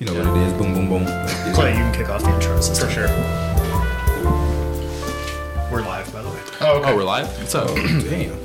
You 0.00 0.06
know 0.06 0.14
what 0.14 0.34
it 0.34 0.46
is. 0.46 0.52
Boom, 0.54 0.72
boom, 0.72 0.88
boom. 0.88 1.04
Like, 1.04 1.28
Clay, 1.54 1.72
you 1.72 1.76
can 1.76 1.92
kick 1.92 2.08
off 2.08 2.22
the 2.22 2.32
intro 2.32 2.56
For 2.56 2.90
sure. 2.90 3.08
We're 5.70 5.82
live, 5.82 6.10
by 6.10 6.22
the 6.22 6.30
way. 6.30 6.40
Oh, 6.62 6.78
okay. 6.78 6.90
Oh, 6.90 6.96
we're 6.96 7.04
live? 7.04 7.28
What's 7.36 7.54
up? 7.54 7.68
Damn. 7.76 8.38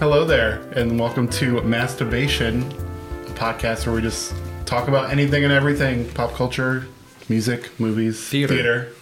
Hello 0.00 0.26
there, 0.26 0.60
and 0.72 1.00
welcome 1.00 1.26
to 1.28 1.62
Mass 1.62 1.96
Debation, 1.96 2.64
a 2.64 3.30
podcast 3.30 3.86
where 3.86 3.94
we 3.94 4.02
just 4.02 4.34
talk 4.66 4.88
about 4.88 5.10
anything 5.10 5.42
and 5.42 5.54
everything 5.54 6.06
pop 6.10 6.34
culture, 6.34 6.86
music, 7.30 7.70
movies, 7.80 8.22
Theater. 8.28 8.92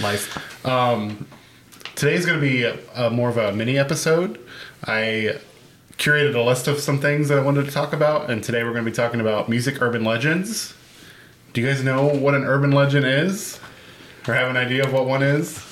Life. 0.00 0.64
Um, 0.64 1.26
today's 1.96 2.24
going 2.26 2.38
to 2.38 2.46
be 2.46 2.62
a, 2.62 2.78
a 2.94 3.10
more 3.10 3.28
of 3.28 3.38
a 3.38 3.52
mini 3.52 3.76
episode. 3.76 4.38
I 4.84 5.40
curated 5.98 6.34
a 6.34 6.40
list 6.42 6.66
of 6.68 6.78
some 6.80 6.98
things 7.00 7.28
that 7.28 7.38
I 7.38 7.42
wanted 7.42 7.64
to 7.66 7.70
talk 7.70 7.92
about, 7.92 8.30
and 8.30 8.42
today 8.42 8.62
we're 8.64 8.72
going 8.72 8.84
to 8.84 8.90
be 8.90 8.94
talking 8.94 9.20
about 9.20 9.48
music 9.48 9.80
urban 9.80 10.04
legends. 10.04 10.74
Do 11.52 11.60
you 11.60 11.66
guys 11.66 11.82
know 11.84 12.06
what 12.06 12.34
an 12.34 12.44
urban 12.44 12.72
legend 12.72 13.06
is? 13.06 13.60
Or 14.26 14.34
have 14.34 14.48
an 14.48 14.56
idea 14.56 14.84
of 14.84 14.92
what 14.92 15.06
one 15.06 15.22
is? 15.22 15.62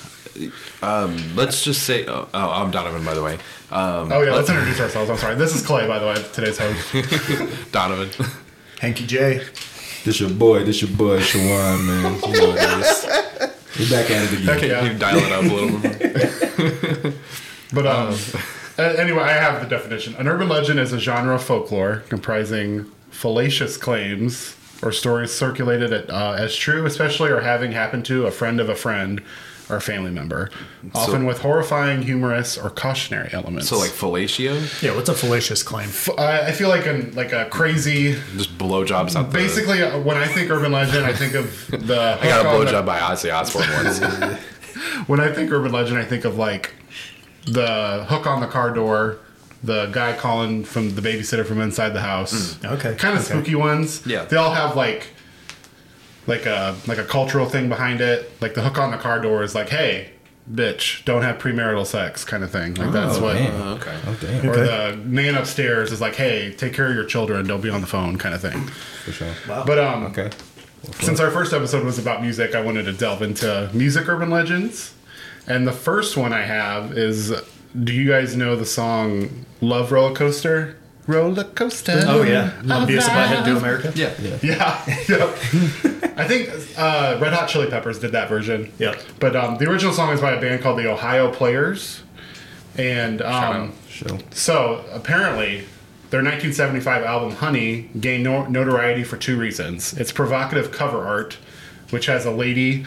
Let's 0.81 1.63
just 1.63 1.83
say, 1.83 2.05
oh, 2.07 2.27
oh, 2.33 2.49
I'm 2.51 2.71
Donovan, 2.71 3.03
by 3.03 3.13
the 3.13 3.23
way. 3.23 3.33
Um, 3.71 4.11
Oh, 4.11 4.21
yeah, 4.21 4.33
let's 4.33 4.49
introduce 4.49 4.79
ourselves. 4.79 5.09
I'm 5.09 5.17
sorry. 5.17 5.35
This 5.35 5.55
is 5.55 5.65
Clay, 5.65 5.87
by 5.87 5.99
the 5.99 6.05
way, 6.05 6.15
today's 6.33 6.57
host. 6.57 7.71
Donovan. 7.71 8.09
Hanky 8.79 9.05
J. 9.07 9.43
This 10.05 10.19
your 10.19 10.29
boy. 10.29 10.63
This 10.63 10.81
your 10.81 10.91
boy, 10.91 11.19
Shawan, 11.19 11.85
man. 11.85 12.13
You 12.15 12.41
know 12.41 12.49
what 12.49 12.57
it 12.59 12.85
is. 12.85 13.49
We 13.79 13.89
back 13.89 14.11
at 14.11 14.31
it 14.31 14.39
again. 14.39 14.59
Can 14.59 14.69
Yeah. 14.69 14.83
you 14.85 14.99
dial 14.99 15.17
it 15.17 15.31
up 15.31 15.43
a 15.45 15.47
little 15.47 16.99
more? 17.01 17.13
But 17.73 17.87
um, 17.87 18.15
a- 18.77 18.99
anyway, 18.99 19.23
I 19.23 19.33
have 19.33 19.61
the 19.61 19.67
definition. 19.67 20.15
An 20.15 20.27
urban 20.27 20.49
legend 20.49 20.79
is 20.79 20.93
a 20.93 20.99
genre 20.99 21.35
of 21.35 21.43
folklore 21.43 22.03
comprising 22.09 22.85
fallacious 23.11 23.77
claims 23.77 24.55
or 24.81 24.91
stories 24.91 25.31
circulated 25.31 25.93
at, 25.93 26.09
uh, 26.09 26.33
as 26.37 26.55
true, 26.55 26.85
especially 26.85 27.29
or 27.31 27.41
having 27.41 27.71
happened 27.71 28.05
to 28.05 28.25
a 28.25 28.31
friend 28.31 28.59
of 28.59 28.69
a 28.69 28.75
friend 28.75 29.21
or 29.69 29.77
a 29.77 29.81
family 29.81 30.11
member, 30.11 30.49
often 30.93 31.25
with 31.25 31.39
horrifying, 31.39 32.01
humorous, 32.01 32.57
or 32.57 32.69
cautionary 32.69 33.29
elements. 33.31 33.69
So, 33.69 33.77
like, 33.79 33.91
fellatio? 33.91 34.83
Yeah, 34.83 34.93
what's 34.93 35.07
a 35.07 35.13
fallacious 35.13 35.63
claim? 35.63 35.87
F- 35.87 36.09
I 36.17 36.47
I 36.47 36.51
feel 36.51 36.67
like 36.67 36.85
a 36.85 37.09
like 37.13 37.31
a 37.31 37.45
crazy. 37.45 38.13
Just 38.35 38.57
blowjobs 38.57 39.15
out 39.15 39.31
the... 39.31 39.37
Basically, 39.37 39.81
uh, 39.81 39.99
when 39.99 40.17
I 40.17 40.27
think 40.27 40.49
urban 40.51 40.73
legend, 40.73 41.05
I 41.05 41.13
think 41.13 41.33
of 41.33 41.67
the. 41.71 42.17
I 42.21 42.27
got 42.27 42.45
a 42.45 42.49
hook 42.49 42.59
on 42.59 42.65
the- 42.65 42.71
blowjob 42.73 42.85
by 42.85 42.99
Ozzy 42.99 43.33
Osbourne 43.33 43.69
once. 43.85 44.39
When 45.07 45.19
I 45.19 45.31
think 45.31 45.51
urban 45.51 45.71
legend, 45.71 45.97
I 45.97 46.03
think 46.05 46.25
of 46.25 46.37
like 46.37 46.71
the 47.45 48.05
hook 48.07 48.25
on 48.27 48.41
the 48.41 48.47
car 48.47 48.71
door, 48.73 49.17
the 49.63 49.87
guy 49.87 50.13
calling 50.13 50.63
from 50.63 50.95
the 50.95 51.01
babysitter 51.01 51.45
from 51.45 51.61
inside 51.61 51.89
the 51.89 52.01
house. 52.01 52.57
Okay. 52.63 52.95
Kind 52.95 53.17
of 53.17 53.23
okay. 53.23 53.33
spooky 53.33 53.55
ones. 53.55 54.05
Yeah. 54.05 54.25
They 54.25 54.35
all 54.37 54.53
have 54.53 54.75
like 54.75 55.07
like 56.27 56.45
a 56.45 56.75
like 56.87 56.97
a 56.97 57.03
cultural 57.03 57.47
thing 57.47 57.69
behind 57.69 58.01
it. 58.01 58.31
Like 58.41 58.53
the 58.53 58.61
hook 58.61 58.77
on 58.77 58.91
the 58.91 58.97
car 58.97 59.19
door 59.21 59.43
is 59.43 59.55
like, 59.55 59.69
hey, 59.69 60.11
bitch, 60.51 61.03
don't 61.05 61.21
have 61.21 61.37
premarital 61.37 61.85
sex 61.85 62.23
kind 62.25 62.43
of 62.43 62.51
thing. 62.51 62.75
Like 62.75 62.91
that's 62.91 63.19
what 63.19 63.33
damn. 63.35 63.61
Oh, 63.61 63.73
okay. 63.75 63.99
Oh, 64.05 64.17
damn. 64.21 64.49
or 64.49 64.55
the 64.55 64.97
man 65.05 65.35
upstairs 65.35 65.91
is 65.91 66.01
like, 66.01 66.15
hey, 66.15 66.53
take 66.53 66.73
care 66.73 66.89
of 66.89 66.95
your 66.95 67.05
children, 67.05 67.47
don't 67.47 67.61
be 67.61 67.69
on 67.69 67.81
the 67.81 67.87
phone 67.87 68.17
kind 68.17 68.35
of 68.35 68.41
thing. 68.41 68.61
For 69.05 69.11
sure. 69.11 69.33
Wow. 69.47 69.63
But 69.65 69.79
um 69.79 70.05
Okay. 70.07 70.29
since 70.99 71.19
our 71.19 71.31
first 71.31 71.53
episode 71.53 71.83
was 71.85 71.97
about 71.99 72.21
music, 72.21 72.55
I 72.55 72.61
wanted 72.61 72.83
to 72.83 72.93
delve 72.93 73.21
into 73.21 73.69
music 73.73 74.07
urban 74.09 74.29
legends. 74.29 74.93
And 75.47 75.67
the 75.67 75.71
first 75.73 76.15
one 76.17 76.33
I 76.33 76.41
have 76.43 76.97
is 76.97 77.33
do 77.83 77.93
you 77.93 78.07
guys 78.09 78.35
know 78.35 78.55
the 78.55 78.65
song 78.65 79.45
Love 79.61 79.91
Roller 79.91 80.13
Coaster? 80.15 80.77
Roller 81.05 81.43
coaster. 81.43 82.01
Oh, 82.07 82.23
yeah. 82.23 82.57
of 82.59 82.65
Beavis 82.87 83.09
and 83.09 83.35
Butthead 83.35 83.45
Do. 83.45 83.57
America? 83.57 83.91
Yeah. 83.93 84.13
Yeah. 84.41 84.85
yep. 85.09 85.37
I 86.17 86.25
think 86.25 86.49
uh, 86.77 87.17
Red 87.21 87.33
Hot 87.33 87.49
Chili 87.49 87.69
Peppers 87.69 87.99
did 87.99 88.13
that 88.13 88.29
version. 88.29 88.71
Yep. 88.79 89.01
But 89.19 89.35
um, 89.35 89.57
the 89.57 89.69
original 89.69 89.91
song 89.91 90.13
is 90.13 90.21
by 90.21 90.31
a 90.31 90.39
band 90.39 90.61
called 90.61 90.79
the 90.79 90.89
Ohio 90.89 91.29
Players. 91.29 92.03
And 92.77 93.21
um, 93.21 93.73
Sure. 93.89 94.17
so 94.31 94.85
apparently, 94.93 95.65
their 96.09 96.21
1975 96.23 97.03
album 97.03 97.31
Honey 97.35 97.89
gained 97.99 98.23
no- 98.23 98.45
notoriety 98.45 99.03
for 99.03 99.17
two 99.17 99.37
reasons. 99.37 99.93
Its 99.99 100.11
provocative 100.13 100.71
cover 100.71 101.03
art, 101.05 101.37
which 101.89 102.05
has 102.05 102.25
a 102.25 102.31
lady 102.31 102.85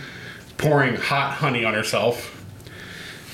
pouring 0.57 0.97
hot 0.97 1.35
honey 1.35 1.65
on 1.67 1.75
herself, 1.75 2.36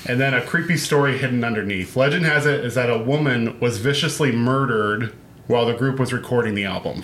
and 0.05 0.19
then 0.19 0.33
a 0.33 0.45
creepy 0.45 0.77
story 0.77 1.17
hidden 1.17 1.43
underneath. 1.43 1.95
Legend 1.95 2.25
has 2.25 2.45
it 2.45 2.65
is 2.65 2.75
that 2.75 2.89
a 2.89 2.97
woman 2.97 3.59
was 3.59 3.77
viciously 3.77 4.31
murdered 4.31 5.13
while 5.47 5.65
the 5.65 5.73
group 5.73 5.99
was 5.99 6.13
recording 6.13 6.55
the 6.55 6.65
album. 6.65 7.03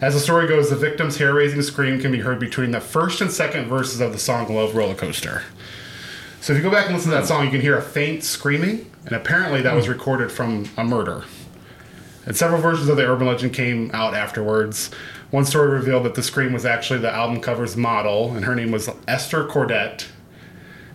As 0.00 0.14
the 0.14 0.20
story 0.20 0.46
goes, 0.46 0.68
the 0.70 0.76
victim's 0.76 1.16
hair 1.16 1.32
raising 1.32 1.62
scream 1.62 2.00
can 2.00 2.12
be 2.12 2.20
heard 2.20 2.38
between 2.38 2.70
the 2.70 2.80
first 2.80 3.20
and 3.20 3.30
second 3.30 3.66
verses 3.66 4.00
of 4.00 4.12
the 4.12 4.18
song 4.18 4.54
Love 4.54 4.74
Roller 4.74 4.94
Coaster. 4.94 5.42
So 6.40 6.52
if 6.52 6.58
you 6.58 6.62
go 6.62 6.70
back 6.70 6.86
and 6.86 6.94
listen 6.94 7.10
to 7.10 7.16
that 7.16 7.26
song, 7.26 7.44
you 7.44 7.50
can 7.50 7.62
hear 7.62 7.78
a 7.78 7.82
faint 7.82 8.22
screaming, 8.22 8.90
and 9.06 9.12
apparently 9.14 9.62
that 9.62 9.74
was 9.74 9.88
recorded 9.88 10.30
from 10.30 10.68
a 10.76 10.84
murder. 10.84 11.24
And 12.26 12.36
several 12.36 12.60
versions 12.60 12.88
of 12.88 12.96
the 12.96 13.06
urban 13.06 13.26
legend 13.26 13.54
came 13.54 13.90
out 13.92 14.14
afterwards. 14.14 14.90
One 15.30 15.44
story 15.44 15.70
revealed 15.70 16.04
that 16.04 16.14
the 16.14 16.22
scream 16.22 16.52
was 16.52 16.66
actually 16.66 16.98
the 17.00 17.12
album 17.12 17.40
cover's 17.40 17.76
model, 17.76 18.34
and 18.36 18.44
her 18.44 18.54
name 18.54 18.70
was 18.70 18.90
Esther 19.08 19.46
Cordet. 19.46 20.08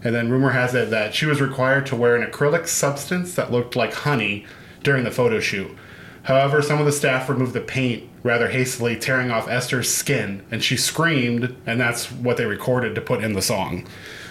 And 0.04 0.16
then 0.16 0.32
rumor 0.32 0.52
has 0.52 0.74
it 0.74 0.90
that 0.90 1.14
she 1.14 1.26
was 1.26 1.42
required 1.42 1.86
to 1.88 1.96
wear 1.96 2.16
an 2.16 2.30
acrylic 2.30 2.68
substance 2.68 3.36
that 3.36 3.52
looked 3.52 3.76
like 3.76 3.94
honey 3.94 4.46
during 4.84 5.04
the 5.04 5.12
photo 5.12 5.40
shoot. 5.40 5.78
However, 6.24 6.62
some 6.62 6.80
of 6.80 6.86
the 6.86 6.92
staff 6.92 7.30
removed 7.30 7.54
the 7.54 7.62
paint 7.62 8.08
rather 8.24 8.50
hastily, 8.50 8.96
tearing 8.96 9.32
off 9.32 9.50
Esther's 9.50 9.90
skin, 9.92 10.44
and 10.52 10.64
she 10.64 10.78
screamed, 10.78 11.56
and 11.66 11.80
that's 11.80 12.12
what 12.12 12.38
they 12.38 12.46
recorded 12.46 12.94
to 12.96 13.02
put 13.02 13.24
in 13.24 13.34
the 13.34 13.42
song. 13.42 13.88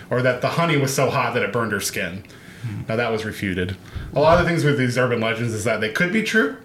Or 0.08 0.22
that 0.22 0.40
the 0.40 0.50
honey 0.50 0.76
was 0.76 0.94
so 0.94 1.10
hot 1.10 1.34
that 1.34 1.42
it 1.42 1.52
burned 1.52 1.72
her 1.72 1.80
skin. 1.80 2.24
Hmm. 2.62 2.82
Now, 2.88 2.96
that 2.96 3.10
was 3.10 3.24
refuted. 3.24 3.76
A 4.14 4.20
lot 4.20 4.38
of 4.38 4.44
the 4.44 4.50
things 4.50 4.64
with 4.64 4.78
these 4.78 4.98
urban 4.98 5.20
legends 5.20 5.52
is 5.52 5.64
that 5.64 5.80
they 5.80 5.90
could 5.90 6.12
be 6.12 6.22
true, 6.22 6.56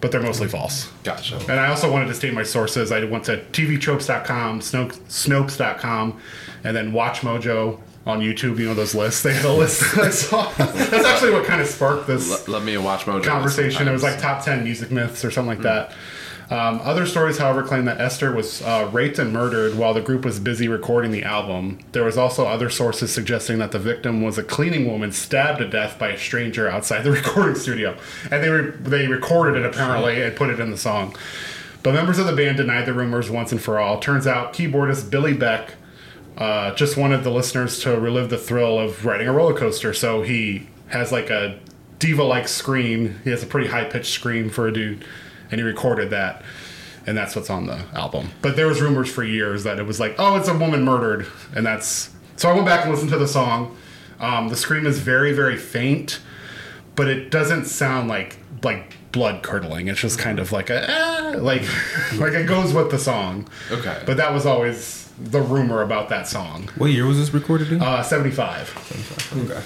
but 0.00 0.12
they're 0.12 0.22
mostly 0.22 0.48
false. 0.48 0.90
Gotcha. 1.02 1.36
And 1.48 1.52
I 1.52 1.68
also 1.68 1.90
wanted 1.90 2.08
to 2.08 2.14
state 2.14 2.34
my 2.34 2.42
sources. 2.42 2.92
I 2.92 3.04
went 3.04 3.24
to 3.24 3.38
tvtropes.com, 3.38 4.60
Snopes, 4.60 4.98
Snopes.com, 5.08 6.20
and 6.62 6.76
then 6.76 6.92
WatchMojo 6.92 7.80
on 8.06 8.20
YouTube. 8.20 8.58
You 8.58 8.66
know 8.66 8.74
those 8.74 8.94
lists. 8.94 9.22
They 9.22 9.34
had 9.34 9.44
a 9.44 9.52
list 9.52 9.80
that 9.94 10.04
I 10.04 10.10
saw. 10.10 10.50
That's 10.58 11.04
actually 11.04 11.32
what 11.32 11.44
kind 11.44 11.60
of 11.60 11.66
sparked 11.66 12.06
this 12.06 12.48
Let, 12.48 12.62
me 12.62 12.76
watch 12.76 13.04
Mojo. 13.04 13.24
conversation. 13.24 13.88
It 13.88 13.92
was 13.92 14.02
like 14.02 14.20
top 14.20 14.44
10 14.44 14.64
music 14.64 14.90
myths 14.90 15.24
or 15.24 15.30
something 15.30 15.56
like 15.58 15.62
that. 15.62 15.92
Um, 16.50 16.80
other 16.82 17.06
stories, 17.06 17.38
however, 17.38 17.62
claim 17.62 17.86
that 17.86 17.98
Esther 17.98 18.30
was 18.30 18.60
uh, 18.60 18.88
raped 18.92 19.18
and 19.18 19.32
murdered 19.32 19.76
while 19.76 19.94
the 19.94 20.02
group 20.02 20.26
was 20.26 20.38
busy 20.38 20.68
recording 20.68 21.10
the 21.10 21.22
album. 21.22 21.78
There 21.92 22.04
was 22.04 22.18
also 22.18 22.44
other 22.46 22.68
sources 22.68 23.10
suggesting 23.12 23.58
that 23.60 23.72
the 23.72 23.78
victim 23.78 24.20
was 24.20 24.36
a 24.36 24.42
cleaning 24.42 24.86
woman 24.86 25.10
stabbed 25.10 25.60
to 25.60 25.68
death 25.68 25.98
by 25.98 26.10
a 26.10 26.18
stranger 26.18 26.68
outside 26.68 27.02
the 27.02 27.10
recording 27.12 27.54
studio, 27.54 27.96
and 28.30 28.42
they 28.44 28.50
re- 28.50 28.72
they 28.78 29.06
recorded 29.06 29.58
it 29.58 29.64
apparently 29.66 30.20
and 30.20 30.36
put 30.36 30.50
it 30.50 30.60
in 30.60 30.70
the 30.70 30.76
song. 30.76 31.16
But 31.82 31.94
members 31.94 32.18
of 32.18 32.26
the 32.26 32.36
band 32.36 32.58
denied 32.58 32.84
the 32.84 32.92
rumors 32.92 33.30
once 33.30 33.50
and 33.50 33.60
for 33.60 33.78
all. 33.78 33.98
Turns 33.98 34.26
out, 34.26 34.52
keyboardist 34.52 35.10
Billy 35.10 35.32
Beck 35.32 35.74
uh, 36.36 36.74
just 36.74 36.96
wanted 36.96 37.22
the 37.22 37.30
listeners 37.30 37.80
to 37.80 37.98
relive 37.98 38.30
the 38.30 38.38
thrill 38.38 38.78
of 38.78 39.04
riding 39.04 39.28
a 39.28 39.32
roller 39.32 39.54
coaster. 39.54 39.92
So 39.94 40.22
he 40.22 40.68
has 40.88 41.12
like 41.12 41.30
a 41.30 41.58
diva 41.98 42.24
like 42.24 42.48
scream. 42.48 43.20
He 43.24 43.30
has 43.30 43.42
a 43.42 43.46
pretty 43.46 43.68
high 43.68 43.84
pitched 43.84 44.12
scream 44.12 44.50
for 44.50 44.66
a 44.66 44.72
dude, 44.72 45.04
and 45.50 45.60
he 45.60 45.62
recorded 45.62 46.10
that. 46.10 46.42
And 47.06 47.16
that's 47.16 47.36
what's 47.36 47.50
on 47.50 47.66
the 47.66 47.84
album. 47.92 48.30
But 48.40 48.56
there 48.56 48.66
was 48.66 48.80
rumors 48.80 49.12
for 49.12 49.22
years 49.22 49.64
that 49.64 49.78
it 49.78 49.82
was 49.82 50.00
like, 50.00 50.14
oh, 50.18 50.36
it's 50.36 50.48
a 50.48 50.56
woman 50.56 50.84
murdered, 50.84 51.26
and 51.54 51.64
that's. 51.64 52.10
So 52.36 52.50
I 52.50 52.54
went 52.54 52.66
back 52.66 52.84
and 52.84 52.90
listened 52.90 53.10
to 53.10 53.18
the 53.18 53.28
song. 53.28 53.76
Um, 54.18 54.48
the 54.48 54.56
scream 54.56 54.86
is 54.86 54.98
very, 54.98 55.32
very 55.32 55.56
faint, 55.56 56.20
but 56.96 57.08
it 57.08 57.30
doesn't 57.30 57.66
sound 57.66 58.08
like 58.08 58.38
like 58.62 58.96
blood 59.12 59.42
curdling. 59.42 59.88
It's 59.88 60.00
just 60.00 60.18
kind 60.18 60.38
of 60.38 60.50
like 60.50 60.70
a 60.70 60.86
ah, 60.88 61.34
like 61.36 61.62
like 62.16 62.32
it 62.32 62.46
goes 62.46 62.72
with 62.72 62.90
the 62.90 62.98
song. 62.98 63.48
Okay. 63.70 64.02
But 64.06 64.16
that 64.16 64.32
was 64.32 64.46
always 64.46 65.03
the 65.18 65.40
rumor 65.40 65.82
about 65.82 66.08
that 66.08 66.26
song. 66.26 66.68
What 66.76 66.90
year 66.90 67.06
was 67.06 67.18
this 67.18 67.32
recorded 67.32 67.72
in? 67.72 67.82
Uh, 67.82 68.02
75. 68.02 69.40
okay. 69.50 69.60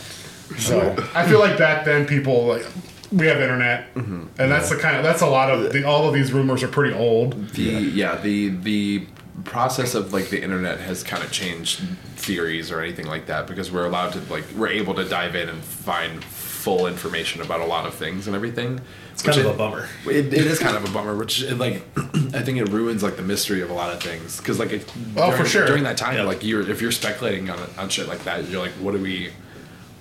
So 0.61 0.97
I 1.15 1.27
feel 1.29 1.41
like 1.41 1.59
back 1.59 1.85
then 1.85 2.07
people 2.07 2.47
like 2.47 2.67
we 3.13 3.27
have 3.27 3.41
internet, 3.41 3.89
and 3.95 4.31
that's 4.37 4.71
the 4.71 4.77
kind 4.77 4.97
of 4.97 5.03
that's 5.03 5.23
a 5.23 5.27
lot 5.27 5.51
of 5.51 5.73
the, 5.73 5.85
all 5.85 6.09
of 6.09 6.15
these 6.15 6.33
rumors 6.33 6.63
are 6.63 6.69
pretty 6.69 6.95
old. 6.95 7.51
The 7.51 7.63
yeah, 7.63 8.21
the 8.21 8.49
the 8.49 9.07
process 9.45 9.95
of 9.95 10.13
like 10.13 10.31
the 10.31 10.43
internet 10.43 10.81
has 10.81 11.03
kind 11.03 11.23
of 11.23 11.31
changed 11.31 11.81
theories 12.17 12.71
or 12.71 12.81
anything 12.81 13.07
like 13.07 13.27
that 13.27 13.47
because 13.47 13.71
we're 13.71 13.87
allowed 13.87 14.13
to 14.13 14.21
like 14.33 14.45
we're 14.57 14.69
able 14.69 14.95
to 14.95 15.05
dive 15.05 15.35
in 15.35 15.49
and 15.49 15.63
find 15.63 16.25
full 16.59 16.87
information 16.87 17.41
about 17.41 17.61
a 17.61 17.65
lot 17.65 17.87
of 17.87 17.95
things 17.95 18.27
and 18.27 18.35
everything. 18.35 18.81
It's 19.13 19.23
kind 19.23 19.39
of 19.39 19.47
a 19.47 19.53
bummer. 19.57 19.89
It, 20.07 20.27
it 20.33 20.47
is 20.47 20.59
kind 20.59 20.77
of 20.77 20.89
a 20.89 20.93
bummer, 20.93 21.17
which 21.17 21.43
it, 21.43 21.57
like 21.57 21.83
I 21.97 22.43
think 22.43 22.59
it 22.59 22.69
ruins 22.69 23.03
like 23.03 23.17
the 23.17 23.23
mystery 23.23 23.63
of 23.63 23.71
a 23.71 23.73
lot 23.75 23.91
of 23.95 24.03
things 24.03 24.39
because 24.39 24.59
like 24.59 24.73
it, 24.73 24.85
Oh, 25.17 25.31
for 25.31 25.37
during, 25.39 25.47
sure. 25.51 25.67
during 25.67 25.85
that 25.85 25.97
time 25.97 26.17
Yeah. 26.17 26.23
like 26.25 26.45
you're 26.45 26.69
if 26.69 26.83
you're 26.83 26.93
speculating 26.93 27.49
on 27.51 27.59
on 27.79 27.89
shit 27.89 28.09
like 28.09 28.25
that 28.25 28.49
you're 28.49 28.61
like 28.61 28.73
what 28.73 28.93
do 28.93 28.99
we 29.03 29.31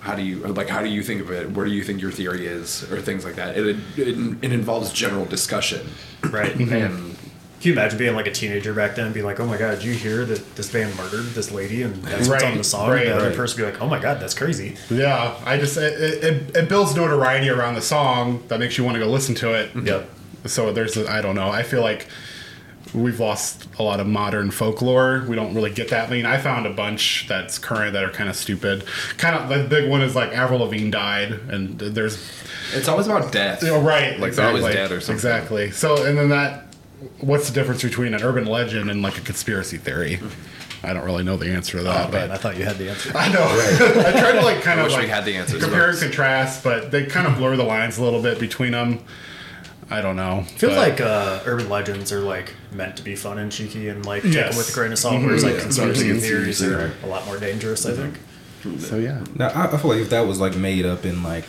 how 0.00 0.14
do 0.14 0.22
you 0.22 0.38
like 0.48 0.68
how 0.68 0.82
do 0.82 0.88
you 0.88 1.02
think 1.02 1.20
of 1.20 1.30
it 1.30 1.50
where 1.52 1.66
do 1.66 1.72
you 1.72 1.82
think 1.82 2.00
your 2.00 2.12
theory 2.12 2.46
is 2.46 2.84
or 2.92 3.00
things 3.00 3.24
like 3.24 3.34
that 3.36 3.56
it 3.56 3.66
it, 3.66 3.76
it, 3.98 4.36
it 4.42 4.52
involves 4.52 4.92
general 4.92 5.24
discussion 5.24 5.86
Right. 6.22 6.54
and 6.54 6.68
mm-hmm. 6.68 7.17
Can 7.60 7.70
you 7.70 7.72
imagine 7.72 7.98
being 7.98 8.14
like 8.14 8.28
a 8.28 8.30
teenager 8.32 8.72
back 8.72 8.94
then 8.94 9.06
and 9.06 9.14
be 9.14 9.22
like, 9.22 9.40
oh 9.40 9.46
my 9.46 9.56
god, 9.56 9.76
did 9.76 9.84
you 9.84 9.92
hear 9.92 10.24
that 10.24 10.54
this 10.54 10.70
band 10.72 10.96
murdered 10.96 11.24
this 11.34 11.50
lady 11.50 11.82
and 11.82 11.94
that's 12.04 12.28
what's 12.28 12.42
Right, 12.42 12.52
on 12.52 12.56
the 12.58 12.62
song? 12.64 12.88
right, 12.88 13.00
and 13.00 13.10
the 13.10 13.16
other 13.16 13.28
right. 13.28 13.36
person 13.36 13.56
be 13.58 13.64
like, 13.70 13.82
oh 13.82 13.88
my 13.88 13.98
god, 13.98 14.20
that's 14.20 14.34
crazy. 14.34 14.76
Yeah, 14.90 15.34
I 15.44 15.56
just 15.58 15.76
it, 15.76 16.00
it, 16.24 16.56
it 16.56 16.68
builds 16.68 16.94
notoriety 16.94 17.50
around 17.50 17.74
the 17.74 17.82
song 17.82 18.44
that 18.46 18.60
makes 18.60 18.78
you 18.78 18.84
want 18.84 18.94
to 18.94 19.00
go 19.00 19.08
listen 19.10 19.34
to 19.36 19.54
it. 19.54 19.70
Mm-hmm. 19.70 19.86
Yep. 19.88 20.10
So 20.46 20.72
there's 20.72 20.96
a, 20.96 21.10
I 21.10 21.20
don't 21.20 21.34
know. 21.34 21.50
I 21.50 21.64
feel 21.64 21.82
like 21.82 22.06
we've 22.94 23.20
lost 23.20 23.68
a 23.78 23.82
lot 23.82 24.00
of 24.00 24.06
modern 24.06 24.50
folklore. 24.50 25.24
We 25.28 25.36
don't 25.36 25.52
really 25.52 25.70
get 25.72 25.90
that. 25.90 26.08
I 26.08 26.12
mean, 26.12 26.24
I 26.26 26.38
found 26.38 26.64
a 26.64 26.72
bunch 26.72 27.26
that's 27.28 27.58
current 27.58 27.92
that 27.92 28.04
are 28.04 28.08
kind 28.10 28.30
of 28.30 28.36
stupid. 28.36 28.84
Kind 29.18 29.34
of 29.36 29.48
the 29.48 29.68
big 29.68 29.90
one 29.90 30.00
is 30.00 30.14
like 30.14 30.30
Avril 30.32 30.60
Lavigne 30.60 30.90
died, 30.90 31.32
and 31.50 31.78
there's 31.78 32.24
It's 32.72 32.88
always 32.88 33.06
about 33.08 33.32
death. 33.32 33.62
Oh, 33.64 33.80
right. 33.80 34.18
Like 34.18 34.28
exactly. 34.28 34.60
they're 34.60 34.70
always 34.70 34.74
dead 34.74 34.92
or 34.92 35.00
something. 35.00 35.14
Exactly. 35.16 35.70
So, 35.72 36.06
and 36.06 36.16
then 36.16 36.28
that, 36.30 36.67
what's 37.20 37.48
the 37.48 37.54
difference 37.54 37.82
between 37.82 38.14
an 38.14 38.22
urban 38.22 38.46
legend 38.46 38.90
and 38.90 39.02
like 39.02 39.18
a 39.18 39.20
conspiracy 39.20 39.76
theory? 39.76 40.20
I 40.82 40.92
don't 40.92 41.04
really 41.04 41.24
know 41.24 41.36
the 41.36 41.50
answer 41.50 41.78
to 41.78 41.84
that, 41.84 42.08
Oh, 42.08 42.10
but 42.12 42.28
man, 42.28 42.30
I 42.30 42.36
thought 42.36 42.56
you 42.56 42.64
had 42.64 42.78
the 42.78 42.88
answer. 42.90 43.10
I 43.16 43.28
know. 43.32 43.40
Right. 43.40 44.06
I 44.14 44.20
tried 44.20 44.32
to 44.38 44.42
like 44.44 44.62
kind 44.62 44.78
I 44.80 44.84
of 44.84 44.88
wish 44.90 44.96
we 44.96 45.02
like 45.02 45.10
had 45.10 45.24
the 45.24 45.36
answers, 45.36 45.62
compare 45.62 45.90
and 45.90 45.98
contrast, 45.98 46.62
but 46.62 46.90
they 46.92 47.06
kind 47.06 47.26
of 47.26 47.36
blur 47.36 47.56
the 47.56 47.64
lines 47.64 47.98
a 47.98 48.04
little 48.04 48.22
bit 48.22 48.38
between 48.38 48.72
them. 48.72 49.00
I 49.90 50.00
don't 50.02 50.16
know. 50.16 50.40
I 50.40 50.42
feel 50.44 50.70
but- 50.70 50.76
like 50.78 51.00
uh, 51.00 51.40
urban 51.46 51.68
legends 51.68 52.12
are 52.12 52.20
like 52.20 52.54
meant 52.72 52.96
to 52.98 53.02
be 53.02 53.16
fun 53.16 53.38
and 53.38 53.50
cheeky 53.50 53.88
and 53.88 54.04
like 54.06 54.22
take 54.22 54.34
Yes. 54.34 54.50
them 54.50 54.58
with 54.58 54.70
a 54.70 54.72
grain 54.72 54.92
of 54.92 54.98
salt, 54.98 55.20
whereas 55.22 55.42
like 55.42 55.54
Yeah. 55.54 55.60
conspiracy 55.62 56.12
theories 56.20 56.60
Yeah. 56.62 56.68
are 56.68 56.92
a 57.02 57.06
lot 57.06 57.26
more 57.26 57.38
dangerous. 57.38 57.84
I 57.86 57.92
think. 57.94 58.18
so. 58.80 58.96
Yeah. 58.98 59.24
Now 59.34 59.48
I, 59.48 59.64
I 59.74 59.76
feel 59.78 59.90
like 59.90 60.00
if 60.00 60.10
that 60.10 60.26
was 60.28 60.38
like 60.38 60.54
made 60.56 60.84
up 60.86 61.04
in 61.04 61.22
like 61.24 61.46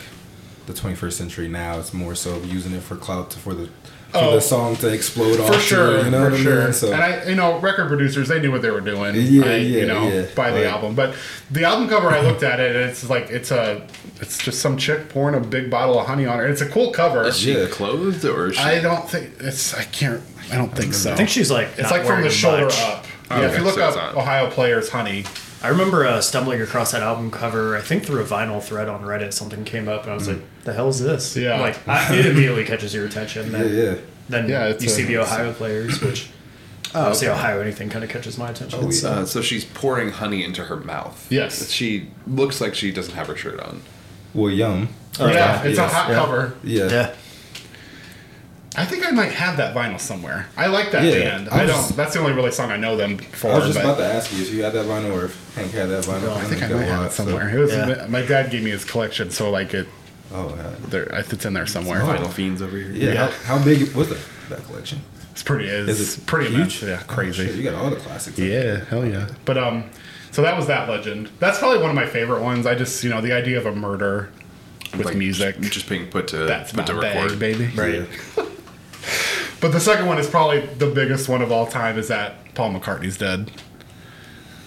the 0.66 0.72
21st 0.72 1.12
century, 1.12 1.46
now 1.48 1.78
it's 1.78 1.92
more 1.94 2.14
so 2.16 2.38
using 2.42 2.72
it 2.72 2.82
for 2.82 2.96
clout 2.96 3.32
for 3.34 3.54
the 3.54 3.68
for 4.12 4.18
Oh. 4.18 4.34
the 4.34 4.40
song 4.40 4.76
to 4.76 4.88
explode 4.88 5.38
off. 5.40 5.46
For 5.48 5.52
to, 5.54 5.58
sure, 5.60 6.04
you 6.04 6.10
know 6.10 6.24
for 6.24 6.30
what 6.30 6.40
I 6.40 6.42
sure. 6.42 6.64
mean? 6.64 6.72
So 6.72 6.92
and 6.92 7.02
I, 7.02 7.24
you 7.28 7.34
know, 7.34 7.58
record 7.58 7.88
producers 7.88 8.28
they 8.28 8.40
knew 8.40 8.50
what 8.52 8.62
they 8.62 8.70
were 8.70 8.80
doing. 8.80 9.14
Yeah, 9.14 9.44
I, 9.44 9.56
yeah, 9.56 9.80
you 9.80 9.86
know, 9.86 10.08
yeah. 10.08 10.26
by 10.34 10.50
the 10.50 10.56
Right. 10.60 10.66
album. 10.66 10.94
But 10.94 11.14
the 11.50 11.64
album 11.64 11.88
cover, 11.88 12.08
I 12.08 12.20
looked 12.20 12.42
at 12.42 12.60
it, 12.60 12.74
and 12.76 12.90
it's 12.90 13.08
like 13.08 13.30
it's 13.30 13.50
a, 13.50 13.86
it's 14.20 14.38
just 14.38 14.60
some 14.60 14.76
chick 14.76 15.08
pouring 15.08 15.34
a 15.34 15.40
big 15.40 15.70
bottle 15.70 15.98
of 15.98 16.06
honey 16.06 16.26
on 16.26 16.38
her. 16.38 16.46
It's 16.48 16.60
a 16.60 16.68
cool 16.68 16.90
cover. 16.92 17.24
Is 17.26 17.38
she 17.38 17.52
Yeah. 17.58 17.66
clothed 17.66 18.24
or 18.24 18.48
is 18.48 18.56
she? 18.56 18.62
I 18.62 18.80
don't 18.80 19.08
think 19.08 19.30
it's. 19.40 19.74
I 19.74 19.84
can't. 19.84 20.20
I 20.52 20.56
don't 20.56 20.74
think 20.74 20.94
so. 20.94 21.12
I 21.12 21.14
think 21.16 21.28
she's 21.28 21.50
like 21.50 21.68
It's 21.78 21.82
not 21.82 21.92
like 21.92 22.06
from 22.06 22.22
the 22.22 22.30
shoulder 22.30 22.64
much. 22.64 22.80
up. 22.82 23.06
Oh, 23.30 23.40
yeah, 23.40 23.46
if 23.48 23.56
you 23.56 23.62
look 23.62 23.74
so 23.76 23.82
up 23.84 24.16
Ohio 24.16 24.50
Players 24.50 24.88
Honey, 24.88 25.24
I 25.62 25.68
remember 25.68 26.04
uh, 26.04 26.20
stumbling 26.20 26.60
across 26.60 26.90
that 26.90 27.02
album 27.02 27.30
cover. 27.30 27.76
I 27.76 27.80
think 27.80 28.04
through 28.04 28.20
a 28.22 28.24
vinyl 28.24 28.60
thread 28.60 28.88
on 28.88 29.02
Reddit, 29.04 29.32
something 29.32 29.62
came 29.64 29.88
up, 29.88 30.02
and 30.02 30.10
I 30.10 30.14
was 30.14 30.26
like, 30.26 30.38
"The 30.64 30.72
hell 30.72 30.88
is 30.88 31.00
this?" 31.00 31.36
Yeah. 31.36 31.60
like 31.60 31.86
I, 31.88 32.14
it 32.16 32.26
immediately 32.26 32.64
catches 32.64 32.92
your 32.94 33.06
attention. 33.06 33.50
yeah, 33.52 33.58
Then, 33.58 33.74
yeah. 33.74 33.94
then 34.28 34.48
Yeah, 34.48 34.66
it's 34.68 34.82
you 34.82 34.88
see 34.90 35.04
the 35.04 35.18
Ohio 35.18 35.52
players, 35.52 36.00
which 36.00 36.30
Oh, 36.94 37.02
obviously 37.02 37.28
Ohio 37.28 37.60
anything 37.60 37.88
kind 37.88 38.02
of 38.02 38.10
catches 38.10 38.36
my 38.36 38.50
attention. 38.50 38.80
Oh, 38.82 38.86
yeah. 38.86 38.90
so. 38.90 39.10
Uh, 39.12 39.24
so 39.24 39.42
she's 39.42 39.64
pouring 39.64 40.10
honey 40.10 40.42
into 40.42 40.64
her 40.64 40.76
mouth. 40.76 41.30
Yes. 41.30 41.70
She 41.70 42.08
looks 42.26 42.60
like 42.60 42.74
she 42.74 42.90
doesn't 42.90 43.14
have 43.14 43.28
her 43.28 43.36
shirt 43.36 43.60
on. 43.60 43.82
Well, 44.34 44.50
yum. 44.50 44.88
yeah, 45.18 45.62
it's 45.62 45.78
yes, 45.78 45.90
a 45.92 45.94
hot 45.94 46.08
yeah. 46.08 46.14
cover. 46.16 46.54
Yeah. 46.64 46.88
yeah, 46.88 47.14
I 48.76 48.84
think 48.84 49.04
I 49.06 49.10
might 49.10 49.32
have 49.32 49.56
that 49.56 49.74
vinyl 49.74 49.98
somewhere. 49.98 50.46
I 50.56 50.68
like 50.68 50.92
that 50.92 51.02
Yeah, 51.04 51.38
band. 51.38 51.48
I 51.48 51.62
I, 51.62 51.66
don't. 51.66 51.96
That's 51.96 52.14
the 52.14 52.20
only 52.20 52.32
really 52.32 52.52
song 52.52 52.70
I 52.70 52.76
know 52.76 52.96
them 52.96 53.18
for. 53.18 53.50
I 53.50 53.56
was 53.58 53.66
just 53.66 53.78
but 53.78 53.84
about 53.84 53.96
to 53.98 54.04
ask 54.06 54.32
you 54.32 54.42
if 54.42 54.52
you 54.52 54.62
had 54.62 54.72
that 54.74 54.86
vinyl 54.86 55.12
or 55.12 55.24
if 55.26 55.54
Hank 55.56 55.72
had 55.72 55.88
that 55.90 56.04
vinyl. 56.04 56.36
I 56.36 56.44
think 56.44 56.62
I 56.62 56.68
might 56.68 56.82
have 56.84 56.98
lot, 57.00 57.06
it 57.06 57.12
so- 57.12 57.24
somewhere. 57.24 57.50
It 57.54 57.58
was 57.58 57.72
Yeah. 57.72 58.06
my 58.08 58.22
dad 58.22 58.50
gave 58.50 58.62
me 58.62 58.70
his 58.70 58.84
collection, 58.84 59.30
so 59.30 59.50
like 59.50 59.74
it, 59.74 59.88
Oh, 60.32 60.54
yeah. 60.56 60.70
there, 60.88 61.02
it's 61.04 61.44
in 61.44 61.52
there 61.54 61.66
somewhere. 61.66 62.02
Oh. 62.02 62.06
Vinyl 62.06 62.30
fiends 62.32 62.62
over 62.62 62.76
here. 62.76 62.92
Yeah. 62.92 63.12
Yeah. 63.14 63.30
How, 63.30 63.58
how 63.58 63.64
big 63.64 63.92
was 63.94 64.08
that, 64.10 64.18
that 64.48 64.64
collection? 64.64 65.00
It's 65.32 65.42
pretty. 65.42 65.66
It's 65.68 65.88
Is 66.00 66.18
it 66.18 66.26
pretty 66.26 66.46
huge? 66.50 66.82
immense. 66.82 66.82
Yeah, 66.82 67.02
Oh, 67.02 67.12
crazy. 67.12 67.46
shit, 67.46 67.54
you 67.56 67.62
got 67.62 67.74
all 67.74 67.90
the 67.90 67.96
classics. 67.96 68.38
Yeah, 68.38 68.84
hell 68.84 69.06
yeah. 69.06 69.28
But 69.44 69.58
um, 69.58 69.84
so 70.32 70.42
that 70.42 70.56
was 70.56 70.66
that 70.66 70.88
legend. 70.88 71.30
That's 71.38 71.58
probably 71.58 71.78
one 71.78 71.90
of 71.90 71.96
my 71.96 72.06
favorite 72.06 72.42
ones. 72.42 72.66
I 72.66 72.74
just 72.74 73.02
you 73.04 73.10
know 73.10 73.20
the 73.20 73.32
idea 73.32 73.58
of 73.58 73.66
a 73.66 73.74
murder 73.74 74.30
with 74.96 75.06
Like, 75.06 75.16
music. 75.16 75.58
just 75.60 75.88
being 75.88 76.08
put 76.08 76.28
to 76.28 76.36
that's 76.38 76.72
put 76.72 76.78
my 76.78 76.84
to 76.94 77.00
bag, 77.00 77.22
record. 77.24 77.38
baby. 77.38 77.66
Right. 77.76 78.08
But 79.60 79.72
the 79.72 79.80
second 79.80 80.06
one 80.06 80.16
is 80.18 80.26
probably 80.26 80.60
the 80.60 80.86
biggest 80.86 81.28
one 81.28 81.42
of 81.42 81.52
all 81.52 81.66
time. 81.66 81.98
Is 81.98 82.08
that 82.08 82.54
Paul 82.54 82.72
McCartney's 82.72 83.18
dead? 83.18 83.50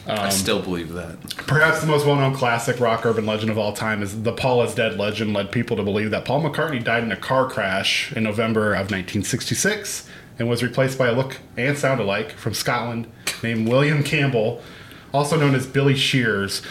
I 0.06 0.30
still 0.30 0.62
believe 0.62 0.94
that. 0.94 1.18
Perhaps 1.48 1.82
the 1.82 1.88
most 1.88 2.06
well-known 2.06 2.36
classic 2.36 2.80
rock 2.80 3.06
urban 3.06 3.26
legend 3.26 3.52
of 3.52 3.58
all 3.58 3.74
time 3.74 4.04
is 4.04 4.24
the 4.24 4.34
Paul 4.34 4.62
is 4.64 4.76
dead 4.76 4.98
legend 4.98 5.34
led 5.34 5.52
people 5.52 5.78
to 5.78 5.84
believe 5.84 6.12
that 6.12 6.26
Paul 6.26 6.42
McCartney 6.42 6.84
died 6.84 7.04
in 7.04 7.12
a 7.12 7.18
car 7.18 7.50
crash 7.50 8.12
in 8.14 8.24
November 8.24 8.74
of 8.74 8.92
1966 8.92 10.10
and 10.40 10.50
was 10.50 10.62
replaced 10.62 10.98
by 10.98 11.08
a 11.08 11.14
look 11.14 11.38
and 11.56 11.78
sound 11.78 12.02
alike 12.02 12.32
from 12.32 12.54
Scotland 12.54 13.10
named 13.42 13.68
William 13.68 14.04
Campbell, 14.04 14.62
also 15.14 15.38
known 15.38 15.56
as 15.56 15.66
Billy 15.66 15.96
Shears. 15.96 16.62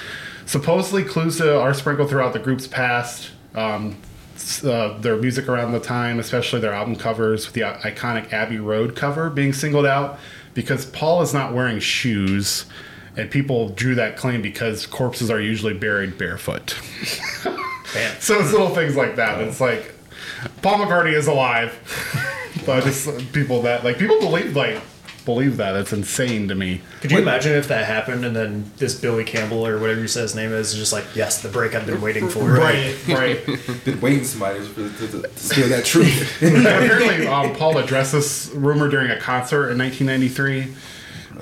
Supposedly, 0.45 1.05
clues 1.05 1.39
to 1.39 1.59
are 1.59 1.73
sprinkled 1.73 2.11
throughout 2.11 2.33
the 2.33 2.39
group's 2.39 2.67
past. 2.67 3.31
Um, 3.55 3.97
uh, 4.65 4.99
their 4.99 5.17
music 5.17 5.49
around 5.49 5.73
the 5.73 5.81
time, 5.81 6.19
especially 6.19 6.61
their 6.61 6.73
album 6.73 6.97
covers, 6.97 7.47
with 7.47 7.55
the 7.55 7.61
iconic 7.61 8.33
Abbey 8.33 8.59
Road 8.59 8.97
cover 8.97 9.31
being 9.31 9.53
singled 9.53 9.87
out 9.87 10.19
because 10.53 10.85
Paul 10.87 11.23
is 11.23 11.33
not 11.33 11.55
wearing 11.55 11.79
shoes, 11.79 12.67
and 13.17 13.31
people 13.31 13.69
drew 13.71 13.95
that 13.97 14.17
claim 14.17 14.43
because 14.43 14.87
corpses 14.87 15.31
are 15.31 15.41
usually 15.41 15.75
buried 15.75 16.19
barefoot. 16.19 16.79
So 18.21 18.39
it's 18.41 18.53
little 18.53 18.75
things 18.75 18.97
like 18.97 19.17
that. 19.17 19.41
It's 19.43 19.61
like 19.61 19.95
Paul 20.63 20.79
McCartney 20.79 21.13
is 21.13 21.27
alive, 21.27 21.77
but 22.67 22.85
just 22.85 23.33
people 23.33 23.63
that 23.63 23.85
like 23.85 23.99
people 23.99 24.19
believe 24.19 24.57
like 24.57 24.81
believe 25.25 25.57
that. 25.59 25.77
It's 25.77 25.93
insane 25.93 26.49
to 26.49 26.55
me. 26.55 26.81
Could 27.01 27.13
you 27.13 27.19
imagine 27.19 27.53
if 27.53 27.69
that 27.69 27.85
happened 27.85 28.25
and 28.25 28.35
then 28.35 28.71
this 28.79 28.99
Billy 28.99 29.25
Campbell 29.25 29.67
or 29.67 29.79
whatever 29.79 30.01
you 30.01 30.09
say 30.09 30.23
his 30.23 30.35
name 30.35 30.53
is 30.53 30.73
is 30.73 30.79
just 30.79 30.93
like, 30.93 31.05
yes, 31.15 31.43
the 31.43 31.49
break 31.49 31.75
I've 31.75 31.87
been 31.87 32.01
waiting 32.01 32.29
for. 32.29 32.45
Right, 32.45 32.97
right. 33.09 33.45
Been 33.85 34.01
waiting 34.01 34.25
somebody 34.25 34.61
for, 34.61 34.89
to, 34.89 35.09
to, 35.09 35.23
to 35.23 35.39
steal 35.39 35.69
that 35.69 35.85
truth. 35.85 36.43
Apparently, 36.43 37.27
um, 37.27 37.55
Paul 37.55 37.79
addressed 37.79 38.13
this 38.13 38.51
rumor 38.55 38.89
during 38.89 39.11
a 39.11 39.19
concert 39.19 39.71
in 39.71 39.79
1993. 39.79 40.73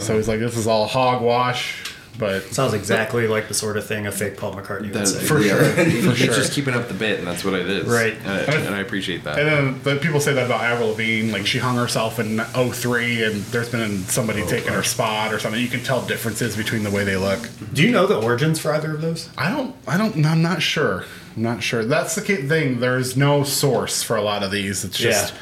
So 0.01 0.17
he's 0.17 0.29
like, 0.29 0.41
"This 0.41 0.57
is 0.57 0.67
all 0.67 0.87
hogwash," 0.87 1.95
but 2.19 2.43
Sounds 2.53 2.75
exactly 2.75 3.27
like 3.27 3.49
the 3.49 3.55
sort 3.55 3.77
of 3.77 3.87
thing 3.87 4.07
a 4.07 4.13
fake 4.13 4.37
Paul 4.37 4.55
McCartney 4.55 4.93
would 4.93 5.09
say. 5.09 5.21
for 5.21 5.43
sure, 5.43 5.65
for 5.65 5.85
He's 5.85 6.17
sure. 6.19 6.35
just 6.35 6.53
keeping 6.53 6.75
up 6.75 6.89
the 6.89 6.95
bit, 6.95 7.19
and 7.19 7.27
that's 7.27 7.45
what 7.45 7.55
it 7.55 7.69
is. 7.69 7.87
Right. 7.87 8.15
And 8.25 8.29
I, 8.29 8.55
and 8.67 8.75
I 8.75 8.81
appreciate 8.81 9.25
that. 9.25 9.39
And 9.39 9.49
then 9.49 9.83
the 9.83 10.01
people 10.01 10.21
say 10.21 10.35
that 10.35 10.45
about 10.47 10.61
Avril 10.63 10.91
Lavigne, 10.91 11.33
like 11.33 11.47
she 11.47 11.59
hung 11.59 11.77
herself 11.77 12.19
in 12.19 12.41
03 12.41 13.25
and 13.25 13.37
there's 13.45 13.71
been 13.71 13.99
somebody 14.05 14.43
oh, 14.43 14.47
taking 14.49 14.73
her 14.73 14.83
spot 14.83 15.33
or 15.33 15.39
something. 15.39 15.61
You 15.61 15.69
can 15.69 15.83
tell 15.83 16.03
differences 16.05 16.57
between 16.57 16.83
the 16.83 16.91
way 16.91 17.05
they 17.05 17.17
look. 17.17 17.49
Do 17.73 17.83
you 17.83 17.91
know 17.91 18.07
the 18.07 18.21
origins 18.21 18.59
for 18.59 18.73
either 18.75 18.95
of 18.95 19.01
those? 19.01 19.31
I 19.39 19.51
don't, 19.51 19.75
I 19.87 19.97
don't, 19.97 20.25
I'm 20.27 20.43
not 20.43 20.61
sure. 20.61 21.05
I'm 21.37 21.43
not 21.43 21.63
sure. 21.63 21.85
That's 21.85 22.15
the 22.17 22.21
thing. 22.21 22.81
There's 22.81 23.17
no 23.17 23.45
source 23.45 24.03
for 24.03 24.17
a 24.17 24.23
lot 24.23 24.43
of 24.43 24.51
these. 24.51 24.85
It's 24.85 24.99
just 24.99 25.33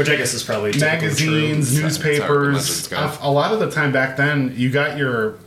Which 0.00 0.08
I 0.08 0.16
guess 0.16 0.32
is 0.32 0.42
probably 0.42 0.72
magazines, 0.78 1.76
true. 1.76 1.86
It's 1.86 1.98
how 1.98 2.24
urban 2.24 2.52
newspapers. 2.52 2.90
legends. 2.90 3.18
A 3.20 3.30
lot 3.30 3.52
of 3.52 3.60
the 3.60 3.70
time 3.70 3.92
back 3.92 4.16
then, 4.16 4.54
you 4.56 4.70
got 4.70 4.96
your 4.96 5.38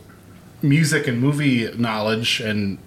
music 0.62 1.08
and 1.08 1.20
movie 1.20 1.68
knowledge 1.76 2.40
and 2.40 2.78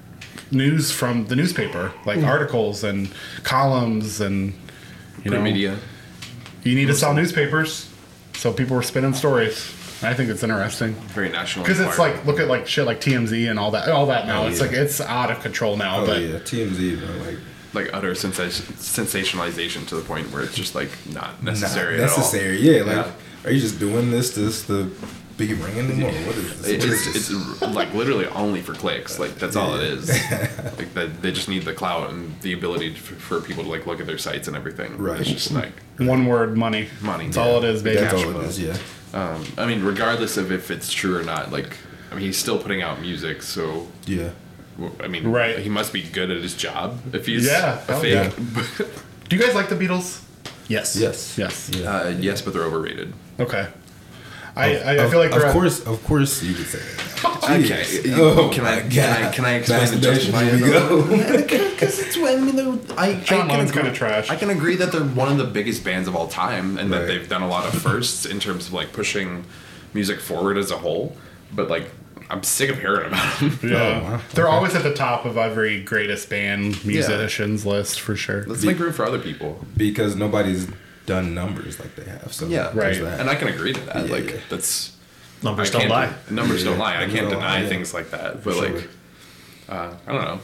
news 0.50 0.94
from 0.94 1.28
the 1.28 1.36
newspaper, 1.36 1.92
like 2.06 2.20
mm. 2.20 2.28
articles 2.28 2.86
and 2.86 3.12
columns 3.44 4.22
and 4.22 4.54
you 5.26 5.32
know 5.32 5.42
media. 5.42 5.78
You 6.64 6.74
need 6.74 6.86
to 6.86 6.96
sell 6.96 7.14
newspapers, 7.14 7.90
so 8.34 8.54
people 8.54 8.78
were 8.78 8.82
spinning 8.82 9.14
stories. 9.14 9.74
I 10.02 10.14
think 10.14 10.30
it's 10.30 10.44
interesting 10.44 10.94
Very 10.94 11.30
national. 11.30 11.66
because 11.66 11.82
it's 11.82 12.00
like 12.00 12.26
look 12.26 12.40
at 12.40 12.48
like 12.48 12.68
shit 12.68 12.86
like 12.86 13.02
TMZ 13.02 13.50
and 13.50 13.60
all 13.60 13.72
that, 13.72 13.90
all 13.90 14.06
that 14.06 14.26
now. 14.26 14.44
Oh, 14.44 14.48
it's 14.48 14.60
yeah. 14.62 14.68
like 14.68 14.76
it's 14.76 15.02
out 15.02 15.32
of 15.32 15.42
control 15.42 15.76
now. 15.76 16.02
oh, 16.02 16.06
but 16.06 16.22
yeah. 16.22 16.40
TMZ, 16.40 17.00
bro. 17.00 17.26
Like, 17.26 17.40
like 17.74 17.90
utter 17.94 18.12
sensa- 18.12 18.62
sensationalization 19.02 19.88
to 19.88 19.96
the 19.96 20.02
point 20.02 20.32
where 20.32 20.44
it's 20.44 20.56
just 20.56 20.76
like 20.76 20.90
not 21.14 21.42
necessary. 21.44 21.98
not 21.98 22.04
necessary 22.04 22.58
necessary. 22.58 22.78
Yeah. 22.78 22.84
Like, 22.84 23.06
Yeah. 23.06 23.12
are 23.46 23.52
you 23.52 23.60
just 23.62 23.80
doing 23.80 24.12
this 24.12 24.36
just 24.36 24.68
to 24.68 24.94
be 25.38 25.54
ringing 25.54 26.00
more? 26.00 26.10
What 26.12 26.36
is 26.38 26.62
this? 26.62 26.68
It, 26.68 26.80
What 26.80 26.90
it's, 26.90 27.06
is 27.08 27.14
this? 27.30 27.62
it's 27.62 27.62
like 27.76 27.94
literally 27.94 28.26
only 28.28 28.62
for 28.62 28.74
clicks. 28.74 29.20
Like 29.20 29.36
that's 29.36 29.56
all 29.56 29.76
it 29.76 29.84
is. 29.84 30.10
like 30.78 30.94
that, 30.96 31.22
they 31.22 31.32
just 31.32 31.48
need 31.50 31.64
the 31.64 31.74
clout 31.74 32.10
and 32.10 32.40
the 32.42 32.54
ability 32.54 32.94
to, 32.94 33.00
for 33.00 33.42
people 33.42 33.64
to 33.64 33.70
like 33.70 33.86
look 33.86 34.00
at 34.00 34.08
their 34.08 34.18
sites 34.18 34.48
and 34.48 34.58
everything. 34.58 34.98
Right. 34.98 35.20
It's 35.22 35.30
just 35.30 35.52
like 35.52 35.74
one 35.98 36.26
word, 36.26 36.58
money. 36.58 36.88
Money, 37.02 37.26
That's 37.26 37.38
yeah. 37.38 37.44
all 37.44 37.58
it 37.64 37.64
is, 37.66 37.84
baby. 37.84 38.00
That's 38.02 38.14
cash 38.14 38.26
all 38.26 38.40
it 38.42 38.46
is. 38.46 38.60
Yeah. 38.60 38.78
um, 39.14 39.46
I 39.58 39.66
mean, 39.66 39.84
regardless 39.84 40.38
of 40.38 40.52
if 40.52 40.72
it's 40.72 40.92
true 40.92 41.18
or 41.20 41.24
not. 41.24 41.52
Like 41.52 41.78
I 42.12 42.16
mean, 42.16 42.24
he's 42.24 42.38
still 42.38 42.58
putting 42.58 42.82
out 42.82 43.02
music, 43.02 43.44
so 43.44 43.88
Yeah. 44.06 44.30
W- 44.80 44.96
I 45.04 45.08
mean, 45.08 45.28
Right. 45.28 45.60
He 45.60 45.70
must 45.70 45.92
be 45.94 46.02
good 46.04 46.32
at 46.32 46.42
his 46.42 46.54
job 46.56 47.00
if 47.14 47.26
he's 47.26 47.46
Yeah, 47.46 47.80
a 47.88 47.92
hell 47.92 48.00
fake. 48.00 48.34
Do 49.30 49.36
you 49.36 49.42
guys 49.42 49.56
like 49.56 49.70
the 49.70 49.76
Beatles? 49.76 50.24
Yes. 50.68 50.96
Yes. 50.96 51.38
Yes. 51.38 51.70
Yeah. 51.74 51.90
uh, 51.96 52.10
yes, 52.10 52.42
but 52.42 52.54
they're 52.54 52.64
overrated. 52.64 53.14
Okay. 53.40 53.68
I, 54.56 54.76
I, 54.78 55.06
I 55.06 55.10
feel 55.10 55.20
like 55.20 55.32
of 55.34 55.40
they're 55.42 55.52
course, 55.52 55.86
of 55.86 56.04
course, 56.04 56.42
you 56.42 56.56
could 56.56 56.66
say 56.66 56.80
that. 56.80 57.04
Okay. 57.48 57.86
Oh 58.16 58.50
can, 58.54 58.66
I, 58.66 58.82
can 58.82 59.26
I 59.26 59.32
can 59.32 59.46
I 59.46 59.54
explain 59.54 59.80
the 59.86 59.96
Masturbation, 59.96 60.32
justify 60.34 60.44
here 60.44 60.56
we 60.62 60.70
it? 60.70 61.48
go. 61.50 61.70
Because 61.72 62.00
it's 62.04 62.18
when 62.18 62.38
I 62.38 62.42
mean 62.42 62.56
they're- 62.56 62.96
I, 62.98 63.14
John 63.16 63.38
I 63.38 63.42
can 63.42 63.48
Lennon's 63.50 63.70
agree- 63.70 63.82
kinda 63.84 63.96
trash. 63.98 64.30
I 64.30 64.36
can 64.36 64.50
agree 64.50 64.76
that 64.76 64.92
they're 64.92 65.04
one 65.04 65.32
of 65.32 65.38
the 65.38 65.44
biggest 65.46 65.84
bands 65.84 66.08
of 66.08 66.16
all 66.16 66.28
time, 66.28 66.78
and 66.78 66.92
that 66.92 67.08
they've 67.08 67.28
done 67.30 67.42
a 67.44 67.48
lot 67.48 67.66
of 67.74 67.80
firsts 67.82 68.26
in 68.26 68.40
terms 68.40 68.68
of 68.68 68.74
like 68.74 68.92
pushing 68.94 69.46
music 69.94 70.20
forward 70.20 70.58
as 70.58 70.70
a 70.72 70.78
whole. 70.78 71.16
But 71.54 71.70
like, 71.70 71.90
I'm 72.30 72.44
sick 72.44 72.70
of 72.70 72.80
hearing 72.80 73.08
about 73.08 73.40
them. 73.40 73.60
Yeah, 73.64 73.76
Oh, 73.78 74.04
wow. 74.04 74.22
they're 74.34 74.48
Okay. 74.48 74.56
always 74.56 74.76
at 74.76 74.84
the 74.84 74.94
top 74.94 75.26
of 75.26 75.38
every 75.38 75.82
greatest 75.82 76.30
band 76.30 76.84
musicians 76.86 77.66
list 77.66 78.00
for 78.02 78.16
sure. 78.16 78.44
Let's 78.48 78.64
make 78.64 78.80
room 78.80 78.92
for 78.94 79.06
other 79.06 79.20
people. 79.20 79.66
because 79.78 80.16
nobody's 80.16 80.68
done 81.06 81.34
numbers 81.34 81.80
like 81.80 81.96
they 81.96 82.04
have. 82.10 82.34
So 82.34 82.48
Yeah. 82.48 82.72
Right. 82.74 83.00
that. 83.02 83.20
And 83.22 83.30
I 83.30 83.36
can 83.36 83.48
agree 83.48 83.72
to 83.74 83.80
that. 83.86 84.08
Yeah, 84.08 84.12
like 84.12 84.30
yeah. 84.30 84.40
that's 84.50 84.94
Numbers 85.44 85.70
don't 85.72 85.88
lie. 85.88 86.12
Numbers 86.32 86.64
don't 86.64 86.80
lie. 86.80 86.96
I 86.96 87.02
numbers 87.02 87.16
can't 87.20 87.30
deny 87.30 87.62
lie, 87.62 87.70
things 87.70 87.94
like 87.94 88.10
that. 88.10 88.44
But 88.44 88.56
sure. 88.56 88.70
like, 88.72 88.90
uh, 89.70 89.94
I 90.08 90.12
don't 90.12 90.22
know. 90.24 90.40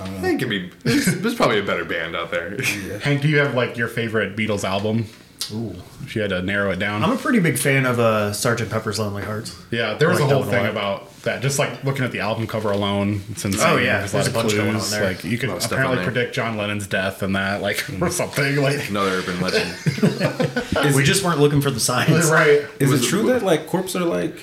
I 0.00 0.08
think 0.20 0.40
it 0.40 0.44
could 0.44 0.50
be. 0.50 0.70
There's, 0.82 1.04
there's 1.20 1.34
probably 1.34 1.58
a 1.58 1.62
better 1.62 1.84
band 1.84 2.16
out 2.16 2.30
there. 2.30 2.54
Yeah. 2.62 2.98
Hank, 2.98 3.20
do 3.20 3.28
you 3.28 3.38
have 3.38 3.54
like 3.54 3.76
your 3.76 3.88
favorite 3.88 4.36
Beatles 4.36 4.64
album? 4.64 5.06
Ooh. 5.52 5.74
If 6.04 6.14
you 6.14 6.22
had 6.22 6.30
to 6.30 6.42
narrow 6.42 6.70
it 6.70 6.78
down. 6.78 7.02
I'm 7.02 7.12
a 7.12 7.16
pretty 7.16 7.40
big 7.40 7.58
fan 7.58 7.86
of 7.86 7.98
uh, 7.98 8.32
Sergeant 8.32 8.70
Pepper's 8.70 8.98
Lonely 8.98 9.22
Hearts. 9.22 9.56
yeah, 9.70 9.94
there 9.94 10.08
was 10.08 10.20
like 10.20 10.30
a 10.30 10.34
whole 10.34 10.42
that 10.44 10.48
one 10.50 10.54
a 10.56 10.62
thing 10.62 10.70
about 10.70 11.22
that. 11.22 11.42
Just 11.42 11.58
like 11.58 11.82
looking 11.84 12.04
at 12.04 12.12
the 12.12 12.20
album 12.20 12.46
cover 12.46 12.70
alone, 12.70 13.22
it's 13.30 13.44
insane. 13.44 13.62
Oh, 13.66 13.76
yeah, 13.76 13.98
there's, 13.98 14.12
there's 14.12 14.26
a 14.28 14.30
a 14.30 14.32
lot 14.32 14.42
bunch 14.42 14.52
of 14.52 14.58
going 14.58 14.70
clues. 14.72 14.92
on 14.92 15.00
there. 15.00 15.08
Like 15.10 15.24
you 15.24 15.38
could 15.38 15.48
A 15.48 15.52
lot 15.52 15.56
of 15.58 15.62
stuff 15.62 15.78
apparently 15.78 16.04
predict 16.04 16.34
John 16.34 16.56
Lennon's 16.56 16.86
death 16.86 17.22
and 17.22 17.34
that, 17.36 17.62
like 17.62 17.84
or 18.00 18.10
something. 18.10 18.56
Like 18.56 18.88
Another 18.90 19.10
urban 19.18 19.40
legend. 19.40 20.94
we 20.94 21.02
just 21.04 21.24
weren't 21.24 21.40
looking 21.40 21.60
for 21.60 21.70
the 21.70 21.80
signs. 21.80 22.30
right. 22.30 22.64
Is 22.78 22.90
Was 22.90 23.02
it 23.02 23.06
it- 23.06 23.08
true 23.08 23.22
that 23.32 23.42
like 23.42 23.66
corpses 23.66 23.96
are 23.96 24.04
like 24.04 24.36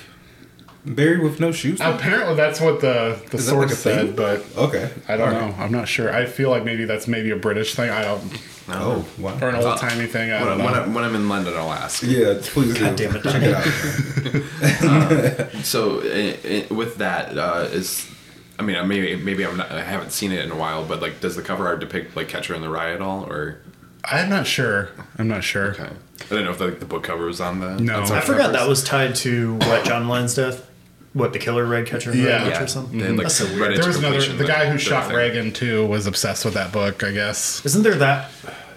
buried 0.94 1.20
with 1.22 1.38
no 1.40 1.52
shoes? 1.52 1.80
Apparently, 1.80 2.34
that's 2.34 2.60
what 2.60 2.80
the 2.80 3.20
the 3.30 3.36
Is 3.38 3.46
that 3.46 3.54
like 3.54 3.68
source 3.70 3.82
thing? 3.82 4.06
said, 4.08 4.16
but 4.16 4.44
Okay. 4.56 4.90
I 5.08 5.16
don't 5.16 5.28
All 5.28 5.34
right. 5.40 5.56
know. 5.56 5.62
I'm 5.62 5.72
not 5.72 5.88
sure. 5.88 6.12
I 6.12 6.26
feel 6.26 6.50
like 6.50 6.64
maybe 6.64 6.84
that's 6.84 7.06
maybe 7.08 7.30
a 7.30 7.36
British 7.36 7.74
thing. 7.74 7.90
I 7.90 8.02
don't, 8.02 8.22
Oh 8.70 9.02
wow. 9.18 9.38
or 9.40 9.48
an 9.48 9.54
old 9.56 9.78
timey 9.78 10.06
thing. 10.06 10.30
I 10.30 10.42
when, 10.44 10.60
I- 10.60 10.64
when, 10.64 10.74
I, 10.74 10.86
know. 10.86 10.92
when 10.94 11.04
I'm 11.04 11.14
in 11.14 11.28
London, 11.28 11.54
I'll 11.56 11.72
ask. 11.72 12.02
Yeah, 12.02 12.34
please 12.42 12.74
do. 12.74 12.80
God 12.80 12.96
damn 12.96 13.16
it, 13.16 13.22
Check 13.22 13.42
it 13.42 13.54
out. 13.54 15.50
man. 15.52 15.62
So 15.64 16.00
i 16.02 16.38
i 16.70 16.74
with 16.74 16.96
that, 16.98 17.36
uh, 17.38 17.66
is 17.70 18.10
I 18.58 18.62
mean, 18.62 18.86
maybe 18.88 19.16
maybe 19.16 19.46
I'm 19.46 19.56
not, 19.56 19.70
I 19.70 19.82
haven't 19.82 20.10
seen 20.12 20.32
it 20.32 20.44
in 20.44 20.50
a 20.50 20.56
while, 20.56 20.84
but 20.84 21.00
like, 21.00 21.20
does 21.20 21.36
the 21.36 21.42
cover 21.42 21.66
art 21.66 21.80
depict 21.80 22.16
like 22.16 22.28
Catcher 22.28 22.54
in 22.54 22.60
the 22.62 22.68
Rye 22.68 22.92
at 22.92 23.00
all, 23.00 23.24
or 23.24 23.60
I'm 24.04 24.28
not 24.28 24.46
sure. 24.46 24.90
I'm 25.18 25.28
not 25.28 25.44
sure. 25.44 25.70
okay? 25.72 25.84
I 26.20 26.24
didn't 26.28 26.44
know 26.44 26.50
if 26.50 26.60
like 26.60 26.80
the 26.80 26.86
book 26.86 27.04
cover 27.04 27.24
was 27.26 27.40
on 27.40 27.60
that. 27.60 27.80
No. 27.80 28.02
I 28.02 28.20
forgot 28.20 28.26
covers. 28.26 28.52
that 28.52 28.68
was 28.68 28.84
tied 28.84 29.14
to 29.16 29.54
what 29.58 29.84
John 29.86 30.08
Lennon's 30.08 30.34
death. 30.34 30.68
What 31.14 31.32
the 31.32 31.38
killer 31.38 31.64
read 31.64 31.86
Catcher 31.86 32.12
in 32.12 32.18
the 32.18 32.24
Yeah. 32.24 32.42
Rye 32.42 32.48
yeah. 32.50 32.62
or 32.62 32.66
something. 32.66 32.98
They 32.98 33.06
had, 33.06 33.16
like, 33.16 33.24
That's 33.24 33.36
so 33.36 33.46
weird. 33.46 33.76
There 33.76 33.86
was 33.86 33.96
another. 33.96 34.20
The 34.20 34.44
guy 34.44 34.68
who 34.70 34.78
shot 34.78 35.06
thing. 35.06 35.16
Reagan 35.16 35.52
too 35.52 35.86
was 35.86 36.06
obsessed 36.06 36.44
with 36.44 36.54
that 36.54 36.70
book. 36.72 37.02
I 37.02 37.12
guess. 37.12 37.64
Isn't 37.64 37.82
there 37.82 37.94
that? 37.96 38.30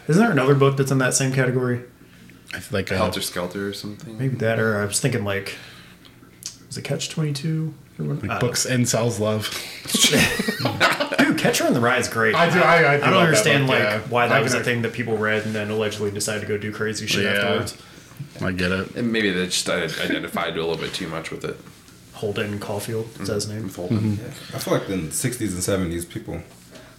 Isn't 0.08 0.22
there 0.22 0.32
another 0.32 0.56
book 0.56 0.78
that's 0.78 0.92
in 0.92 0.98
that 1.00 1.14
same 1.14 1.34
category? 1.34 1.82
I 2.54 2.60
feel 2.60 2.80
like 2.80 2.92
uh, 2.92 2.96
Helter 2.96 3.22
Skelter 3.22 3.68
or 3.68 3.74
something. 3.74 4.18
Maybe 4.18 4.36
that, 4.38 4.60
or 4.60 4.82
I 4.82 4.86
was 4.86 5.00
thinking 5.00 5.24
like, 5.24 5.56
was 6.68 6.78
it 6.78 6.84
Catch 6.84 7.10
Twenty 7.10 7.34
Two? 7.34 7.74
books 8.00 8.66
incels 8.66 9.20
love. 9.20 9.48
Dude, 11.20 11.38
Catcher 11.38 11.68
in 11.68 11.74
the 11.74 11.80
Rye 11.80 11.98
is 12.00 12.08
great. 12.08 12.34
I 12.34 12.50
do- 12.50 12.60
I- 12.60 12.94
I 12.94 12.98
do 12.98 13.04
don't 13.04 13.14
like 13.14 13.24
understand 13.28 13.68
like 13.68 13.80
yeah. 13.80 14.00
why 14.10 14.28
that 14.28 14.38
I 14.38 14.42
was 14.42 14.54
can- 14.54 14.62
a 14.62 14.66
thing 14.66 14.82
that 14.82 14.94
people 14.94 15.18
read 15.18 15.46
and 15.46 15.54
then 15.54 15.70
allegedly 15.70 16.10
decided 16.12 16.42
to 16.42 16.48
go 16.48 16.58
do 16.58 16.72
crazy 16.72 17.06
shit 17.06 17.24
Yeah. 17.26 17.32
afterwards. 17.34 17.78
I 18.42 18.52
get 18.54 18.72
it. 18.72 18.96
And 18.96 19.12
maybe 19.12 19.30
they 19.32 19.46
just 19.46 19.70
identified 19.70 20.54
a 20.58 20.62
little 20.66 20.78
bit 20.78 20.94
too 20.94 21.08
much 21.08 21.30
with 21.32 21.44
it. 21.46 21.60
Holden 22.22 22.60
Caulfield 22.60 23.08
is 23.20 23.28
that 23.28 23.34
his 23.34 23.46
mm-hmm. 23.48 23.56
name. 23.56 23.64
With 23.64 23.76
Holden. 23.76 23.98
Mm-hmm. 24.00 24.56
I 24.56 24.60
feel 24.60 24.74
like 24.76 24.88
in 24.90 25.06
the 25.06 25.12
60s 25.12 25.42
and 25.42 25.92
70s, 25.92 26.08
people, 26.08 26.40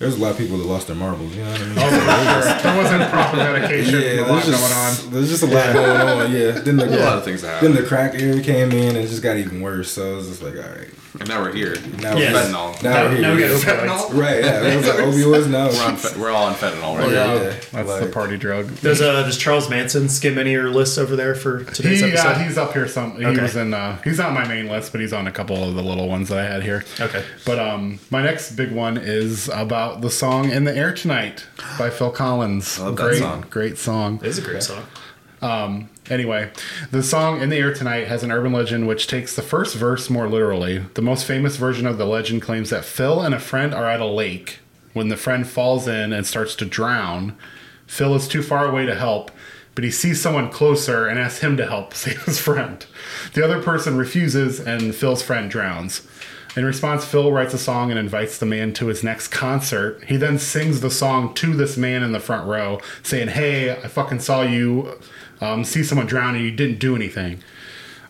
there's 0.00 0.16
a 0.16 0.20
lot 0.20 0.32
of 0.32 0.38
people 0.38 0.58
that 0.58 0.66
lost 0.66 0.88
their 0.88 0.96
marbles. 0.96 1.32
You 1.32 1.44
know 1.44 1.52
what 1.52 1.60
I 1.60 1.64
mean? 1.64 1.78
Oh, 1.78 1.82
for 1.82 2.42
sure. 2.42 2.62
There 2.62 2.82
wasn't 2.82 3.10
proper 3.10 3.36
medication. 3.36 4.00
yeah, 4.00 4.10
a 4.10 4.26
lot 4.26 4.42
there's 4.42 4.46
going 4.46 4.72
just, 4.72 5.06
on. 5.06 5.12
there's 5.12 5.30
just 5.30 5.42
a 5.44 5.46
lot 5.46 5.72
going 5.72 6.00
on. 6.00 6.32
Yeah, 6.32 6.50
then 6.50 6.76
the, 6.76 6.86
A 6.86 7.04
lot 7.04 7.18
of 7.18 7.24
things 7.24 7.42
happen. 7.42 7.72
Then 7.72 7.80
the 7.80 7.88
crack 7.88 8.14
era 8.20 8.42
came 8.42 8.72
in 8.72 8.96
and 8.96 8.98
it 8.98 9.06
just 9.06 9.22
got 9.22 9.36
even 9.36 9.60
worse. 9.60 9.92
So 9.92 10.14
it 10.14 10.16
was 10.16 10.28
just 10.28 10.42
like, 10.42 10.56
all 10.56 10.70
right, 10.70 10.90
And 11.20 11.28
now 11.28 11.42
we're 11.42 11.52
here. 11.52 11.76
now 12.00 12.16
Yeah. 12.16 12.32
we're 12.32 12.40
Fentanyl. 12.40 12.82
Now, 12.82 12.90
Now, 12.90 13.02
we're 13.04 13.10
here. 13.12 13.20
now 13.20 13.34
we 13.34 13.40
got 13.42 13.50
opioids. 13.50 14.18
Right, 14.18 14.42
yeah. 14.44 14.62
It 14.62 14.76
was 14.78 14.86
like 14.86 14.96
opioids 14.98 15.48
now. 15.50 15.68
We're, 15.68 15.84
on, 15.84 15.96
fe- 15.96 16.18
we're 16.20 16.30
all 16.30 16.44
on 16.46 16.54
fentanyl 16.54 16.98
right 16.98 17.10
yeah, 17.10 17.26
now. 17.26 17.34
yeah. 17.34 17.40
That's 17.72 17.88
Like, 17.88 18.00
the 18.04 18.10
party 18.10 18.38
drug. 18.38 18.80
Does 18.80 19.02
uh 19.02 19.22
does 19.24 19.36
Charles 19.36 19.68
Manson 19.68 20.08
skim 20.08 20.38
any 20.38 20.54
of 20.54 20.62
your 20.62 20.70
lists 20.70 20.96
over 20.96 21.14
there 21.14 21.34
for 21.34 21.64
today's 21.64 22.00
He, 22.00 22.06
episode? 22.08 22.28
yeah, 22.28 22.44
he's 22.44 22.56
up 22.56 22.72
here. 22.72 22.88
Some 22.88 23.16
he 23.18 23.26
Okay. 23.26 23.42
was 23.42 23.56
in. 23.56 23.74
Uh, 23.74 24.00
he's 24.02 24.18
not 24.18 24.32
my 24.32 24.48
main 24.48 24.68
list, 24.68 24.90
but 24.92 25.00
he's 25.02 25.12
on 25.12 25.26
a 25.26 25.32
couple 25.32 25.62
of 25.62 25.74
the 25.74 25.82
little 25.82 26.08
ones 26.08 26.30
that 26.30 26.38
I 26.38 26.44
had 26.50 26.62
here. 26.62 26.82
Okay. 26.98 27.22
But 27.44 27.58
um, 27.58 27.98
my 28.10 28.22
next 28.22 28.52
big 28.52 28.72
one 28.72 28.96
is 28.96 29.48
about 29.50 30.00
the 30.00 30.10
song 30.10 30.50
"In 30.50 30.64
the 30.64 30.74
Air 30.74 30.94
Tonight" 30.94 31.44
by 31.78 31.90
Phil 31.90 32.10
Collins. 32.10 32.80
I 32.80 32.84
love 32.84 32.96
that 32.96 33.02
great, 33.02 33.18
song. 33.18 33.44
great 33.50 33.76
song. 33.78 34.18
It 34.22 34.28
is 34.28 34.38
a 34.38 34.42
great 34.42 34.62
song. 34.62 34.84
Um, 35.42 35.90
anyway, 36.08 36.52
the 36.92 37.02
song 37.02 37.42
In 37.42 37.50
the 37.50 37.56
Air 37.56 37.74
Tonight 37.74 38.06
has 38.06 38.22
an 38.22 38.30
urban 38.30 38.52
legend 38.52 38.86
which 38.86 39.08
takes 39.08 39.34
the 39.34 39.42
first 39.42 39.74
verse 39.74 40.08
more 40.08 40.28
literally. 40.28 40.78
The 40.94 41.02
most 41.02 41.26
famous 41.26 41.56
version 41.56 41.84
of 41.84 41.98
the 41.98 42.06
legend 42.06 42.42
claims 42.42 42.70
that 42.70 42.84
Phil 42.84 43.20
and 43.20 43.34
a 43.34 43.40
friend 43.40 43.74
are 43.74 43.86
at 43.86 44.00
a 44.00 44.06
lake. 44.06 44.60
When 44.92 45.08
the 45.08 45.16
friend 45.16 45.46
falls 45.46 45.88
in 45.88 46.12
and 46.12 46.24
starts 46.24 46.54
to 46.56 46.64
drown, 46.64 47.36
Phil 47.88 48.14
is 48.14 48.28
too 48.28 48.42
far 48.42 48.68
away 48.68 48.86
to 48.86 48.94
help, 48.94 49.32
but 49.74 49.82
he 49.82 49.90
sees 49.90 50.20
someone 50.20 50.50
closer 50.50 51.08
and 51.08 51.18
asks 51.18 51.40
him 51.40 51.56
to 51.56 51.66
help 51.66 51.92
save 51.94 52.22
his 52.22 52.38
friend. 52.38 52.86
The 53.34 53.44
other 53.44 53.60
person 53.60 53.96
refuses, 53.96 54.60
and 54.60 54.94
Phil's 54.94 55.22
friend 55.22 55.50
drowns. 55.50 56.06
In 56.54 56.66
response, 56.66 57.06
Phil 57.06 57.32
writes 57.32 57.54
a 57.54 57.58
song 57.58 57.90
and 57.90 57.98
invites 57.98 58.36
the 58.36 58.44
man 58.44 58.74
to 58.74 58.88
his 58.88 59.02
next 59.02 59.28
concert. 59.28 60.04
He 60.04 60.18
then 60.18 60.38
sings 60.38 60.82
the 60.82 60.90
song 60.90 61.32
to 61.34 61.54
this 61.54 61.78
man 61.78 62.02
in 62.02 62.12
the 62.12 62.20
front 62.20 62.46
row, 62.46 62.78
saying, 63.02 63.28
Hey, 63.28 63.70
I 63.70 63.88
fucking 63.88 64.20
saw 64.20 64.42
you 64.42 64.98
um, 65.42 65.64
see 65.64 65.82
someone 65.82 66.06
drown 66.06 66.36
and 66.36 66.44
you 66.44 66.52
didn't 66.52 66.78
do 66.78 66.94
anything. 66.94 67.42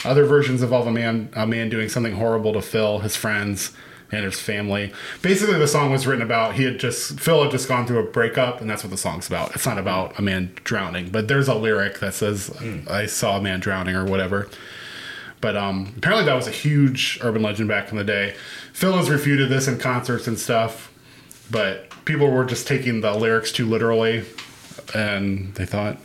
Other 0.04 0.24
versions 0.24 0.62
involve 0.62 0.86
a 0.86 0.92
man, 0.92 1.30
a 1.34 1.46
man 1.46 1.68
doing 1.68 1.88
something 1.88 2.14
horrible 2.14 2.52
to 2.52 2.60
Phil, 2.62 2.98
his 2.98 3.16
friends, 3.16 3.72
and 4.10 4.24
his 4.24 4.38
family. 4.38 4.92
Basically, 5.22 5.58
the 5.58 5.66
song 5.66 5.90
was 5.90 6.06
written 6.06 6.22
about 6.22 6.54
he 6.54 6.64
had 6.64 6.78
just 6.78 7.18
Phil 7.18 7.42
had 7.42 7.50
just 7.50 7.68
gone 7.68 7.86
through 7.86 8.00
a 8.00 8.10
breakup, 8.10 8.60
and 8.60 8.68
that's 8.68 8.84
what 8.84 8.90
the 8.90 8.98
song's 8.98 9.26
about. 9.26 9.54
It's 9.54 9.64
not 9.64 9.78
about 9.78 10.18
a 10.18 10.22
man 10.22 10.52
drowning, 10.64 11.08
but 11.08 11.28
there's 11.28 11.48
a 11.48 11.54
lyric 11.54 12.00
that 12.00 12.14
says, 12.14 12.50
"I 12.88 13.06
saw 13.06 13.38
a 13.38 13.42
man 13.42 13.60
drowning" 13.60 13.96
or 13.96 14.04
whatever. 14.04 14.48
But 15.40 15.56
um, 15.56 15.94
apparently, 15.96 16.26
that 16.26 16.34
was 16.34 16.46
a 16.46 16.52
huge 16.52 17.18
urban 17.22 17.42
legend 17.42 17.68
back 17.68 17.90
in 17.90 17.96
the 17.96 18.04
day. 18.04 18.34
Phil 18.72 18.92
has 18.96 19.08
refuted 19.08 19.48
this 19.48 19.66
in 19.66 19.78
concerts 19.78 20.28
and 20.28 20.38
stuff, 20.38 20.92
but 21.50 21.88
people 22.04 22.30
were 22.30 22.44
just 22.44 22.66
taking 22.66 23.00
the 23.00 23.14
lyrics 23.14 23.50
too 23.50 23.66
literally, 23.66 24.24
and 24.94 25.54
they 25.54 25.64
thought 25.64 25.98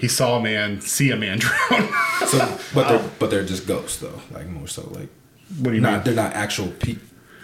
he 0.00 0.08
saw 0.08 0.38
a 0.38 0.42
man 0.42 0.80
see 0.80 1.10
a 1.10 1.16
man 1.16 1.38
drown. 1.40 1.88
So, 2.26 2.58
but 2.74 2.88
they're 2.88 3.10
but 3.18 3.30
they're 3.30 3.44
just 3.44 3.66
ghosts 3.66 3.98
though, 3.98 4.20
like 4.32 4.46
more 4.48 4.66
so 4.66 4.88
like 4.90 5.08
what 5.58 5.70
do 5.70 5.74
you 5.74 5.80
not 5.80 5.92
mean? 5.92 6.02
they're 6.14 6.24
not 6.24 6.34
actual 6.34 6.68
pe- 6.68 6.96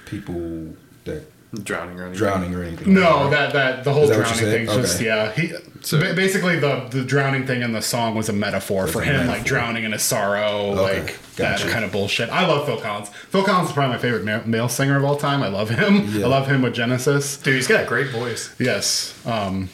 people 0.06 0.74
that 1.04 1.24
Drowning 1.62 1.98
or 2.00 2.02
anything. 2.06 2.18
drowning 2.18 2.54
or 2.54 2.62
anything. 2.64 2.92
No, 2.92 3.22
like 3.22 3.30
that 3.30 3.52
that 3.54 3.84
the 3.84 3.92
whole 3.92 4.08
that 4.08 4.14
drowning 4.16 4.34
thing. 4.34 4.66
said? 4.66 4.68
thing's 4.68 4.88
just 4.88 5.00
yeah. 5.00 5.32
He 5.32 5.52
So- 5.80 5.98
ba- 5.98 6.12
basically 6.12 6.58
the 6.58 6.86
the 6.90 7.02
drowning 7.04 7.46
thing 7.46 7.62
in 7.62 7.72
the 7.72 7.80
song 7.80 8.14
was 8.14 8.28
a 8.28 8.32
metaphor 8.32 8.86
for 8.88 9.00
a 9.00 9.04
him, 9.06 9.26
like 9.28 9.44
drowning 9.44 9.84
in 9.84 9.92
his 9.92 10.02
sorrow, 10.02 10.72
Okay, 10.72 11.02
like 11.02 11.18
gotcha. 11.36 11.64
that 11.64 11.72
kind 11.72 11.84
of 11.84 11.92
bullshit. 11.92 12.28
I 12.30 12.46
love 12.46 12.66
Phil 12.66 12.78
Collins. 12.78 13.08
Phil 13.30 13.44
Collins 13.44 13.68
is 13.70 13.74
probably 13.74 13.94
my 13.94 14.02
favorite 14.02 14.24
ma- 14.24 14.42
male 14.44 14.68
singer 14.68 14.96
of 14.98 15.04
all 15.04 15.16
time. 15.16 15.42
I 15.42 15.48
love 15.48 15.70
him. 15.70 16.04
Yeah. 16.10 16.26
I 16.26 16.28
love 16.28 16.46
him 16.48 16.62
with 16.62 16.74
Genesis. 16.74 17.38
Dude, 17.38 17.54
he's 17.54 17.68
got 17.68 17.84
a 17.84 17.86
great 17.86 18.10
voice. 18.10 18.54
Yes. 18.58 19.14
Um, 19.24 19.70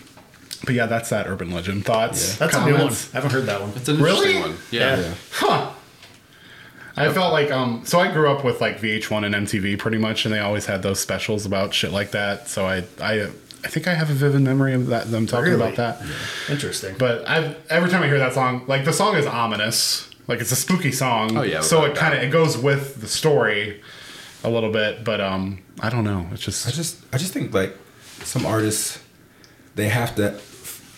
but 0.64 0.74
yeah, 0.74 0.86
that's 0.86 1.10
that 1.10 1.26
urban 1.26 1.50
legend. 1.50 1.84
Thoughts? 1.84 2.36
That's 2.38 2.54
a 2.54 2.58
new 2.64 2.72
one. 2.72 2.80
comments? 2.80 3.10
I 3.14 3.16
haven't 3.18 3.32
heard 3.32 3.46
that 3.46 3.60
one. 3.60 3.70
It's 3.76 3.88
an 3.88 3.96
interesting 3.98 4.40
one. 4.40 4.56
Yeah. 4.70 5.00
Yeah. 5.00 5.14
Huh. 5.32 5.70
I 6.96 7.10
felt 7.12 7.32
like 7.32 7.50
um 7.50 7.82
so 7.86 7.98
I 8.00 8.12
grew 8.12 8.30
up 8.30 8.44
with 8.44 8.60
like 8.60 8.78
VH1 8.80 9.24
and 9.24 9.34
MTV 9.46 9.78
pretty 9.78 9.96
much 9.98 10.24
and 10.26 10.34
they 10.34 10.40
always 10.40 10.66
had 10.66 10.82
those 10.82 11.00
specials 11.00 11.46
about 11.46 11.72
shit 11.72 11.90
like 11.90 12.10
that. 12.10 12.48
So 12.48 12.66
I 12.66 12.84
I 13.00 13.28
I 13.64 13.68
think 13.68 13.86
I 13.88 13.94
have 13.94 14.10
a 14.10 14.14
vivid 14.14 14.42
memory 14.42 14.74
of 14.74 14.88
that 14.88 15.10
them 15.10 15.26
talking 15.26 15.52
Really? 15.52 15.72
about 15.72 15.76
that. 15.76 16.02
Interesting. 16.50 16.94
But 16.98 17.26
I 17.28 17.56
every 17.70 17.88
time 17.88 18.02
I 18.02 18.08
hear 18.08 18.18
that 18.18 18.34
song, 18.34 18.64
like 18.66 18.84
the 18.84 18.92
song 18.92 19.16
is 19.16 19.26
ominous. 19.26 20.10
Like 20.28 20.40
it's 20.40 20.52
a 20.52 20.56
spooky 20.56 20.92
song. 20.92 21.36
Oh, 21.36 21.42
yeah, 21.42 21.62
So 21.62 21.80
without 21.80 21.96
it 21.96 21.98
kind 21.98 22.14
of 22.14 22.22
it 22.22 22.30
goes 22.30 22.58
with 22.58 23.00
the 23.00 23.08
story 23.08 23.80
a 24.44 24.50
little 24.50 24.70
bit, 24.70 25.02
but 25.02 25.20
um 25.20 25.60
I 25.80 25.88
don't 25.88 26.04
know. 26.04 26.26
It's 26.30 26.42
just 26.42 26.68
I 26.68 26.72
just 26.72 26.98
I 27.12 27.16
just 27.16 27.32
think 27.32 27.54
like 27.54 27.74
some 28.22 28.44
artists 28.44 29.00
they 29.76 29.88
have 29.88 30.14
to 30.16 30.34
f- 30.34 30.51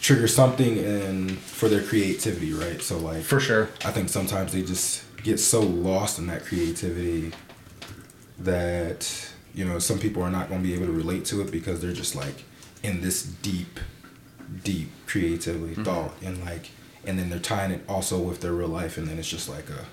trigger 0.05 0.29
something 0.29 0.79
and 0.81 1.39
for 1.39 1.67
their 1.67 1.83
creativity, 1.83 2.53
right? 2.53 2.83
So 2.83 2.99
like 2.99 3.23
for 3.23 3.41
sure. 3.41 3.71
I 3.87 3.91
think 3.91 4.11
sometimes 4.11 4.53
they 4.53 4.61
just 4.61 5.03
get 5.23 5.41
so 5.41 5.63
lost 5.63 6.19
in 6.19 6.27
that 6.27 6.45
creativity 6.45 7.33
that 8.39 9.33
you 9.55 9.65
know 9.65 9.79
some 9.79 9.99
people 9.99 10.23
are 10.23 10.31
not 10.31 10.51
going 10.51 10.61
to 10.61 10.69
be 10.69 10.75
able 10.75 10.87
to 10.87 10.93
relate 10.93 11.25
to 11.27 11.41
it 11.41 11.51
because 11.51 11.81
they're 11.81 11.95
just 11.95 12.15
like 12.15 12.45
in 12.83 13.01
this 13.01 13.23
deep 13.23 13.81
deep 14.63 14.91
creativity 15.07 15.73
mm-hmm. 15.73 15.85
thought 15.85 16.13
and 16.23 16.45
like 16.45 16.71
and 17.07 17.19
then 17.19 17.31
they're 17.31 17.39
tying 17.39 17.71
it 17.71 17.83
also 17.89 18.19
with 18.19 18.43
their 18.43 18.53
real 18.53 18.69
life 18.69 18.99
and 18.99 19.09
then 19.09 19.19
it's 19.19 19.29
just 19.29 19.49
like 19.49 19.71
a 19.71 19.87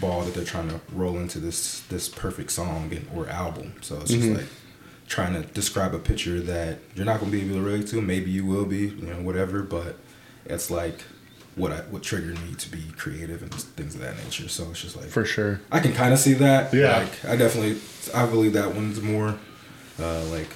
ball 0.00 0.22
that 0.22 0.34
they're 0.34 0.44
trying 0.44 0.68
to 0.68 0.80
roll 0.92 1.18
into 1.18 1.40
this 1.40 1.80
this 1.88 2.08
perfect 2.08 2.52
song 2.52 2.92
and, 2.92 3.08
or 3.12 3.28
album. 3.28 3.74
So 3.80 3.96
it's 3.96 4.10
just 4.10 4.22
mm-hmm. 4.22 4.36
like 4.36 4.46
trying 5.14 5.40
to 5.40 5.42
describe 5.52 5.94
a 5.94 5.98
picture 5.98 6.40
that 6.40 6.78
you're 6.94 7.06
not 7.06 7.20
gonna 7.20 7.30
be 7.30 7.40
able 7.40 7.54
to 7.54 7.62
relate 7.62 7.86
to. 7.88 8.02
Maybe 8.02 8.30
you 8.30 8.44
will 8.44 8.64
be, 8.64 8.88
you 8.88 9.06
know, 9.06 9.20
whatever. 9.22 9.62
But 9.62 9.96
it's 10.44 10.70
like 10.70 11.00
what 11.54 11.70
I 11.70 11.78
what 11.82 12.02
triggered 12.02 12.40
me 12.42 12.54
to 12.54 12.68
be 12.70 12.82
creative 12.96 13.40
and 13.42 13.54
things 13.54 13.94
of 13.94 14.00
that 14.00 14.16
nature. 14.24 14.48
So 14.48 14.70
it's 14.70 14.82
just 14.82 14.96
like 14.96 15.06
For 15.06 15.24
sure. 15.24 15.60
I 15.70 15.80
can 15.80 15.92
kind 15.92 16.12
of 16.12 16.18
see 16.18 16.34
that. 16.34 16.74
Yeah. 16.74 16.98
Like 16.98 17.24
I 17.24 17.36
definitely 17.36 17.80
I 18.12 18.26
believe 18.26 18.54
that 18.54 18.74
one's 18.74 19.00
more 19.00 19.38
uh, 20.00 20.24
like 20.24 20.50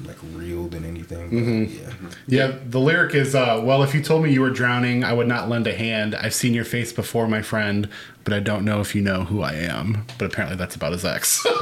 like 0.00 0.16
real 0.32 0.66
than 0.68 0.84
anything. 0.84 1.30
Mm-hmm. 1.30 2.08
Yeah. 2.26 2.46
Yeah, 2.48 2.58
the 2.66 2.80
lyric 2.80 3.14
is, 3.14 3.34
uh, 3.34 3.62
well, 3.62 3.82
if 3.84 3.94
you 3.94 4.02
told 4.02 4.24
me 4.24 4.32
you 4.32 4.40
were 4.40 4.50
drowning, 4.50 5.04
I 5.04 5.12
would 5.12 5.28
not 5.28 5.48
lend 5.48 5.68
a 5.68 5.74
hand. 5.74 6.16
I've 6.16 6.34
seen 6.34 6.52
your 6.52 6.64
face 6.64 6.92
before, 6.92 7.28
my 7.28 7.42
friend, 7.42 7.88
but 8.24 8.32
I 8.32 8.40
don't 8.40 8.64
know 8.64 8.80
if 8.80 8.94
you 8.94 9.02
know 9.02 9.24
who 9.24 9.40
I 9.40 9.52
am. 9.52 10.04
But 10.18 10.26
apparently 10.26 10.56
that's 10.56 10.74
about 10.74 10.92
his 10.92 11.04
ex. 11.04 11.46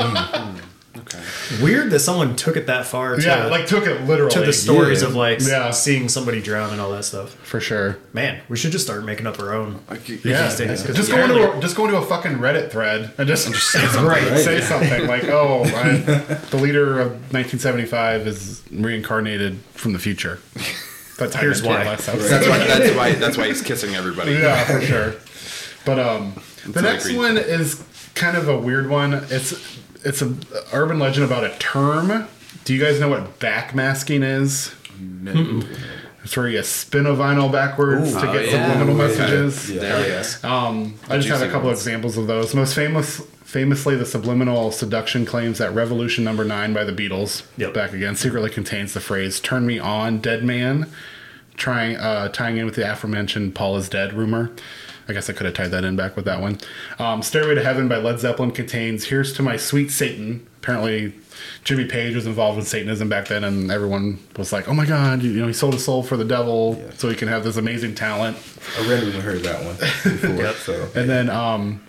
Okay. 0.95 1.21
Weird 1.63 1.91
that 1.91 2.01
someone 2.01 2.37
took 2.37 2.57
it 2.57 2.67
that 2.67 2.85
far 2.87 3.17
to, 3.17 3.23
yeah, 3.23 3.47
like 3.47 3.67
took 3.67 3.87
it 3.87 4.03
literally. 4.03 4.31
to 4.35 4.41
the 4.41 4.53
stories 4.53 5.01
Yeah. 5.01 5.09
of 5.09 5.15
like 5.15 5.41
Yeah. 5.41 5.71
seeing 5.71 6.09
somebody 6.11 6.43
drown 6.43 6.71
and 6.71 6.81
all 6.83 6.91
that 6.93 7.05
stuff. 7.07 7.35
For 7.45 7.61
sure. 7.61 7.97
Man, 8.13 8.41
we 8.51 8.59
should 8.59 8.73
just 8.73 8.85
start 8.85 9.03
making 9.05 9.27
up 9.27 9.41
our 9.41 9.55
own. 9.55 9.81
Like, 9.91 10.07
Yeah, 10.07 10.49
These 10.49 10.57
days, 10.59 10.83
'cause 10.83 10.95
just 10.95 11.11
go 11.11 11.17
into 11.25 11.51
a, 11.57 11.61
just 11.63 11.77
go 11.77 11.87
into 11.87 11.97
a 11.97 12.05
fucking 12.05 12.33
Reddit 12.39 12.71
thread 12.71 13.11
and 13.17 13.27
just, 13.27 13.51
just 13.51 13.71
say 13.71 13.81
something. 13.81 14.05
Right. 14.05 14.39
Say 14.39 14.61
something 14.61 15.07
like, 15.07 15.25
"Oh, 15.25 15.63
I, 15.75 15.97
the 16.51 16.59
leader 16.59 17.01
of 17.01 17.13
1975 17.33 18.27
is 18.27 18.61
reincarnated 18.71 19.61
from 19.75 19.95
the 19.95 19.99
future." 19.99 20.41
That's 21.19 21.35
Here's 21.41 21.63
why. 21.63 21.85
That's 21.85 22.07
why. 22.07 22.17
That's 22.19 22.95
why. 22.97 23.13
That's 23.15 23.37
why 23.39 23.47
he's 23.47 23.63
kissing 23.63 23.95
everybody. 23.95 24.33
Yeah, 24.33 24.63
for 24.65 24.81
sure. 24.83 25.15
But 25.87 25.99
um, 25.99 26.35
the 26.67 26.73
what 26.73 26.83
next 26.83 27.05
agreed. 27.07 27.17
one 27.19 27.37
is 27.39 27.83
kind 28.15 28.37
of 28.37 28.49
a 28.49 28.59
weird 28.59 28.89
one. 28.89 29.15
It's 29.31 29.55
it's 30.05 30.23
an 30.23 30.41
urban 30.73 30.99
legend 30.99 31.25
about 31.25 31.45
a 31.45 31.51
term. 31.59 32.27
Do 32.65 32.75
you 32.75 32.81
guys 32.83 33.01
know 33.01 33.09
what 33.09 33.39
backmasking 33.39 34.23
is? 34.23 34.75
No. 35.01 35.63
It's 36.25 36.37
where 36.37 36.47
you 36.49 36.63
spin 36.63 37.07
a 37.07 37.11
vinyl 37.15 37.51
backwards 37.51 38.13
to 38.13 38.29
Oh, 38.29 38.33
get 38.33 38.47
yeah. 38.47 38.69
subliminal 38.73 39.01
Okay. 39.01 39.19
messages. 39.19 39.71
Yeah. 39.71 39.81
There 39.81 40.01
it 40.01 40.09
is. 40.09 40.45
Um, 40.45 40.95
I 41.09 41.17
just 41.17 41.29
have 41.29 41.43
a 41.43 41.51
couple 41.51 41.67
ones. 41.69 41.81
examples 41.81 42.17
of 42.17 42.29
those. 42.29 42.55
Most 42.55 42.75
famous, 42.77 43.21
famously, 43.45 43.97
the 43.97 44.07
subliminal 44.07 44.71
seduction 44.71 45.27
claims 45.27 45.59
that 45.59 45.75
"Revolution 45.75 46.23
Number 46.23 46.45
Nine" 46.45 46.73
by 46.73 46.85
the 46.85 46.93
Beatles, 46.93 47.43
Yep. 47.57 47.75
back 47.75 47.93
again, 47.93 48.15
secretly 48.15 48.51
contains 48.51 48.95
the 48.95 49.01
phrase 49.01 49.41
"Turn 49.41 49.67
me 49.67 49.81
on, 49.81 50.19
dead 50.19 50.45
man," 50.45 50.87
trying 51.57 51.97
uh, 51.97 52.29
tying 52.29 52.57
in 52.57 52.67
with 52.67 52.77
the 52.77 52.89
aforementioned 52.91 53.57
"Paul 53.57 53.77
is 53.77 53.89
dead" 53.89 54.13
rumor. 54.13 54.51
I 55.09 55.13
guess 55.13 55.29
I 55.29 55.33
could 55.33 55.47
have 55.47 55.55
tied 55.55 55.71
that 55.73 55.85
in 55.85 55.97
back 55.97 56.17
with 56.17 56.25
that 56.27 56.41
one. 56.41 56.59
Um, 56.99 57.23
"Stairway 57.23 57.55
to 57.57 57.63
Heaven" 57.65 57.89
by 57.89 57.97
Led 57.97 58.21
Zeppelin 58.21 58.51
contains 58.53 59.05
"Here's 59.05 59.33
to 59.35 59.43
my 59.43 59.57
sweet 59.57 59.91
Satan." 59.91 60.47
Apparently, 60.63 61.13
Jimmy 61.65 61.87
Page 61.87 62.15
was 62.15 62.27
involved 62.27 62.57
with 62.59 62.69
Satanism 62.69 63.09
back 63.09 63.27
then, 63.29 63.43
and 63.43 63.71
everyone 63.73 64.19
was 64.37 64.53
like, 64.53 64.69
"Oh 64.69 64.75
my 64.75 64.87
God, 64.87 65.23
you, 65.23 65.31
you 65.33 65.41
know, 65.41 65.49
he 65.49 65.53
sold 65.53 65.75
his 65.75 65.85
soul 65.85 66.03
for 66.05 66.17
the 66.17 66.25
devil, 66.25 66.77
Yeah. 66.81 66.93
so 66.97 67.09
he 67.09 67.17
can 67.17 67.27
have 67.29 67.43
this 67.43 67.57
amazing 67.57 67.95
talent." 67.97 68.37
I 68.79 68.89
randomly 68.89 69.21
heard 69.21 69.43
that 69.43 69.65
one 69.65 69.75
before. 69.77 70.53
So 70.65 70.89
And 70.95 71.11
then 71.11 71.29
um, 71.31 71.81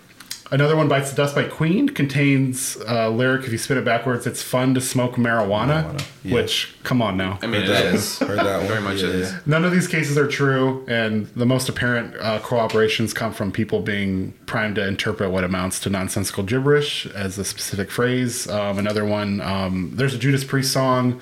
another 0.54 0.76
one, 0.76 0.88
Bites 0.88 1.10
the 1.10 1.16
Dust 1.16 1.34
by 1.34 1.44
Queen, 1.44 1.88
contains 1.88 2.76
a 2.86 3.10
lyric, 3.10 3.44
if 3.44 3.52
you 3.52 3.58
spin 3.58 3.76
it 3.76 3.84
backwards, 3.84 4.26
it's 4.26 4.42
fun 4.42 4.74
to 4.74 4.80
smoke 4.80 5.14
marijuana. 5.16 5.84
Marijuana, 5.84 6.06
yeah. 6.22 6.34
Which, 6.34 6.74
come 6.84 7.02
on 7.02 7.16
now. 7.16 7.38
I 7.42 7.46
mean, 7.46 7.62
heard 7.62 7.70
it 7.70 7.72
that 7.72 7.94
is. 7.94 8.18
Heard 8.20 8.38
that 8.38 8.58
one. 8.58 8.68
Very 8.68 8.80
much 8.80 9.02
yeah. 9.02 9.08
it 9.08 9.14
is. 9.16 9.34
None 9.46 9.64
of 9.64 9.72
these 9.72 9.88
cases 9.88 10.16
are 10.16 10.28
true, 10.28 10.84
and 10.88 11.26
the 11.34 11.44
most 11.44 11.68
apparent 11.68 12.14
uh, 12.18 12.38
corroborations 12.38 13.12
come 13.12 13.32
from 13.32 13.50
people 13.52 13.80
being 13.80 14.32
primed 14.46 14.76
to 14.76 14.86
interpret 14.86 15.30
what 15.30 15.44
amounts 15.44 15.80
to 15.80 15.90
nonsensical 15.90 16.44
gibberish 16.44 17.06
as 17.06 17.36
a 17.36 17.44
specific 17.44 17.90
phrase. 17.90 18.48
Um, 18.48 18.78
another 18.78 19.04
one, 19.04 19.40
um, 19.40 19.90
there's 19.94 20.14
a 20.14 20.18
Judas 20.18 20.44
Priest 20.44 20.72
song. 20.72 21.20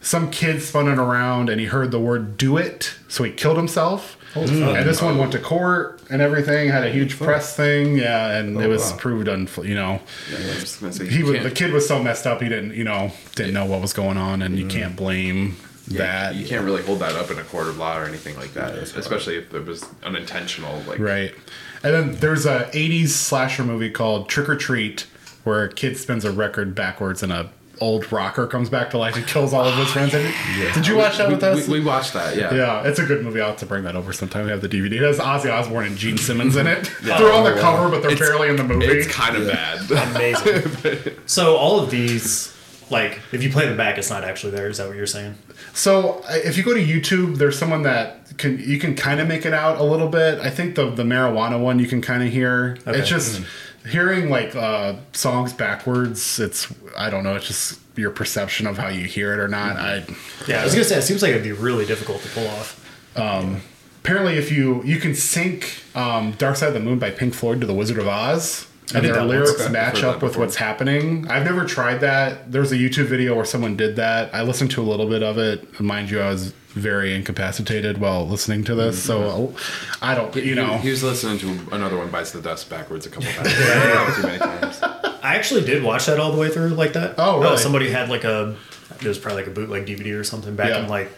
Some 0.00 0.30
kid 0.30 0.62
spun 0.62 0.86
it 0.86 0.98
around 0.98 1.50
and 1.50 1.60
he 1.60 1.66
heard 1.66 1.90
the 1.90 1.98
word 1.98 2.36
do 2.36 2.56
it, 2.56 2.94
so 3.08 3.24
he 3.24 3.32
killed 3.32 3.56
himself. 3.56 4.16
Mm. 4.46 4.64
fuck. 4.66 4.76
And 4.76 4.88
this 4.88 5.02
one 5.02 5.18
went 5.18 5.32
to 5.32 5.38
court 5.38 6.00
and 6.10 6.22
everything, 6.22 6.68
had 6.68 6.84
a 6.84 6.90
huge 6.90 7.18
press 7.18 7.56
thing, 7.56 7.98
yeah, 7.98 8.36
and 8.36 8.56
oh, 8.56 8.60
it 8.60 8.66
Oh, 8.66 8.68
was 8.70 8.92
wow. 8.92 8.96
proved 8.98 9.28
un, 9.28 9.48
you 9.62 9.74
know, 9.74 10.00
Yeah, 10.30 10.38
I 10.38 10.60
was 10.60 10.76
gonna 10.76 10.92
say, 10.92 11.08
he 11.08 11.22
was, 11.22 11.42
the 11.42 11.50
kid 11.50 11.72
was 11.72 11.86
so 11.86 12.02
messed 12.02 12.26
up 12.26 12.40
he 12.40 12.48
didn't, 12.48 12.74
you 12.74 12.84
know, 12.84 13.12
didn't 13.34 13.54
know 13.54 13.66
what 13.66 13.80
was 13.80 13.92
going 13.92 14.16
on, 14.16 14.42
and 14.42 14.58
you 14.58 14.66
mm. 14.66 14.70
can't 14.70 14.96
blame 14.96 15.56
that. 15.88 16.34
You 16.34 16.46
can't 16.46 16.64
really 16.64 16.82
hold 16.82 17.00
that 17.00 17.12
up 17.12 17.30
in 17.30 17.38
a 17.38 17.44
court 17.44 17.68
of 17.68 17.78
law 17.78 17.98
or 17.98 18.04
anything 18.04 18.36
like 18.36 18.54
that, 18.54 18.74
that's 18.74 18.92
hard. 18.92 19.02
especially 19.02 19.36
if 19.36 19.52
it 19.54 19.64
was 19.64 19.86
unintentional. 20.02 20.82
Like, 20.86 20.98
Right. 20.98 21.34
And 21.82 21.94
then 21.94 22.16
there's 22.16 22.44
a 22.44 22.68
80s 22.72 23.08
slasher 23.10 23.64
movie 23.64 23.90
called 23.90 24.28
Trick 24.28 24.48
or 24.48 24.56
Treat 24.56 25.06
where 25.44 25.64
a 25.64 25.72
kid 25.72 25.96
spins 25.96 26.24
a 26.24 26.32
record 26.32 26.74
backwards 26.74 27.22
and 27.22 27.32
a 27.32 27.50
old 27.80 28.10
rocker 28.12 28.46
comes 28.46 28.68
back 28.68 28.90
to 28.90 28.98
life 28.98 29.16
and 29.16 29.26
kills 29.26 29.52
all 29.52 29.64
of 29.64 29.74
his 29.76 29.90
friends. 29.90 30.12
Did 30.74 30.86
you 30.86 30.96
watch 30.96 31.18
that 31.18 31.28
we, 31.28 31.34
with 31.34 31.42
us? 31.42 31.68
we, 31.68 31.80
we 31.80 31.84
watched 31.84 32.12
that. 32.12 32.36
Yeah. 32.36 32.54
yeah, 32.54 32.88
it's 32.88 32.98
a 32.98 33.04
good 33.04 33.24
movie. 33.24 33.40
I'll 33.40 33.48
have 33.48 33.58
to 33.58 33.66
bring 33.66 33.84
that 33.84 33.96
over 33.96 34.12
sometime. 34.12 34.44
We 34.44 34.50
have 34.50 34.62
the 34.62 34.68
DVD. 34.68 34.92
It 34.92 35.02
has 35.02 35.18
Ozzy 35.18 35.52
Osbourne 35.52 35.86
and 35.86 35.96
Gene 35.96 36.18
Simmons 36.18 36.56
in 36.56 36.66
it. 36.66 36.90
They're 37.02 37.32
on 37.32 37.44
the 37.44 37.54
oh, 37.54 37.60
cover, 37.60 37.88
but 37.88 38.02
they're 38.02 38.12
It's- 38.12 38.28
barely 38.28 38.48
in 38.48 38.56
the 38.56 38.64
movie. 38.64 38.86
It's 38.86 39.08
kind 39.08 39.36
of 39.36 39.46
bad. 39.46 39.90
Amazing. 40.16 41.14
so 41.26 41.56
all 41.56 41.80
of 41.80 41.90
these, 41.90 42.54
like, 42.90 43.20
if 43.32 43.42
you 43.42 43.50
play 43.50 43.66
them 43.66 43.76
back, 43.76 43.98
it's 43.98 44.10
not 44.10 44.24
actually 44.24 44.52
there. 44.52 44.68
Is 44.68 44.78
that 44.78 44.88
what 44.88 44.96
you're 44.96 45.06
saying? 45.06 45.34
So 45.72 46.22
if 46.28 46.56
you 46.56 46.62
go 46.62 46.74
to 46.74 46.84
YouTube, 46.84 47.36
there's 47.36 47.58
someone 47.58 47.82
that 47.82 48.36
can 48.38 48.58
you 48.58 48.78
can 48.78 48.94
kind 48.94 49.20
of 49.20 49.28
make 49.28 49.46
it 49.46 49.52
out 49.52 49.78
a 49.78 49.84
little 49.84 50.08
bit. 50.08 50.40
I 50.40 50.50
think 50.50 50.74
the 50.74 50.90
the 50.90 51.02
marijuana 51.02 51.60
one 51.60 51.78
you 51.78 51.86
can 51.86 52.00
kind 52.00 52.22
of 52.22 52.30
hear. 52.30 52.76
Okay. 52.86 52.98
It's 52.98 53.08
just 53.08 53.36
mm-hmm. 53.36 53.44
Hearing 53.88 54.30
like 54.30 54.54
uh, 54.54 54.94
songs 55.12 55.52
backwards. 55.52 56.38
It's 56.38 56.72
I 56.96 57.10
don't 57.10 57.24
know. 57.24 57.34
It's 57.34 57.46
just 57.46 57.80
your 57.96 58.10
perception 58.10 58.66
of 58.66 58.78
how 58.78 58.88
you 58.88 59.06
hear 59.06 59.32
it 59.32 59.40
or 59.40 59.48
not. 59.48 59.76
I 59.76 60.04
Yeah, 60.46 60.60
I 60.60 60.64
was 60.64 60.74
gonna 60.74 60.84
say 60.84 60.98
it 60.98 61.02
seems 61.02 61.22
like 61.22 61.30
it'd 61.30 61.42
be 61.42 61.52
really 61.52 61.86
difficult 61.86 62.22
to 62.22 62.28
pull 62.28 62.46
off. 62.46 62.84
Um, 63.16 63.62
apparently 64.04 64.38
if 64.38 64.52
you 64.52 64.82
you 64.84 64.98
can 64.98 65.14
sync 65.14 65.82
um, 65.94 66.32
Dark 66.32 66.56
Side 66.56 66.68
of 66.68 66.74
the 66.74 66.80
Moon 66.80 66.98
by 66.98 67.10
Pink 67.10 67.34
Floyd 67.34 67.60
to 67.60 67.66
the 67.66 67.74
Wizard 67.74 67.98
of 67.98 68.06
Oz. 68.06 68.67
And 68.94 69.04
their 69.04 69.22
lyrics 69.22 69.68
match 69.68 70.02
up 70.02 70.22
with 70.22 70.32
before. 70.32 70.44
what's 70.44 70.56
happening. 70.56 71.28
I've 71.28 71.44
never 71.44 71.64
tried 71.64 71.98
that. 71.98 72.50
There's 72.50 72.72
a 72.72 72.76
YouTube 72.76 73.06
video 73.06 73.34
where 73.34 73.44
someone 73.44 73.76
did 73.76 73.96
that. 73.96 74.34
I 74.34 74.42
listened 74.42 74.70
to 74.72 74.82
a 74.82 74.86
little 74.86 75.08
bit 75.08 75.22
of 75.22 75.36
it. 75.38 75.78
Mind 75.80 76.10
you, 76.10 76.20
I 76.20 76.30
was 76.30 76.52
very 76.68 77.14
incapacitated 77.14 77.98
while 77.98 78.26
listening 78.26 78.62
to 78.64 78.74
this, 78.74 79.02
so 79.02 79.54
I 80.00 80.14
don't, 80.14 80.34
you 80.36 80.54
know. 80.54 80.78
He 80.78 80.90
was 80.90 81.02
listening 81.02 81.38
to 81.40 81.74
another 81.74 81.96
one 81.98 82.10
bites 82.10 82.30
the 82.30 82.40
dust 82.40 82.70
backwards 82.70 83.04
a 83.06 83.10
couple 83.10 83.30
times. 83.32 83.52
Too 84.16 84.22
many 84.22 84.38
times. 84.38 84.80
I 84.82 85.34
actually 85.34 85.64
did 85.64 85.82
watch 85.82 86.06
that 86.06 86.18
all 86.20 86.30
the 86.32 86.38
way 86.38 86.48
through 86.48 86.68
like 86.70 86.92
that. 86.94 87.16
Oh, 87.18 87.40
really? 87.40 87.54
Uh, 87.54 87.56
somebody 87.56 87.90
had 87.90 88.08
like 88.08 88.24
a, 88.24 88.56
it 89.00 89.06
was 89.06 89.18
probably 89.18 89.42
like 89.42 89.50
a 89.50 89.54
bootleg 89.54 89.86
DVD 89.86 90.18
or 90.18 90.24
something 90.24 90.54
back 90.56 90.68
Yeah. 90.70 90.84
in 90.84 90.88
like 90.88 91.10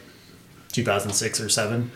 2006 0.72 1.40
or 1.40 1.48
seven. 1.48 1.90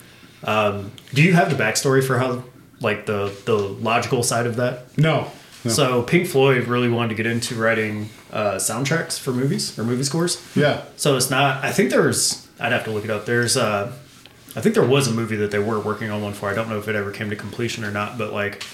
Um, 0.45 0.93
do 1.15 1.23
you 1.23 1.33
have 1.33 1.49
the 1.57 1.63
backstory 1.63 2.05
for 2.05 2.19
how, 2.19 2.45
like 2.81 3.07
the 3.07 3.35
the 3.47 3.57
logical 3.57 4.23
side 4.23 4.47
of 4.47 4.57
that? 4.57 4.97
No. 4.99 5.31
No. 5.65 5.71
So 5.71 6.03
Pink 6.03 6.27
Floyd 6.29 6.67
really 6.67 6.89
wanted 6.89 7.09
to 7.11 7.15
get 7.15 7.27
into 7.27 7.55
writing 7.57 8.11
uh, 8.33 8.55
soundtracks 8.57 9.19
for 9.19 9.33
movies 9.33 9.79
or 9.79 9.85
movie 9.85 10.05
scores. 10.05 10.43
yeah. 10.55 10.83
So 10.97 11.17
it's 11.17 11.31
not. 11.31 11.65
I 11.65 11.73
think 11.73 11.91
there's. 11.91 12.47
I'd 12.61 12.73
have 12.73 12.85
to 12.85 12.91
look 12.91 13.05
it 13.05 13.11
up. 13.11 13.27
There's. 13.27 13.57
Uh, 13.57 13.93
I 14.57 14.61
think 14.61 14.75
there 14.77 14.87
was 14.87 15.09
a 15.09 15.13
movie 15.13 15.37
that 15.37 15.51
they 15.51 15.59
were 15.59 15.81
working 15.81 16.11
on 16.11 16.23
one 16.23 16.33
for. 16.33 16.49
I 16.49 16.55
don't 16.55 16.69
know 16.69 16.79
if 16.79 16.87
it 16.87 16.95
ever 16.95 17.11
came 17.11 17.29
to 17.31 17.37
completion 17.37 17.85
or 17.85 17.91
not. 17.91 18.17
But 18.19 18.33
like, 18.33 18.65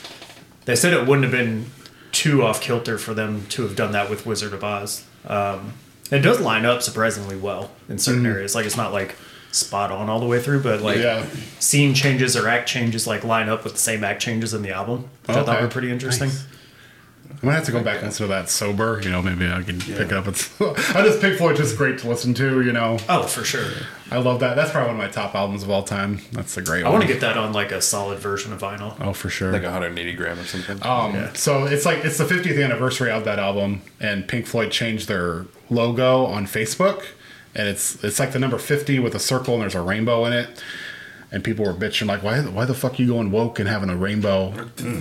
they 0.67 0.77
said 0.77 0.93
it 0.93 1.07
wouldn't 1.07 1.23
have 1.25 1.33
been 1.33 1.67
too 2.13 2.43
off 2.43 2.61
kilter 2.61 2.99
for 2.99 3.15
them 3.15 3.47
to 3.51 3.63
have 3.63 3.77
done 3.77 3.93
that 3.93 4.11
with 4.11 4.27
Wizard 4.27 4.53
of 4.53 4.63
Oz. 4.65 5.05
Um, 5.27 5.75
it 6.11 6.19
does 6.21 6.41
line 6.41 6.67
up 6.67 6.83
surprisingly 6.83 7.37
well 7.37 7.71
in 7.89 7.99
certain 7.99 8.27
areas. 8.27 8.55
Like 8.55 8.67
it's 8.67 8.77
not 8.77 8.93
like 8.93 9.15
spot 9.53 9.91
on 9.93 10.09
all 10.09 10.19
the 10.21 10.27
way 10.27 10.41
through, 10.41 10.63
but 10.63 10.81
like 10.81 10.99
Yeah. 10.99 11.25
scene 11.61 11.95
changes 11.95 12.37
or 12.37 12.49
act 12.49 12.69
changes 12.69 13.07
like 13.07 13.23
line 13.25 13.49
up 13.49 13.63
with 13.65 13.73
the 13.75 13.79
same 13.79 14.03
act 14.05 14.21
changes 14.21 14.53
in 14.55 14.63
the 14.63 14.71
album, 14.71 15.09
which 15.27 15.37
I 15.37 15.43
thought 15.45 15.61
were 15.63 15.69
pretty 15.69 15.91
interesting. 15.91 16.29
Nice. 16.29 16.45
I'm 17.43 17.47
gonna 17.47 17.57
have 17.57 17.65
to 17.67 17.73
go 17.73 17.83
back 17.83 17.97
and 17.97 18.07
listen 18.09 18.25
to 18.27 18.33
that 18.35 18.51
sober. 18.51 19.01
You 19.03 19.11
know, 19.11 19.23
maybe 19.23 19.51
I 19.51 19.63
can 19.63 19.81
pick 19.81 19.99
it 19.99 20.13
up. 20.13 20.29
It's 20.29 20.61
I 20.61 21.03
just 21.03 21.23
Pink 21.23 21.39
Floyd 21.39 21.57
just 21.57 21.77
great 21.79 21.99
to 22.01 22.09
listen 22.09 22.35
to. 22.35 22.61
You 22.61 22.73
know, 22.73 22.99
Oh, 23.09 23.23
for 23.23 23.45
sure. 23.45 23.65
I 24.11 24.19
love 24.19 24.41
that. 24.41 24.57
That's 24.57 24.71
probably 24.73 24.93
one 24.93 25.01
of 25.01 25.07
my 25.07 25.11
top 25.11 25.35
albums 25.35 25.63
of 25.63 25.71
all 25.71 25.83
time. 25.83 26.21
That's 26.33 26.57
a 26.59 26.63
great 26.63 26.81
I 26.85 26.91
one. 26.91 26.99
want 26.99 27.03
to 27.07 27.09
get 27.13 27.21
that 27.23 27.39
on 27.39 27.55
like 27.55 27.73
a 27.73 27.81
solid 27.81 28.19
version 28.19 28.53
of 28.53 28.61
vinyl. 28.61 28.95
Oh, 29.01 29.15
for 29.15 29.31
sure. 29.31 29.53
Like 29.53 29.63
180 29.63 30.13
gram 30.15 30.39
or 30.39 30.45
something. 30.45 30.79
Um, 30.83 31.15
Yeah. 31.15 31.33
So 31.33 31.65
it's 31.65 31.87
like 31.87 32.05
it's 32.05 32.19
the 32.19 32.25
50th 32.25 32.63
anniversary 32.63 33.11
of 33.11 33.25
that 33.25 33.39
album, 33.39 33.81
and 33.99 34.29
Pink 34.29 34.47
Floyd 34.47 34.71
changed 34.71 35.09
their 35.09 35.47
logo 35.71 36.27
on 36.27 36.47
Facebook, 36.47 37.05
and 37.55 37.69
it's 37.69 38.05
it's 38.05 38.19
like 38.19 38.33
the 38.33 38.39
number 38.39 38.59
50 38.59 38.99
with 38.99 39.15
a 39.15 39.19
circle 39.19 39.55
and 39.55 39.63
there's 39.63 39.75
a 39.75 39.81
rainbow 39.81 40.27
in 40.27 40.35
it. 40.35 40.63
And 41.33 41.45
people 41.45 41.65
were 41.65 41.75
bitching 41.75 42.07
like, 42.07 42.23
why 42.23 42.41
why 42.43 42.65
the 42.65 42.75
fuck 42.75 42.99
you 42.99 43.07
going 43.07 43.31
woke 43.31 43.59
and 43.61 43.69
having 43.69 43.89
a 43.91 43.97
rainbow? 43.97 44.49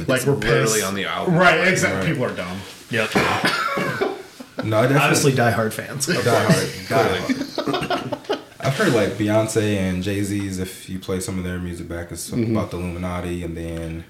like 0.07 0.25
we're 0.25 0.33
literally 0.33 0.41
pissed. 0.41 0.83
on 0.83 0.93
the 0.95 1.05
album. 1.05 1.35
Right, 1.35 1.67
exactly. 1.67 1.99
Right. 1.99 2.07
People 2.07 2.25
are 2.25 2.35
dumb. 2.35 2.57
Yep. 2.91 3.09
No, 4.61 4.77
I 4.77 4.81
definitely 4.83 4.97
Obviously, 5.05 5.35
Die 5.35 5.51
Hard 5.51 5.73
fans. 5.73 6.05
Die 6.05 6.13
Hard. 6.21 6.89
Die 6.89 7.17
Hard. 7.17 8.39
I've 8.59 8.75
heard 8.77 8.91
like 8.93 9.11
Beyonce 9.13 9.77
and 9.77 10.03
Jay 10.03 10.21
Z's. 10.21 10.59
If 10.59 10.89
you 10.89 10.99
play 10.99 11.21
some 11.21 11.37
of 11.37 11.45
their 11.45 11.59
music 11.59 11.87
back, 11.87 12.11
it's 12.11 12.29
Mm-hmm. 12.29 12.51
about 12.57 12.69
the 12.71 12.77
Illuminati, 12.77 13.41
and 13.43 13.55
then 13.55 14.03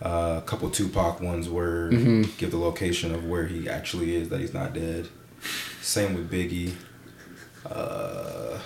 Uh, 0.00 0.36
a 0.38 0.42
couple 0.46 0.70
Tupac 0.70 1.20
ones 1.20 1.48
where 1.48 1.90
Mm-hmm. 1.90 2.22
give 2.38 2.52
the 2.52 2.58
location 2.58 3.12
of 3.12 3.24
where 3.26 3.46
he 3.46 3.68
actually 3.68 4.14
is, 4.14 4.28
that 4.28 4.38
he's 4.40 4.54
not 4.54 4.72
dead. 4.72 5.08
Same 5.80 6.14
with 6.14 6.30
Biggie. 6.30 6.74
Uh, 7.66 8.58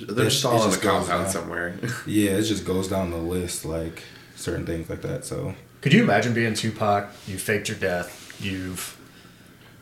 They're 0.00 0.26
It- 0.26 0.30
just 0.30 0.44
it 0.44 0.48
all 0.48 0.64
in 0.64 0.70
the 0.70 0.76
goes 0.76 0.84
compound 0.84 1.24
down. 1.24 1.30
somewhere. 1.32 1.74
yeah, 2.06 2.30
it 2.32 2.42
just 2.42 2.64
goes 2.64 2.88
down 2.88 3.10
the 3.10 3.16
list, 3.16 3.64
like 3.64 4.02
certain 4.36 4.64
things 4.66 4.88
like 4.90 5.02
that. 5.02 5.24
So 5.24 5.54
Could 5.80 5.92
you 5.92 6.02
imagine 6.02 6.34
being 6.34 6.54
Tupac? 6.54 7.08
You 7.26 7.38
faked 7.38 7.68
your 7.68 7.78
death. 7.78 8.36
You've 8.40 8.96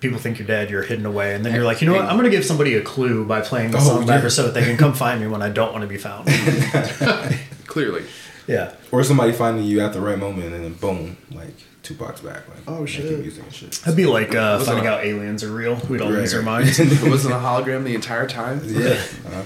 people 0.00 0.18
think 0.18 0.38
you're 0.38 0.46
dead. 0.46 0.70
You're 0.70 0.83
hidden 0.83 1.07
away, 1.07 1.35
and 1.35 1.44
then 1.44 1.55
you're 1.55 1.64
like, 1.64 1.81
you 1.81 1.87
know 1.88 1.94
what? 1.94 2.05
I'm 2.05 2.16
going 2.16 2.24
to 2.31 2.37
give 2.37 2.44
somebody 2.44 2.74
a 2.74 2.83
clue 2.83 3.24
by 3.24 3.40
playing 3.40 3.70
the 3.72 3.79
Oh, 3.79 3.81
song 3.81 4.07
yeah. 4.09 4.29
so 4.29 4.44
that 4.44 4.55
they 4.55 4.62
can 4.64 4.76
come 4.76 4.92
find 5.05 5.20
me 5.20 5.26
when 5.26 5.42
I 5.42 5.48
don't 5.48 5.72
want 5.72 5.83
to 5.83 5.88
be 5.88 5.96
found. 5.98 6.29
Clearly. 7.66 8.05
yeah. 8.46 8.72
or 8.92 9.02
somebody 9.05 9.33
finding 9.33 9.64
you 9.64 9.81
at 9.81 9.92
the 9.92 10.00
right 10.00 10.18
moment, 10.18 10.55
and 10.55 10.64
then 10.64 10.74
boom, 10.74 11.16
like 11.33 11.55
Tupac's 11.83 12.20
back. 12.20 12.48
Like 12.48 12.59
Oh, 12.66 12.87
shit. 12.87 13.18
music 13.18 13.42
and 13.44 13.52
shit. 13.55 13.72
That'd 13.72 13.96
be 13.96 14.07
like 14.07 14.35
uh, 14.35 14.59
finding 14.61 14.85
it- 14.85 14.88
out 14.88 15.05
aliens 15.05 15.42
are 15.44 15.52
real. 15.52 15.76
We 15.88 15.98
don't 15.98 16.12
lose 16.12 16.35
our 16.35 16.42
minds. 16.42 16.79
It 16.79 17.09
wasn't 17.11 17.35
a 17.35 17.38
hologram 17.38 17.85
the 17.85 17.94
entire 17.94 18.26
time. 18.26 18.61
yeah. 18.64 19.00
Uh, 19.31 19.44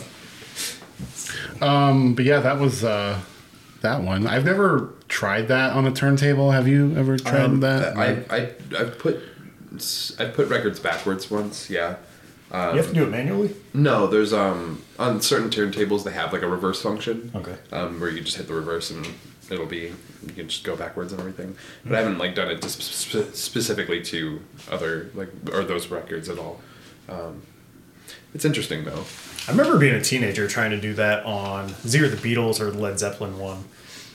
Um, 1.61 2.15
but 2.15 2.25
yeah, 2.25 2.41
that 2.41 2.59
was 2.59 2.85
uh, 2.85 3.21
that 3.83 4.03
one. 4.03 4.27
I've 4.27 4.45
never 4.45 4.93
tried 5.09 5.49
that 5.49 5.73
on 5.73 5.87
a 5.87 5.93
turntable. 5.93 6.51
Have 6.53 6.69
you 6.69 6.95
ever 6.97 7.19
tried 7.19 7.41
Um, 7.45 7.61
that? 7.61 7.97
I 7.97 8.25
I 8.31 8.53
I've 8.79 8.99
put 8.99 9.21
I've 10.19 10.35
put 10.35 10.49
records 10.49 10.81
backwards 10.81 11.31
once. 11.31 11.71
Yeah. 11.71 11.97
you 12.53 12.57
have 12.77 12.89
to 12.89 12.95
do 12.95 13.05
it 13.05 13.11
manually. 13.11 13.55
No, 13.73 14.07
there's 14.07 14.33
um 14.33 14.83
on 14.99 15.21
certain 15.21 15.51
turntables 15.51 16.05
they 16.05 16.13
have 16.13 16.33
like 16.33 16.43
a 16.43 16.49
reverse 16.49 16.83
function. 16.83 17.31
Okay. 17.35 17.57
Um, 17.73 18.01
where 18.01 18.11
you 18.11 18.21
just 18.23 18.37
hit 18.37 18.47
the 18.49 18.55
reverse 18.55 18.91
and 18.91 19.07
it'll 19.51 19.67
be 19.67 19.93
you 20.27 20.33
can 20.35 20.49
just 20.49 20.65
go 20.65 20.77
backwards 20.77 21.13
and 21.13 21.21
everything. 21.21 21.57
But 21.85 21.95
I 21.95 21.99
haven't 22.03 22.19
like 22.19 22.35
done 22.35 22.51
it 22.51 22.61
just 22.63 22.83
spe- 22.83 23.35
specifically 23.35 24.03
to 24.03 24.41
other 24.71 25.11
like 25.15 25.29
or 25.53 25.65
those 25.65 25.89
records 25.89 26.29
at 26.29 26.39
all. 26.39 26.61
Um, 27.09 27.43
it's 28.35 28.45
interesting 28.45 28.85
though. 28.85 29.05
I 29.49 29.51
remember 29.53 29.79
being 29.79 29.95
a 29.95 30.01
teenager 30.03 30.47
trying 30.49 30.71
to 30.71 30.81
do 30.81 30.95
that 30.95 31.25
on 31.25 31.71
it 31.85 31.95
either 31.95 32.09
the 32.09 32.17
Beatles 32.17 32.61
or 32.61 32.71
the 32.71 32.79
Led 32.79 32.99
Zeppelin 32.99 33.39
one. 33.39 33.65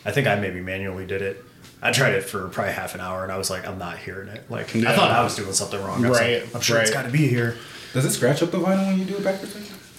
I 0.06 0.12
think 0.12 0.28
I 0.28 0.36
maybe 0.36 0.62
manually 0.62 1.06
did 1.06 1.22
it. 1.22 1.44
I 1.82 1.92
tried 1.92 2.14
it 2.14 2.24
for 2.24 2.48
probably 2.50 2.74
half 2.74 2.96
an 2.96 3.02
hour 3.02 3.24
and 3.24 3.32
I 3.32 3.38
was 3.38 3.50
like, 3.50 3.68
I'm 3.68 3.78
not 3.78 3.98
hearing 3.98 4.28
it. 4.30 4.50
Like 4.50 4.76
I 4.76 4.96
thought 4.96 5.12
I 5.12 5.24
was 5.24 5.36
doing 5.36 5.52
something 5.54 5.82
wrong. 5.84 6.04
I 6.06 6.10
was 6.10 6.20
Right, 6.20 6.44
like, 6.44 6.56
I'm 6.56 6.62
sure 6.62 6.80
it's 6.80 6.92
got 6.92 7.04
to 7.04 7.12
be 7.12 7.28
here. 7.28 7.58
does 7.94 8.06
it 8.06 8.12
scratch 8.12 8.42
up 8.44 8.52
the 8.52 8.58
vinyl 8.60 8.88
when 8.88 9.00
you 9.00 9.06
do 9.06 9.18
it 9.18 9.24
backwards? 9.24 9.56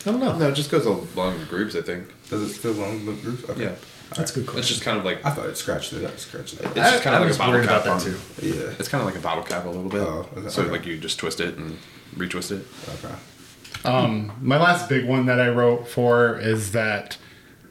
I 0.07 0.11
don't 0.11 0.21
know. 0.21 0.37
No, 0.39 0.49
it 0.49 0.55
just 0.55 0.71
goes 0.71 0.87
along 0.87 1.39
the 1.41 1.47
grooves. 1.47 1.75
I 1.77 1.83
think. 1.83 2.09
Does 2.31 2.43
it 2.43 2.55
still 2.55 2.73
along 2.73 3.05
the 3.07 3.13
grooves? 3.15 3.45
Okay. 3.51 3.65
Yeah. 3.65 3.75
That's 4.17 4.31
a 4.31 4.35
good 4.37 4.45
question. 4.47 4.61
It's 4.61 4.69
just 4.69 4.83
kind 4.83 4.97
of 4.99 5.05
like 5.05 5.25
I 5.27 5.31
thought 5.33 5.47
it 5.47 5.57
scratched 5.57 5.93
it. 5.93 6.05
I 6.09 6.15
scratched 6.17 6.55
it. 6.55 6.61
it's 6.65 6.75
just 6.75 7.03
kind 7.03 7.17
I 7.17 7.21
of 7.23 7.27
like 7.27 7.35
a 7.35 7.39
bottle 7.39 7.61
cap 7.61 7.65
about 7.65 7.85
that 7.85 7.91
on- 7.91 8.01
too. 8.01 8.17
Yeah. 8.41 8.73
It's 8.79 8.89
kind 8.89 9.01
of 9.03 9.07
like 9.07 9.17
a 9.17 9.21
bottle 9.21 9.43
cap 9.43 9.65
a 9.65 9.69
little 9.69 9.91
bit. 9.91 10.01
Oh, 10.01 10.29
is 10.37 10.45
that- 10.45 10.51
so 10.53 10.63
okay. 10.63 10.71
like 10.71 10.87
you 10.87 10.97
just 10.99 11.19
twist 11.19 11.41
it 11.41 11.57
and 11.57 11.77
retwist 12.17 12.53
it. 12.53 12.65
Okay. 13.05 13.15
Um, 13.87 14.31
um, 14.31 14.33
my 14.41 14.59
last 14.59 14.89
big 14.89 15.07
one 15.07 15.27
that 15.27 15.41
I 15.41 15.49
wrote 15.49 15.89
for 15.89 16.39
is 16.39 16.73
that, 16.73 17.19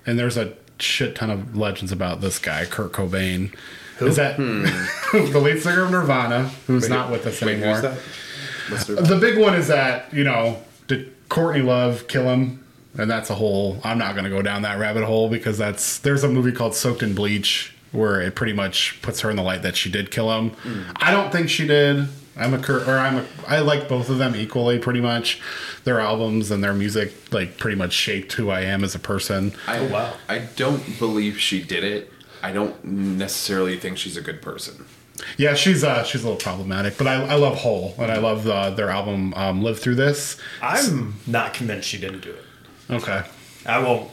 and 0.06 0.18
there's 0.18 0.38
a 0.38 0.54
shit 0.80 1.16
ton 1.16 1.30
of 1.30 1.56
legends 1.56 1.92
about 1.92 2.22
this 2.22 2.40
guy, 2.40 2.66
Kurt 2.66 2.92
Cobain. 2.92 3.56
Is 4.00 4.18
that 4.18 4.38
the 5.14 5.40
lead 5.40 5.62
singer 5.62 5.84
of 5.84 5.92
Nirvana, 5.92 6.50
who's 6.68 6.90
not 6.90 7.12
with 7.12 7.26
us 7.26 7.42
Wait, 7.42 7.54
anymore? 7.54 7.82
that? 7.82 7.98
The 8.70 9.18
big 9.20 9.38
one 9.38 9.56
is 9.56 9.68
that 9.68 10.12
you 10.14 10.24
know 10.24 10.62
did 10.88 11.14
Courtney 11.30 11.62
Love 11.62 12.08
kill 12.08 12.24
him? 12.30 12.62
And 12.98 13.12
that's 13.12 13.30
a 13.30 13.36
whole. 13.36 13.80
I'm 13.84 13.98
not 13.98 14.14
going 14.14 14.24
to 14.24 14.30
go 14.30 14.42
down 14.42 14.62
that 14.62 14.80
rabbit 14.80 15.04
hole 15.04 15.30
because 15.30 15.58
that's 15.58 16.00
there's 16.00 16.24
a 16.24 16.30
movie 16.30 16.52
called 16.54 16.76
Soaked 16.76 17.04
in 17.04 17.14
Bleach 17.14 17.74
where 17.92 18.22
it 18.22 18.36
pretty 18.36 18.54
much 18.54 19.02
puts 19.02 19.22
her 19.22 19.30
in 19.30 19.36
the 19.36 19.42
light 19.42 19.62
that 19.62 19.76
she 19.76 19.90
did 19.90 20.12
kill 20.12 20.32
him. 20.32 20.52
I 20.98 21.12
don't 21.12 21.32
think 21.32 21.50
she 21.50 21.66
did. 21.68 22.08
I'm 22.38 22.54
a 22.54 22.60
Kurt, 22.60 22.88
or 22.88 22.98
I'm 22.98 23.18
a. 23.18 23.26
I 23.48 23.60
like 23.60 23.88
both 23.88 24.10
of 24.10 24.18
them 24.18 24.36
equally, 24.36 24.78
pretty 24.78 25.02
much. 25.02 25.42
Their 25.86 26.00
albums 26.02 26.52
and 26.52 26.64
their 26.64 26.74
music 26.74 27.14
like 27.34 27.58
pretty 27.58 27.78
much 27.78 27.94
shaped 27.94 28.34
who 28.34 28.50
I 28.50 28.62
am 28.62 28.84
as 28.84 28.94
a 28.96 29.00
person. 29.00 29.54
I, 29.68 29.78
Oh, 29.80 29.88
wow. 29.88 30.14
I 30.28 30.40
don't 30.40 31.00
believe 31.00 31.40
she 31.40 31.64
did 31.64 31.84
it. 31.84 32.12
I 32.44 32.52
don't 32.52 32.84
necessarily 32.84 33.78
think 33.80 33.98
she's 33.98 34.18
a 34.18 34.22
good 34.22 34.42
person. 34.42 34.86
Yeah, 35.38 35.54
she's 35.56 35.84
uh 35.84 36.04
she's 36.04 36.24
a 36.24 36.26
little 36.28 36.40
problematic, 36.40 36.98
but 36.98 37.08
I, 37.08 37.14
I 37.24 37.36
love 37.36 37.58
Hole 37.58 37.96
and 37.98 38.12
I 38.12 38.18
love 38.18 38.44
the, 38.44 38.70
their 38.72 38.90
album 38.90 39.34
um, 39.36 39.64
Live 39.64 39.80
Through 39.80 39.96
This. 39.96 40.38
I'm 40.62 41.16
not 41.26 41.54
convinced 41.54 41.88
she 41.88 41.98
didn't 41.98 42.20
do 42.22 42.32
it. 42.32 42.44
Okay. 42.90 43.24
I 43.66 43.80
won't 43.80 44.12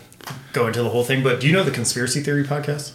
go 0.52 0.68
into 0.68 0.82
the 0.82 0.88
whole 0.90 1.02
thing, 1.04 1.22
but 1.24 1.40
do 1.40 1.48
you 1.48 1.52
know 1.52 1.64
the 1.64 1.72
Conspiracy 1.72 2.22
Theory 2.22 2.44
podcast? 2.44 2.92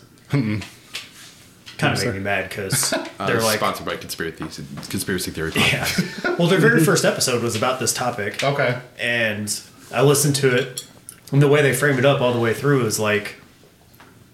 Kind 1.77 1.97
of 1.97 2.03
made 2.05 2.13
me 2.15 2.19
mad 2.19 2.49
because 2.49 2.93
Uh, 3.19 3.25
they're 3.25 3.41
like, 3.41 3.57
sponsored 3.57 3.85
by 3.85 3.97
conspiracy 3.97 4.45
conspiracy 4.89 5.31
theory. 5.31 5.51
yeah. 5.55 5.87
Well, 6.37 6.47
their 6.47 6.59
very 6.59 6.83
first 6.83 7.03
episode 7.05 7.41
was 7.41 7.55
about 7.55 7.79
this 7.79 7.93
topic. 7.93 8.43
Okay. 8.43 8.79
and 8.99 9.59
I 9.91 10.01
listened 10.03 10.35
to 10.37 10.55
it, 10.55 10.85
and 11.31 11.41
the 11.41 11.47
way 11.47 11.61
they 11.63 11.73
framed 11.73 11.97
it 11.99 12.05
up 12.05 12.21
all 12.21 12.33
the 12.33 12.39
way 12.39 12.53
through 12.53 12.85
is 12.85 12.99
like, 12.99 13.35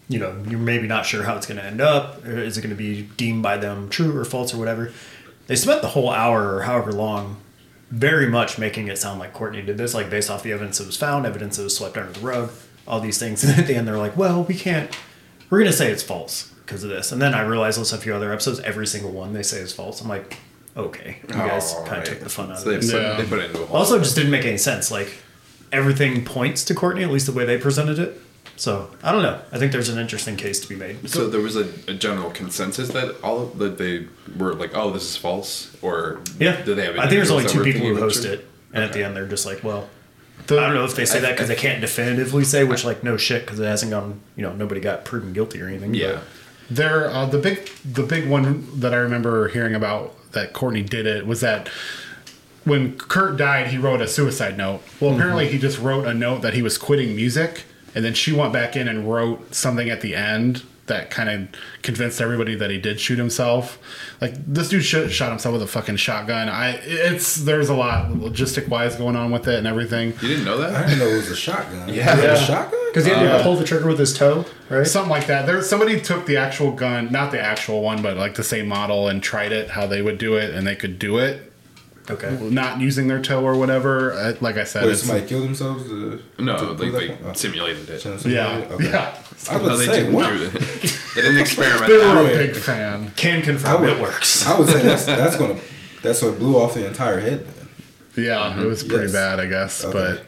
you 0.09 0.19
know, 0.19 0.35
you're 0.49 0.59
maybe 0.59 0.87
not 0.87 1.05
sure 1.05 1.23
how 1.23 1.37
it's 1.37 1.45
going 1.45 1.57
to 1.59 1.63
end 1.65 1.79
up. 1.79 2.25
Or 2.25 2.37
is 2.37 2.57
it 2.57 2.61
going 2.61 2.75
to 2.75 2.81
be 2.81 3.03
deemed 3.15 3.41
by 3.43 3.55
them 3.57 3.87
true 3.89 4.15
or 4.17 4.25
false 4.25 4.53
or 4.53 4.57
whatever? 4.57 4.91
They 5.47 5.55
spent 5.55 5.81
the 5.81 5.89
whole 5.89 6.09
hour 6.09 6.55
or 6.55 6.61
however 6.63 6.91
long 6.91 7.37
very 7.89 8.27
much 8.27 8.57
making 8.57 8.87
it 8.87 8.97
sound 8.97 9.19
like 9.19 9.33
Courtney 9.33 9.61
did 9.61 9.77
this, 9.77 9.93
like 9.93 10.09
based 10.09 10.29
off 10.29 10.43
the 10.43 10.51
evidence 10.51 10.77
that 10.79 10.87
was 10.87 10.97
found, 10.97 11.25
evidence 11.25 11.57
that 11.57 11.63
was 11.63 11.77
swept 11.77 11.95
under 11.97 12.11
the 12.11 12.19
rug, 12.19 12.51
all 12.87 12.99
these 12.99 13.17
things. 13.19 13.43
And 13.43 13.57
at 13.59 13.67
the 13.67 13.75
end, 13.75 13.87
they're 13.87 13.97
like, 13.97 14.17
well, 14.17 14.43
we 14.43 14.55
can't, 14.55 14.93
we're 15.49 15.59
going 15.59 15.71
to 15.71 15.77
say 15.77 15.91
it's 15.91 16.03
false 16.03 16.52
because 16.65 16.83
of 16.83 16.89
this. 16.89 17.11
And 17.11 17.21
then 17.21 17.33
I 17.33 17.41
realized 17.41 17.77
listen 17.77 17.97
a 17.97 18.01
few 18.01 18.13
other 18.15 18.31
episodes, 18.31 18.59
every 18.61 18.87
single 18.87 19.11
one 19.11 19.33
they 19.33 19.43
say 19.43 19.57
is 19.59 19.73
false. 19.73 20.01
I'm 20.01 20.07
like, 20.07 20.37
okay, 20.77 21.17
you 21.27 21.35
oh, 21.35 21.47
guys 21.47 21.73
All 21.73 21.85
kind 21.85 21.91
of 21.91 21.97
right. 21.99 22.05
took 22.07 22.19
the 22.21 22.29
fun 22.29 22.51
out 22.51 22.59
So 22.59 22.63
of 22.65 22.69
they 22.71 22.75
this. 22.77 22.91
put, 22.91 23.01
Yeah. 23.01 23.15
they 23.17 23.25
put 23.25 23.39
it 23.39 23.45
into 23.51 23.63
a 23.63 23.65
whole. 23.65 23.77
Also, 23.77 23.99
just 23.99 24.15
didn't 24.15 24.31
make 24.31 24.45
any 24.45 24.57
sense. 24.57 24.89
Like 24.91 25.13
everything 25.71 26.23
points 26.25 26.63
to 26.65 26.75
Courtney, 26.75 27.03
at 27.03 27.11
least 27.11 27.25
the 27.25 27.31
way 27.31 27.45
they 27.45 27.57
presented 27.57 27.99
it. 27.99 28.19
So 28.55 28.91
I 29.01 29.11
don't 29.11 29.23
know. 29.23 29.39
I 29.51 29.57
think 29.57 29.71
there's 29.71 29.89
an 29.89 29.97
interesting 29.97 30.35
case 30.37 30.59
to 30.59 30.69
be 30.69 30.75
made. 30.75 31.09
so 31.09 31.27
there 31.27 31.41
was 31.41 31.55
a, 31.55 31.67
a 31.87 31.93
general 31.93 32.29
consensus 32.29 32.89
that 32.89 33.19
all 33.23 33.41
of 33.41 33.57
that 33.59 33.77
they 33.79 34.07
were 34.37 34.53
like, 34.53 34.71
oh, 34.75 34.91
this 34.91 35.03
is 35.03 35.17
false, 35.17 35.75
or 35.81 36.21
Yeah, 36.39 36.61
did 36.63 36.77
they 36.77 36.85
have? 36.85 36.95
I 36.97 37.01
think 37.01 37.11
there's 37.13 37.31
only 37.31 37.45
two 37.49 37.63
people 37.63 37.81
who 37.81 37.97
host 37.97 38.21
true? 38.23 38.33
it, 38.33 38.47
and 38.73 38.83
at 38.83 38.93
the 38.93 39.03
end 39.03 39.15
they're 39.15 39.27
just 39.27 39.47
like, 39.47 39.63
well, 39.63 39.89
The- 40.45 40.59
I 40.59 40.67
don't 40.67 40.75
know 40.75 40.85
if 40.85 40.95
they 40.95 41.05
say 41.05 41.17
I- 41.17 41.21
that 41.21 41.31
because 41.31 41.47
they 41.47 41.55
can't 41.55 41.81
definitively 41.81 42.43
say, 42.43 42.63
which 42.63 42.85
like 42.85 43.03
no 43.03 43.17
shit 43.17 43.43
because 43.43 43.59
it 43.59 43.65
hasn't 43.65 43.89
gone. 43.89 44.19
You 44.35 44.43
know, 44.43 44.53
nobody 44.53 44.81
got 44.81 45.03
proven 45.03 45.33
guilty 45.33 45.59
or 45.59 45.67
anything. 45.67 45.95
Yeah, 45.95 46.19
There, 46.75 47.09
uh, 47.09 47.25
the 47.25 47.37
big, 47.37 47.67
the 47.85 48.03
big 48.03 48.27
one 48.27 48.79
that 48.79 48.93
I 48.93 48.97
remember 48.97 49.47
hearing 49.49 49.75
about 49.75 50.31
that 50.31 50.53
Courtney 50.53 50.81
did 50.81 51.05
it 51.05 51.27
was 51.27 51.41
that 51.41 51.67
when 52.63 52.97
Kurt 52.97 53.37
died, 53.37 53.67
he 53.67 53.77
wrote 53.77 54.01
a 54.01 54.07
suicide 54.07 54.57
note. 54.57 54.81
Well, 54.99 55.13
apparently 55.13 55.47
he 55.49 55.59
just 55.59 55.79
wrote 55.79 56.05
a 56.07 56.13
note 56.13 56.41
that 56.41 56.53
he 56.53 56.61
was 56.61 56.77
quitting 56.77 57.15
music, 57.15 57.65
and 57.93 58.03
then 58.03 58.13
she 58.13 58.31
went 58.31 58.53
back 58.53 58.75
in 58.75 58.87
and 58.87 59.11
wrote 59.11 59.53
something 59.53 59.89
at 59.89 60.01
the 60.01 60.15
end 60.15 60.63
that 60.87 61.09
kind 61.09 61.29
of 61.29 61.47
convinced 61.81 62.19
everybody 62.19 62.55
that 62.55 62.69
he 62.69 62.77
did 62.77 62.99
shoot 62.99 63.17
himself. 63.17 63.79
Like 64.19 64.33
this 64.45 64.67
dude 64.69 64.83
sh- 64.83 65.09
shot 65.09 65.29
himself 65.29 65.53
with 65.53 65.61
a 65.61 65.67
fucking 65.67 65.95
shotgun. 65.95 66.49
I, 66.49 66.71
it's 66.83 67.37
there's 67.37 67.69
a 67.69 67.73
lot 67.73 68.09
logistic 68.11 68.67
wise 68.67 68.95
going 68.97 69.15
on 69.15 69.31
with 69.31 69.47
it 69.47 69.55
and 69.55 69.65
everything. 69.65 70.09
you 70.21 70.27
didn't 70.27 70.43
know 70.43 70.57
that? 70.57 70.75
I 70.75 70.83
didn't 70.85 70.99
know 70.99 71.07
it 71.07 71.15
was 71.15 71.29
a 71.31 71.35
shotgun. 71.35 71.87
Yeah. 71.93 72.13
Was 72.15 72.23
it 72.23 72.27
Yeah. 72.27 72.33
a 72.33 72.37
shotgun? 72.37 72.79
because 72.89 73.05
he 73.05 73.11
had 73.11 73.25
Uh, 73.25 73.37
to 73.37 73.43
pull 73.43 73.55
the 73.55 73.63
trigger 73.63 73.87
with 73.87 73.97
his 73.97 74.13
toe, 74.13 74.45
right? 74.69 74.85
Something 74.85 75.09
like 75.09 75.25
that. 75.27 75.45
There, 75.45 75.61
somebody 75.63 75.99
took 76.01 76.25
the 76.25 76.37
actual 76.37 76.71
gun, 76.71 77.11
not 77.11 77.31
the 77.31 77.39
actual 77.41 77.81
one, 77.81 78.01
but 78.03 78.17
like 78.17 78.35
the 78.35 78.43
same 78.43 78.67
model, 78.67 79.07
and 79.07 79.23
tried 79.23 79.51
it 79.51 79.69
how 79.71 79.87
they 79.87 80.01
would 80.03 80.17
do 80.17 80.35
it, 80.35 80.53
and 80.53 80.67
they 80.67 80.75
could 80.75 80.99
do 80.99 81.17
it, 81.17 81.51
okay. 82.11 82.37
not 82.41 82.81
using 82.81 83.07
their 83.07 83.19
toe 83.21 83.43
or 83.43 83.55
whatever. 83.55 84.13
Uh, 84.13 84.33
Like 84.41 84.57
I 84.57 84.63
said, 84.63 84.83
Wait, 84.83 84.91
it's, 84.91 85.01
somebody 85.03 85.25
killed 85.27 85.45
themselves? 85.45 85.85
To, 85.85 86.21
No, 86.37 86.55
to 86.57 86.63
like 86.83 86.91
they 86.91 87.07
that? 87.07 87.17
Oh. 87.25 87.33
simulated 87.33 87.89
it. 87.89 88.01
Sounds 88.01 88.25
yeah. 88.27 88.63
Okay. 88.69 88.85
yeah. 88.91 89.15
I 89.49 89.57
was 89.57 89.67
No, 89.69 89.77
they 89.77 89.85
say, 89.85 89.91
didn't 89.99 90.13
what? 90.13 90.29
do 90.29 90.37
that. 90.47 90.61
they 91.15 91.21
didn't 91.21 91.37
experiment. 91.41 91.87
They 91.87 91.97
were 91.97 92.21
a 92.21 92.27
big 92.47 92.55
fan. 92.55 93.11
Can 93.15 93.41
confirm 93.41 93.81
would, 93.81 93.89
it 93.91 94.01
works. 94.01 94.45
I 94.47 94.57
would 94.59 94.67
say 94.69 94.81
that's 94.81 95.05
that's 95.05 95.35
gonna 95.37 95.59
that's 96.01 96.21
what 96.21 96.37
blew 96.39 96.57
off 96.57 96.73
the 96.73 96.85
entire 96.87 97.19
head. 97.19 97.45
Then. 97.47 98.25
Yeah, 98.25 98.61
it 98.61 98.65
was 98.65 98.83
pretty 98.83 99.03
Yes. 99.05 99.11
bad, 99.13 99.39
I 99.39 99.45
guess. 99.47 99.83
Okay. 99.85 99.93
But 99.93 100.25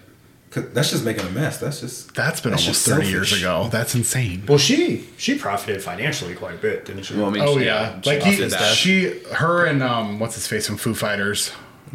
'Cause 0.52 0.64
that's 0.74 0.90
just 0.90 1.04
making 1.04 1.26
a 1.26 1.30
mess. 1.32 1.58
That's 1.58 1.82
just 1.82 2.16
that's 2.16 2.40
been 2.40 2.52
That's 2.52 2.64
almost 2.64 2.86
just 2.86 2.96
thirty 2.98 3.10
years 3.10 3.34
ago. 3.34 3.68
That's 3.72 3.94
insane. 3.94 4.44
Well, 4.48 4.58
she 4.58 5.06
she 5.18 5.38
profited 5.38 5.82
financially 5.84 6.34
quite 6.34 6.56
a 6.56 6.58
bit, 6.58 6.86
didn't 6.86 7.04
she? 7.04 7.16
Well, 7.16 7.26
I 7.26 7.30
mean, 7.32 7.42
Oh 7.44 7.58
she- 7.60 7.66
yeah, 7.66 8.00
she 8.02 8.10
like 8.10 8.24
he, 8.24 8.50
she, 8.74 9.20
her, 9.34 9.66
and 9.66 9.84
um, 9.84 10.18
what's 10.20 10.36
his 10.36 10.48
face 10.48 10.66
from 10.68 10.78
Foo 10.78 10.94
Fighters. 10.94 11.52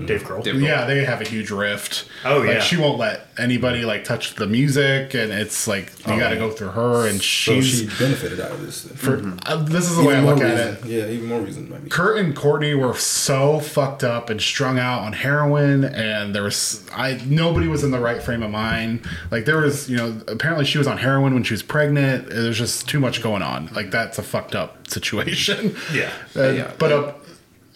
Dave 0.07 0.23
Grohl. 0.25 0.43
Dave 0.43 0.55
Grohl. 0.57 0.63
Yeah, 0.63 0.85
they 0.87 1.05
have 1.05 1.21
a 1.21 1.25
huge 1.29 1.51
rift. 1.51 2.07
Oh, 2.25 2.39
like, 2.39 2.49
yeah. 2.49 2.61
she 2.61 2.77
won't 2.77 2.99
let 2.99 3.27
anybody 3.39 3.85
like 3.85 4.05
touch 4.05 4.35
the 4.35 4.47
music, 4.47 5.15
and 5.15 5.33
it's 5.33 5.67
like 5.69 5.87
you 6.07 6.15
Oh, 6.15 6.19
got 6.19 6.29
to 6.31 6.35
yeah. 6.35 6.41
go 6.41 6.51
through 6.51 6.69
her, 6.71 7.07
and 7.09 7.17
So 7.19 7.61
she's 7.61 7.79
she 7.81 7.87
benefited 7.99 8.41
out 8.41 8.53
of 8.53 8.65
this. 8.65 8.83
then. 8.83 8.97
for. 8.97 9.37
Uh, 9.47 9.57
this 9.63 9.91
is 9.91 9.97
the 9.97 10.05
way 10.05 10.15
I 10.15 10.19
Even 10.19 10.25
more 10.25 10.35
look 10.35 10.45
at 10.45 10.59
it. 10.59 10.85
Yeah, 10.87 11.07
even 11.07 11.27
more 11.29 11.41
reason 11.41 11.69
maybe. 11.71 11.89
Kurt 11.91 12.19
and 12.19 12.35
Courtney 12.37 12.75
were 12.75 12.95
so 12.95 13.61
fucked 13.61 14.05
up 14.05 14.31
and 14.31 14.41
strung 14.41 14.79
out 14.79 15.03
on 15.03 15.13
heroin, 15.13 15.85
and 15.85 16.35
there 16.35 16.43
was 16.43 16.85
I 16.95 17.21
nobody 17.27 17.69
was 17.69 17.83
in 17.85 17.91
the 17.91 18.01
right 18.01 18.23
frame 18.23 18.43
of 18.43 18.51
mind. 18.51 19.07
Like 19.31 19.45
there 19.45 19.59
was, 19.59 19.89
you 19.91 19.97
know, 19.97 20.21
apparently 20.29 20.65
she 20.65 20.79
was 20.79 20.87
on 20.87 20.99
heroin 20.99 21.35
when 21.35 21.43
she 21.45 21.55
was 21.55 21.63
pregnant. 21.63 22.29
There's 22.29 22.59
just 22.59 22.89
too 22.89 23.01
much 23.01 23.23
going 23.23 23.43
on. 23.43 23.69
Like 23.73 23.91
that's 23.91 24.19
a 24.19 24.23
fucked 24.23 24.55
up 24.55 24.89
situation. 24.89 25.77
Yeah. 25.93 26.11
Uh, 26.37 26.49
Yeah. 26.51 26.73
But 26.79 26.93
a, 26.93 27.15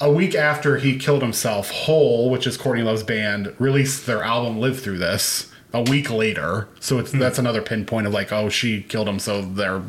a 0.00 0.11
week 0.11 0.35
after 0.35 0.78
he 0.78 0.98
killed 0.98 1.22
himself, 1.22 1.70
Hole, 1.70 2.30
which 2.30 2.46
is 2.46 2.57
Courtney 2.57 2.83
Love's 2.83 3.02
band, 3.02 3.54
released 3.59 4.07
their 4.07 4.22
album 4.22 4.59
"Live 4.59 4.80
Through 4.80 4.98
This." 4.98 5.50
A 5.72 5.83
week 5.83 6.09
later, 6.09 6.68
so 6.78 7.00
it's 7.00 7.11
that's 7.11 7.37
another 7.37 7.61
pinpoint 7.61 8.07
of 8.07 8.12
like, 8.12 8.33
oh, 8.33 8.48
she 8.48 8.83
killed 8.83 9.09
him, 9.09 9.18
so 9.18 9.42
their 9.42 9.83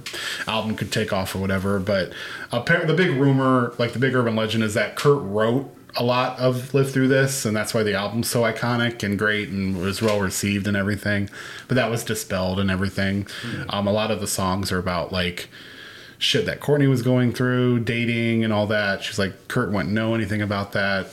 album 0.48 0.76
could 0.76 0.92
take 0.92 1.14
off 1.14 1.36
or 1.36 1.38
whatever. 1.38 1.78
But 1.78 2.12
apparently, 2.52 2.92
the 2.92 2.98
big 2.98 3.16
rumor, 3.16 3.72
like 3.78 3.94
the 3.94 4.00
big 4.00 4.16
urban 4.16 4.36
legend, 4.36 4.64
is 4.64 4.74
that 4.74 4.96
Kurt 4.96 5.22
wrote 5.22 5.72
a 5.96 6.04
lot 6.04 6.40
of 6.40 6.74
"Live 6.74 6.92
Through 6.92 7.10
This," 7.10 7.46
and 7.46 7.56
that's 7.56 7.76
why 7.76 7.84
the 7.84 7.94
album's 7.94 8.28
so 8.28 8.42
iconic 8.42 9.04
and 9.04 9.20
great 9.20 9.50
and 9.50 9.80
was 9.80 10.02
well 10.02 10.20
received 10.20 10.66
and 10.66 10.76
everything. 10.76 11.30
But 11.68 11.76
that 11.76 11.92
was 11.92 12.04
dispelled 12.04 12.60
and 12.60 12.72
everything. 12.72 13.28
Um, 13.70 13.86
a 13.88 13.94
lot 13.94 14.10
of 14.10 14.22
the 14.22 14.28
songs 14.28 14.72
are 14.72 14.80
about 14.80 15.12
like 15.12 15.50
shit 16.26 16.46
that 16.48 16.60
Courtney 16.60 16.88
was 16.88 17.02
going 17.02 17.32
through, 17.32 17.80
dating 17.82 18.44
and 18.44 18.52
all 18.52 18.68
that. 18.68 19.04
She's 19.04 19.20
like, 19.20 19.48
Kurt 19.48 19.72
wouldn't 19.72 19.94
know 19.94 20.16
anything 20.16 20.42
about 20.42 20.74
that. 20.74 21.08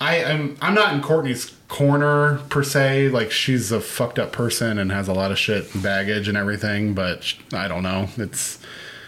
I 0.00 0.16
am 0.16 0.56
I'm 0.60 0.74
not 0.74 0.94
in 0.94 1.02
Courtney's 1.02 1.52
corner 1.68 2.38
per 2.48 2.62
se. 2.62 3.08
Like 3.10 3.30
she's 3.30 3.70
a 3.72 3.80
fucked 3.80 4.18
up 4.18 4.32
person 4.32 4.78
and 4.78 4.90
has 4.90 5.08
a 5.08 5.12
lot 5.12 5.30
of 5.30 5.38
shit 5.38 5.72
and 5.74 5.82
baggage 5.82 6.28
and 6.28 6.36
everything, 6.36 6.94
but 6.94 7.24
sh- 7.24 7.36
I 7.52 7.68
don't 7.68 7.82
know. 7.82 8.08
It's 8.16 8.58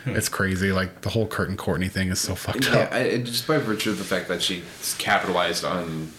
hmm. 0.05 0.17
it's 0.17 0.29
crazy. 0.29 0.73
Like 0.73 1.01
the 1.03 1.11
whole 1.11 1.27
Kurt 1.27 1.49
and 1.49 1.57
Courtney 1.59 1.89
thing 1.89 2.09
is 2.09 2.21
so 2.21 2.35
fucked 2.35 2.67
Yeah, 2.67 2.79
up. 2.81 2.93
I, 2.93 3.19
just 3.19 3.47
by 3.47 3.59
virtue 3.59 3.91
of 3.91 3.99
the 3.99 4.05
fact 4.05 4.29
that 4.29 4.43
she 4.43 4.63
capitalized 4.99 5.65
on 5.65 6.13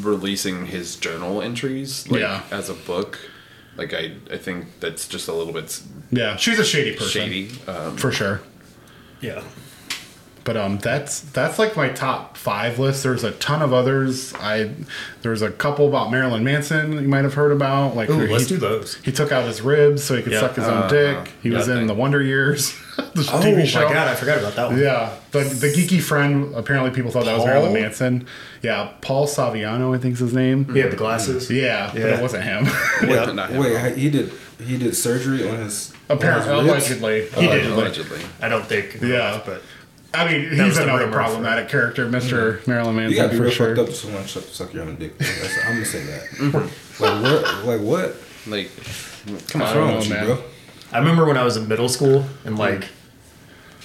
releasing 0.00 0.66
his 0.66 0.96
journal 0.96 1.42
entries, 1.42 2.08
like, 2.10 2.20
Yeah. 2.20 2.42
as 2.50 2.68
a 2.68 2.74
book. 2.74 3.18
Like 3.76 3.92
I, 3.94 4.12
I 4.30 4.36
think 4.38 4.66
that's 4.80 5.06
just 5.08 5.28
a 5.28 5.32
little 5.32 5.52
bit 5.52 5.80
Yeah, 6.10 6.36
she's 6.36 6.58
a 6.58 6.64
shady 6.64 6.92
person. 6.96 7.08
shady. 7.22 7.50
Um, 7.66 7.96
For 7.96 8.10
sure. 8.12 8.40
Yeah. 9.20 9.42
But 10.46 10.56
um, 10.56 10.78
that's 10.78 11.20
that's 11.20 11.58
like 11.58 11.76
my 11.76 11.88
top 11.90 12.36
five 12.36 12.78
list. 12.78 13.02
There's 13.02 13.24
a 13.24 13.32
ton 13.32 13.60
of 13.62 13.72
others. 13.74 14.32
I 14.34 14.70
there's 15.22 15.42
a 15.42 15.50
couple 15.50 15.88
about 15.88 16.10
Marilyn 16.12 16.44
Manson 16.44 16.92
you 16.92 17.08
might 17.08 17.24
have 17.24 17.34
heard 17.34 17.50
about. 17.52 17.96
Like 17.96 18.08
Ooh, 18.08 18.16
where 18.16 18.28
let's 18.28 18.44
he, 18.44 18.50
do 18.54 18.56
those. 18.58 18.94
He 19.04 19.10
took 19.12 19.32
out 19.32 19.44
his 19.44 19.60
ribs 19.60 20.04
so 20.04 20.14
he 20.16 20.22
could 20.22 20.32
Yeah. 20.32 20.40
suck 20.40 20.54
his 20.54 20.64
own 20.66 20.84
Uh, 20.84 20.88
dick. 20.88 21.32
He 21.42 21.50
was 21.50 21.66
in 21.68 21.78
thing. 21.78 21.86
the 21.88 21.94
Wonder 21.94 22.22
Years, 22.22 22.72
the 22.96 23.02
Oh 23.32 23.40
TV 23.42 23.56
my 23.58 23.64
show. 23.64 23.88
god, 23.88 24.06
I 24.08 24.14
forgot 24.14 24.38
about 24.38 24.54
that 24.54 24.68
one. 24.70 24.78
Yeah, 24.80 25.10
the 25.32 25.40
the 25.40 25.66
geeky 25.66 26.00
friend. 26.00 26.54
Apparently, 26.54 26.92
people 26.92 27.10
thought 27.10 27.24
that 27.24 27.36
was 27.36 27.44
Marilyn 27.44 27.72
Manson. 27.74 28.26
Yeah, 28.62 28.92
Paul 29.00 29.26
Saviano, 29.26 29.94
I 29.94 29.98
think's 29.98 30.20
his 30.20 30.32
name. 30.32 30.72
He 30.72 30.78
had 30.78 30.92
the 30.92 30.96
glasses. 30.96 31.50
Yeah, 31.50 31.90
but 31.92 32.00
it 32.02 32.22
wasn't 32.22 32.44
him. 32.44 32.66
Yeah. 33.02 33.24
not 33.32 33.50
him. 33.50 33.58
Wait, 33.60 33.96
he 33.98 34.10
did 34.10 34.32
he 34.64 34.78
did 34.78 34.96
surgery 34.96 35.46
on 35.48 35.56
his 35.58 35.92
Apparently, 36.08 36.52
on 36.52 36.64
his 36.64 36.72
ribs? 36.72 37.00
allegedly, 37.00 37.22
He 37.40 37.46
did. 37.48 37.66
allegedly. 37.66 38.18
allegedly. 38.20 38.20
I 38.40 38.48
don't 38.48 38.64
think. 38.64 38.98
Yeah. 39.02 39.42
But 39.44 39.60
I 40.14 40.32
mean, 40.32 40.50
was 40.50 40.58
he's 40.58 40.78
another 40.78 41.04
rumor 41.04 41.16
problematic 41.16 41.68
character, 41.68 42.08
mister 42.08 42.54
mm-hmm. 42.54 42.70
Marilyn 42.70 42.96
Manson 42.96 43.10
You 43.12 43.16
gotta 43.16 43.30
be 43.30 43.36
for 43.36 43.42
real 43.44 43.52
sure. 43.52 43.76
fucked 43.76 43.88
up 43.88 43.94
to 43.94 44.00
someone 44.00 44.26
suck, 44.26 44.44
suck 44.44 44.74
your 44.74 44.84
own 44.84 44.96
dick. 44.96 45.16
That's, 45.18 45.58
I'm 45.64 45.72
gonna 45.74 45.84
say 45.84 46.04
that. 46.04 46.22
Mm-hmm. 46.30 47.02
like 47.02 47.22
what? 47.22 47.64
Like 47.64 47.80
what? 47.80 48.16
Like, 48.46 48.70
Come 49.48 49.62
on, 49.62 49.66
What's 49.66 49.76
wrong 49.76 49.90
I 49.90 49.96
with 49.96 50.08
don't 50.08 50.22
you, 50.22 50.28
know, 50.28 50.36
bro? 50.36 50.44
I 50.92 50.98
remember 50.98 51.26
when 51.26 51.36
I 51.36 51.42
was 51.42 51.56
in 51.56 51.66
middle 51.66 51.88
school 51.88 52.24
and 52.44 52.56
mm. 52.56 52.58
like, 52.58 52.88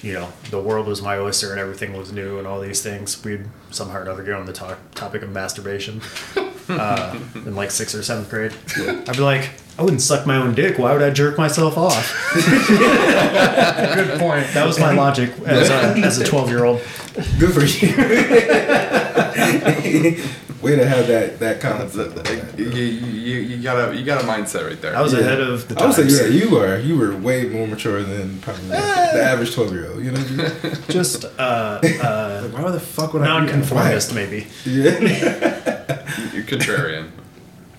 you 0.04 0.14
know, 0.14 0.32
the 0.52 0.62
world 0.62 0.88
was 0.88 1.02
my 1.02 1.18
oyster 1.18 1.52
and 1.52 1.60
everything 1.60 1.98
was 1.98 2.12
new 2.12 2.38
and 2.38 2.48
all 2.48 2.62
these 2.62 2.82
things. 2.82 3.24
We'd 3.24 3.48
somehow 3.72 4.00
or 4.00 4.02
another 4.04 4.24
get 4.24 4.36
on 4.36 4.46
the 4.46 4.54
to- 4.54 4.78
topic 4.94 5.24
of 5.24 5.32
masturbation 5.32 6.02
uh, 6.72 7.18
in 7.36 7.56
like 7.56 7.72
sixth 7.72 7.96
or 7.96 8.04
seventh 8.04 8.30
grade. 8.30 8.54
I'd 8.78 9.16
be 9.18 9.22
like, 9.22 9.50
I 9.80 9.84
wouldn't 9.84 10.02
suck 10.02 10.28
my 10.28 10.36
own 10.36 10.54
dick. 10.54 10.78
Why 10.78 10.92
would 10.94 11.02
I 11.02 11.10
jerk 11.12 11.38
myself 11.38 11.78
off? 11.78 12.14
Good 12.34 14.20
point. 14.20 14.48
That 14.54 14.66
was 14.68 14.78
my 14.80 14.94
logic 14.94 15.32
as 15.46 15.70
a, 15.70 15.74
as 16.06 16.18
a 16.20 16.26
12 16.26 16.50
year 16.50 16.66
old. 16.66 16.82
Good 17.40 17.54
for 17.54 17.64
you. 17.66 17.96
Way 20.62 20.76
to 20.76 20.86
have 20.88 21.08
that 21.08 21.40
that 21.40 21.60
kind 21.60 21.82
of. 21.82 21.96
you, 22.60 22.66
you, 22.68 23.40
you 23.40 23.64
got 23.64 23.90
a 23.90 23.96
you 23.96 24.06
got 24.06 24.24
a 24.24 24.28
mindset 24.28 24.68
right 24.68 24.80
there. 24.80 24.96
I 24.96 25.02
was 25.02 25.12
Yeah. 25.12 25.22
ahead 25.22 25.42
of 25.42 25.68
the 25.68 25.74
times. 25.74 25.98
I 25.98 26.02
would 26.04 26.12
say 26.12 26.22
times. 26.24 26.36
yeah, 26.36 26.44
you 26.44 26.52
were 26.52 26.78
you 26.80 26.98
were 27.00 27.18
way 27.18 27.48
more 27.50 27.66
mature 27.66 28.04
than 28.04 28.38
probably 28.42 28.68
the 28.68 29.24
average 29.24 29.56
twelve 29.56 29.74
year 29.74 29.90
old. 29.92 30.04
You 30.04 30.12
know, 30.12 30.22
Just 30.88 31.26
uh, 31.26 31.80
uh, 31.82 32.44
Why 32.50 32.70
the 32.70 32.80
fuck 32.80 33.14
would 33.14 33.24
I? 33.24 33.26
do 33.26 33.32
that? 33.48 33.54
nonconformist, 33.54 34.14
maybe. 34.14 34.46
yeah. 34.66 35.71
You're 36.34 36.44
contrarian. 36.44 37.10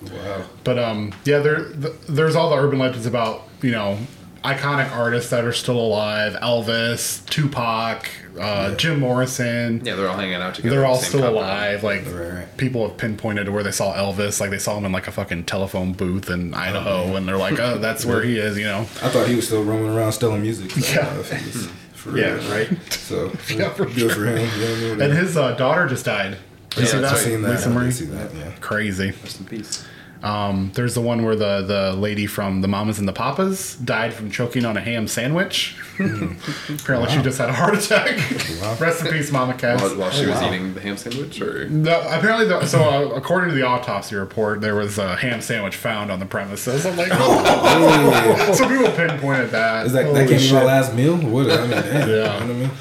Wow. 0.01 0.45
But 0.63 0.79
um, 0.79 1.13
yeah, 1.25 1.39
there 1.39 1.69
th- 1.71 1.93
there's 2.09 2.35
all 2.35 2.49
the 2.49 2.57
urban 2.57 2.79
legends 2.79 3.05
about 3.05 3.43
you 3.61 3.71
know 3.71 3.97
iconic 4.43 4.91
artists 4.93 5.29
that 5.29 5.45
are 5.45 5.53
still 5.53 5.79
alive: 5.79 6.33
Elvis, 6.41 7.25
Tupac, 7.29 8.09
uh, 8.37 8.75
Jim 8.75 8.99
Morrison. 8.99 9.81
Yeah, 9.85 9.95
they're 9.95 10.09
all 10.09 10.17
hanging 10.17 10.33
out 10.35 10.55
together. 10.55 10.75
They're 10.75 10.83
in 10.83 10.89
the 10.89 10.93
all 10.93 11.01
still 11.01 11.19
compound. 11.21 11.37
alive. 11.37 11.83
Like 11.83 12.05
Right, 12.05 12.33
right. 12.33 12.57
people 12.57 12.85
have 12.89 12.97
pinpointed 12.97 13.45
to 13.45 13.53
where 13.53 13.63
they 13.63 13.71
saw 13.71 13.93
Elvis. 13.95 14.41
Like 14.41 14.49
they 14.49 14.57
saw 14.59 14.77
him 14.77 14.83
in 14.83 14.91
like 14.91 15.07
a 15.07 15.11
fucking 15.13 15.45
telephone 15.45 15.93
booth 15.93 16.29
in 16.29 16.53
Idaho, 16.53 17.15
and 17.15 17.25
they're 17.25 17.37
like, 17.37 17.57
"Oh, 17.59 17.77
that's 17.77 18.05
where 18.09 18.21
he 18.21 18.37
is." 18.37 18.57
You 18.57 18.65
know. 18.65 18.79
I 18.81 19.07
thought 19.09 19.27
he 19.29 19.35
was 19.37 19.47
still 19.47 19.63
roaming 19.63 19.95
around 19.95 20.11
stealing 20.11 20.41
music. 20.41 20.71
So 20.71 20.79
Yeah. 20.95 21.05
don't 21.05 21.13
know 21.15 21.19
if 21.21 21.31
he 21.31 21.45
was 21.45 21.67
for 21.93 22.17
Yeah, 22.17 22.33
real. 22.33 22.51
right. 22.51 22.91
So 22.91 23.31
Yeah, 23.49 23.69
for 23.69 23.85
good 23.85 23.95
sure. 23.95 24.09
for 24.09 24.25
him. 24.25 24.49
You 24.59 24.87
know 24.89 24.89
what 24.95 25.01
And 25.01 25.13
his 25.13 25.37
uh, 25.37 25.53
daughter 25.55 25.87
just 25.87 26.03
died. 26.03 26.37
You 26.75 26.83
Yeah, 26.83 26.87
see 26.89 26.97
that's 26.97 27.11
that? 27.11 27.13
I've 27.13 27.17
seen 27.19 27.41
that. 27.43 27.51
Lisa 27.51 27.69
I 27.69 27.73
Marie? 27.73 27.85
did 27.85 27.93
see 27.95 28.05
that. 28.05 28.35
Yeah. 28.35 28.51
Crazy. 28.61 29.11
Rest 29.23 29.39
in 29.39 29.45
peace. 29.45 29.85
Um, 30.23 30.71
there's 30.75 30.93
the 30.93 31.01
one 31.01 31.25
where 31.25 31.35
the 31.35 31.63
the 31.67 31.91
lady 31.99 32.27
from 32.27 32.61
the 32.61 32.67
Mamas 32.69 32.97
and 32.97 33.05
the 33.05 33.11
Papas 33.13 33.75
died 33.75 34.13
from 34.13 34.31
choking 34.31 34.63
on 34.63 34.77
a 34.77 34.79
ham 34.79 35.05
sandwich. 35.05 35.75
Apparently, 35.99 37.09
she 37.13 37.21
just 37.21 37.37
had 37.37 37.49
a 37.49 37.53
heart 37.53 37.75
attack. 37.75 38.17
Wow. 38.61 38.77
Rest 38.79 39.03
in 39.05 39.11
peace, 39.11 39.33
Mama 39.33 39.53
Cass. 39.53 39.81
While, 39.81 39.97
while 39.97 40.11
she 40.11 40.25
was 40.25 40.35
wow. 40.39 40.47
eating 40.47 40.73
the 40.75 40.79
ham 40.79 40.95
sandwich, 40.95 41.41
or 41.41 41.67
No, 41.67 41.99
apparently, 42.09 42.47
the, 42.47 42.65
so 42.65 42.81
uh, 42.81 43.15
according 43.15 43.49
to 43.49 43.55
the 43.55 43.63
autopsy 43.63 44.15
report, 44.15 44.61
there 44.61 44.75
was 44.75 44.97
a 44.97 45.17
ham 45.17 45.41
sandwich 45.41 45.75
found 45.75 46.09
on 46.09 46.19
the 46.21 46.25
premises. 46.25 46.85
I'm 46.85 46.95
like, 46.95 47.11
Hey, 47.11 48.53
so 48.53 48.65
people 48.69 48.91
pinpointed 48.93 49.49
that. 49.51 49.85
is 49.87 49.91
that 49.91 50.05
Holy 50.05 50.21
that 50.21 50.29
can't 50.29 50.41
be 50.41 50.53
my 50.53 50.63
last 50.63 50.93
meal? 50.95 51.17
What? 51.17 51.51
I 51.51 51.61
mean, 51.61 51.69
damn, 51.71 51.83
Yeah. 51.83 52.05
You 52.07 52.15
know 52.15 52.31
what 52.33 52.41
I 52.41 52.45
mean? 52.53 52.71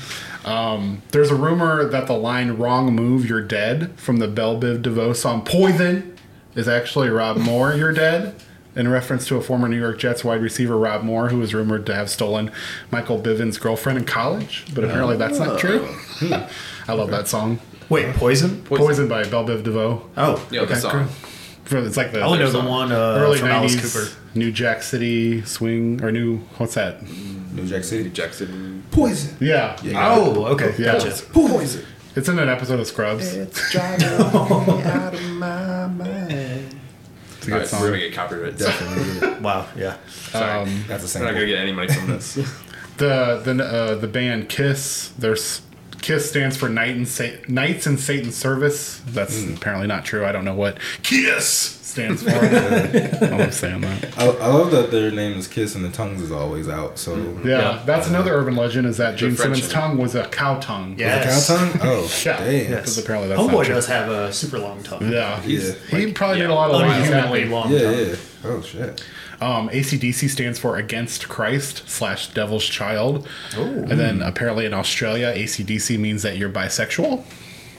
There's 0.44 1.31
a 1.31 1.35
rumor 1.35 1.85
that 1.88 2.07
the 2.07 2.14
line 2.14 2.57
"Wrong 2.57 2.94
move, 2.94 3.28
you're 3.28 3.42
dead" 3.42 3.92
from 3.96 4.18
the 4.18 4.28
Belle 4.28 4.61
Biv 4.61 4.83
DeVoe 4.83 5.12
song 5.12 5.42
"Poison" 5.44 6.16
is 6.55 6.68
actually 6.68 7.09
Rob 7.09 7.37
Moore, 7.38 7.74
"You're 7.74 7.92
dead," 7.92 8.35
in 8.74 8.88
reference 8.88 9.26
to 9.28 9.37
a 9.37 9.40
former 9.42 9.68
New 9.68 9.78
York 9.78 9.98
Jets 9.98 10.24
wide 10.24 10.42
receiver 10.42 10.76
Rob 10.76 11.02
Moore, 11.02 11.28
who 11.28 11.38
was 11.38 11.55
rumored 11.55 11.87
to 11.87 11.94
have 11.94 12.11
stolen 12.11 12.50
Michael 12.90 13.18
Bivins' 13.20 13.61
girlfriend 13.61 13.98
in 13.98 14.05
college, 14.05 14.64
but 14.74 14.85
apparently 14.85 15.16
that's 15.16 15.38
not 15.38 15.59
true. 15.59 15.87
I 16.88 16.92
love 16.94 17.11
that 17.11 17.28
song 17.28 17.59
Wait, 17.88 18.14
Poison? 18.14 18.62
"Poison" 18.64 19.07
by 19.09 19.24
Belle 19.24 19.44
Biv 19.46 19.62
DeVoe. 19.64 20.02
Oh, 20.16 20.46
you 20.50 20.59
know 20.61 20.66
the 20.66 20.72
Okay, 20.72 20.81
song. 20.81 21.09
For- 21.64 21.78
It's 21.78 21.96
like 21.96 22.12
the 22.12 22.20
I 22.20 22.24
only 22.24 22.38
know 22.40 22.50
the 22.50 22.61
one 22.61 22.90
uh, 22.90 22.96
early 23.20 23.38
from 23.38 23.48
Alice 23.48 23.76
'90s 23.76 23.92
Cooper. 23.94 24.12
New 24.35 24.50
Jack 24.50 24.83
City 24.83 25.42
swing 25.42 26.02
or 26.02 26.11
new 26.11 26.38
what's 26.59 26.74
that? 26.74 26.96
New 27.52 27.66
Jack 27.66 27.84
City. 27.84 28.08
Jackson. 28.10 28.82
Poison. 28.90 29.36
Yeah, 29.40 29.76
Yeah. 29.82 30.14
Oh, 30.16 30.44
okay, 30.46 30.74
Yeah. 30.78 30.92
gotcha. 30.98 31.10
Poison. 31.32 31.84
it's 32.16 32.28
in 32.28 32.38
an 32.38 32.48
episode 32.48 32.80
of 32.80 32.86
Scrubs. 32.86 33.34
It's 33.34 33.70
driving 33.72 34.08
me 34.08 34.82
out 34.84 35.14
of 35.14 35.30
my 35.32 35.86
mind. 35.86 36.80
It's 37.38 37.46
a 37.48 37.50
good 37.50 37.52
Alright, 37.54 37.68
song. 37.68 37.80
we're 37.80 37.88
gonna 37.90 37.98
get 38.00 38.14
copyrighted. 38.14 38.58
Definitely. 38.58 39.28
Wow, 39.42 39.66
yeah. 39.76 39.96
Sorry. 40.30 40.60
Um, 40.62 40.84
That's 40.86 41.02
the 41.02 41.08
same. 41.08 41.22
we're 41.22 41.28
not 41.28 41.34
gonna 41.34 41.46
get 41.46 41.58
any 41.58 41.72
money 41.72 41.92
from 41.92 42.06
this. 42.08 42.34
the 42.98 43.40
the 43.44 43.64
uh, 43.64 43.94
the 43.96 44.06
band 44.06 44.48
Kiss. 44.48 45.08
There's 45.18 45.62
Kiss 46.00 46.28
stands 46.30 46.56
for 46.56 46.68
Night 46.68 46.94
and 46.94 47.08
Sa- 47.08 47.38
Knights 47.48 47.86
in 47.88 47.98
Satan's 47.98 48.36
Service. 48.36 49.00
That's 49.06 49.42
Hmm. 49.42 49.54
apparently 49.54 49.88
not 49.88 50.04
true. 50.04 50.24
I 50.24 50.30
don't 50.30 50.44
know 50.44 50.54
what 50.54 50.78
Kiss 51.02 51.42
stands 51.92 52.22
for. 52.24 52.31
I'm 52.31 53.50
saying 53.52 53.81
that. 53.83 54.18
I, 54.18 54.26
I 54.26 54.46
love 54.48 54.70
that 54.72 54.90
their 54.90 55.11
name 55.11 55.38
is 55.38 55.46
Kiss 55.46 55.74
and 55.74 55.85
the 55.85 55.90
tongues 55.90 56.20
is 56.22 56.33
always 56.33 56.68
out. 56.68 56.98
So 56.98 57.16
Yeah, 57.44 57.48
Yeah. 57.76 57.83
that's 57.87 58.09
another 58.09 58.33
urban 58.35 58.57
legend. 58.57 58.87
Is 58.87 58.96
that 58.96 59.16
Gene 59.16 59.37
Simmons' 59.37 59.68
tongue 59.68 59.98
was 59.98 60.14
a 60.14 60.26
cow 60.28 60.59
tongue? 60.59 60.96
Yeah. 60.98 61.22
cow 61.24 61.40
tongue. 61.40 61.72
Oh, 61.83 62.11
Yeah. 62.24 62.37
damn. 62.38 62.52
Yes. 62.52 62.68
Because 62.81 62.98
apparently 62.98 63.28
that's 63.28 63.40
Homeboy 63.40 63.66
does 63.68 63.87
have 63.87 64.09
a 64.11 64.33
super 64.33 64.59
long 64.59 64.83
tongue. 64.83 65.11
Yeah, 65.12 65.40
he's, 65.42 65.68
Yeah. 65.92 65.98
he 65.98 66.12
probably 66.12 66.38
yeah, 66.38 66.42
did 66.44 66.50
a 66.50 66.55
lot 66.55 66.70
of 66.70 66.81
lines 66.81 67.07
unhumanly 67.09 67.40
happy. 67.40 67.52
long 67.52 67.70
Yeah, 67.72 67.83
tongue. 67.83 67.94
yeah. 67.98 68.14
Oh 68.44 68.61
shit. 68.62 69.05
Um, 69.40 69.68
ACDC 69.70 70.28
stands 70.31 70.59
for 70.61 70.76
Against 70.76 71.28
Christ 71.28 71.83
slash 71.88 72.28
Devil's 72.28 72.64
Child. 72.64 73.26
And 73.57 73.90
then 73.90 74.22
apparently 74.22 74.66
in 74.66 74.72
Australia, 74.74 75.33
ACDC 75.35 75.98
means 75.98 76.22
that 76.22 76.37
you're 76.38 76.48
bisexual. 76.48 77.24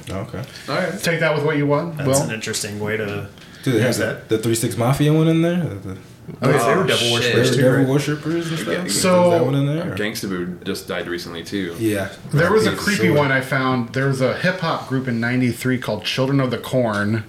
Okay. 0.09 0.43
All 0.67 0.75
right. 0.75 0.99
Take 1.01 1.21
that 1.21 1.33
with 1.33 1.45
what 1.45 1.55
you 1.55 1.65
want. 1.65 1.95
That's 1.95 2.07
Will. 2.09 2.21
an 2.23 2.31
interesting 2.31 2.81
way 2.81 2.97
to. 2.97 3.29
Do 3.63 3.71
they 3.71 3.81
have 3.81 3.97
the, 3.97 4.05
that. 4.05 4.29
the 4.29 4.37
three 4.37 4.55
six 4.55 4.77
mafia 4.77 5.11
one 5.13 5.27
in 5.27 5.41
there? 5.41 5.57
The, 5.57 5.97
Oh, 6.41 6.49
yeah, 6.49 6.57
they 6.67 6.75
were 6.75 6.83
Oh, 6.83 6.87
devil 6.87 6.97
shit. 6.97 7.11
worshippers 7.13 7.49
the 7.49 7.55
too. 7.57 7.61
devil 7.63 7.77
right? 7.79 7.87
worshippers 7.87 8.49
and 8.49 8.59
stuff. 8.59 8.89
So- 8.91 9.31
that 9.31 9.43
one 9.43 9.55
in 9.55 9.65
there? 9.65 9.91
Uh, 9.93 9.95
Gangsta 9.97 10.29
Boo 10.29 10.57
just 10.63 10.87
died 10.87 11.07
recently 11.07 11.43
too. 11.43 11.75
Yeah. 11.77 12.09
There 12.31 12.49
was 12.51 12.65
a 12.65 12.75
creepy 12.77 13.07
short. 13.07 13.17
one 13.17 13.31
I 13.33 13.41
found. 13.41 13.89
There 13.89 14.07
was 14.07 14.21
a 14.21 14.33
hip 14.37 14.59
hop 14.61 14.87
group 14.87 15.09
in 15.09 15.19
'93 15.19 15.77
called 15.79 16.05
Children 16.05 16.39
of 16.39 16.49
the 16.49 16.57
Corn, 16.57 17.25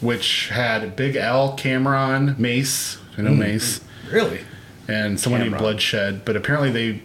which 0.00 0.50
had 0.50 0.94
Big 0.94 1.16
L, 1.16 1.56
Cam'ron, 1.58 2.38
Mace. 2.38 2.98
I 3.18 3.22
know 3.22 3.32
hmm. 3.32 3.40
Mace, 3.40 3.80
Really? 4.12 4.40
and 4.86 5.18
someone 5.18 5.40
named 5.40 5.58
Bloodshed. 5.58 6.24
But 6.24 6.36
apparently 6.36 6.70
they 6.70 7.02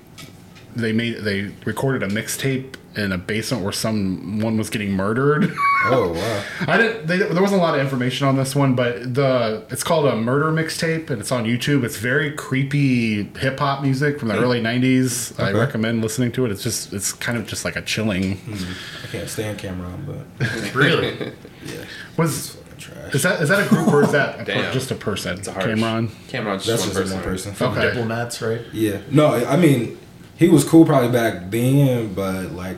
they 0.75 0.93
made 0.93 1.23
they 1.23 1.51
recorded 1.65 2.03
a 2.03 2.13
mixtape 2.13 2.75
in 2.95 3.11
a 3.11 3.17
basement 3.17 3.63
where 3.63 3.71
someone 3.71 4.57
was 4.57 4.69
getting 4.69 4.91
murdered. 4.91 5.53
Oh 5.83 6.13
wow. 6.13 6.43
I 6.71 6.77
didn't. 6.77 7.07
They, 7.07 7.17
there 7.17 7.41
wasn't 7.41 7.59
a 7.59 7.63
lot 7.63 7.73
of 7.73 7.81
information 7.81 8.27
on 8.27 8.35
this 8.35 8.55
one, 8.55 8.75
but 8.75 9.15
the 9.15 9.65
it's 9.71 9.83
called 9.83 10.05
a 10.05 10.15
murder 10.15 10.51
mixtape, 10.51 11.09
and 11.09 11.19
it's 11.19 11.31
on 11.31 11.45
YouTube. 11.45 11.83
It's 11.83 11.97
very 11.97 12.33
creepy 12.33 13.23
hip 13.39 13.57
hop 13.57 13.81
music 13.81 14.19
from 14.19 14.27
the 14.27 14.35
hmm. 14.35 14.43
early 14.43 14.61
'90s. 14.61 15.39
I 15.39 15.51
recommend 15.53 16.03
listening 16.03 16.33
to 16.33 16.45
it. 16.45 16.51
It's 16.51 16.61
just 16.61 16.93
it's 16.93 17.13
kind 17.13 17.35
of 17.35 17.47
just 17.47 17.65
like 17.65 17.77
a 17.77 17.81
chilling. 17.81 18.37
Hmm. 18.37 18.73
I 19.03 19.07
can't 19.07 19.27
stand 19.27 19.57
Cam'ron, 19.57 20.05
but 20.05 20.75
Really? 20.75 21.33
yeah, 21.65 21.85
Was 22.15 22.37
it's 22.37 22.49
fucking 22.55 22.77
trash. 22.77 23.15
is 23.15 23.23
that 23.23 23.41
is 23.41 23.49
that 23.49 23.65
a 23.65 23.67
group 23.67 23.87
or 23.87 24.03
is 24.03 24.11
that 24.11 24.39
a 24.41 24.45
per, 24.45 24.71
just 24.71 24.91
a 24.91 24.95
person? 24.95 25.39
It's 25.39 25.47
a 25.47 25.53
harsh. 25.53 25.65
Cam'ron. 25.65 26.09
Cam'ron's 26.29 26.67
That's 26.67 26.83
just 26.83 26.95
just 26.95 27.11
one 27.11 27.23
person. 27.23 27.53
one 27.53 27.57
person. 27.57 27.67
Okay. 27.71 27.87
Diplomats, 27.87 28.39
right? 28.39 28.61
Yeah. 28.71 29.01
No, 29.09 29.33
I 29.33 29.57
mean, 29.57 29.97
he 30.41 30.49
was 30.49 30.63
cool 30.63 30.85
probably 30.85 31.09
back 31.11 31.49
then, 31.51 32.13
but 32.13 32.51
like 32.51 32.77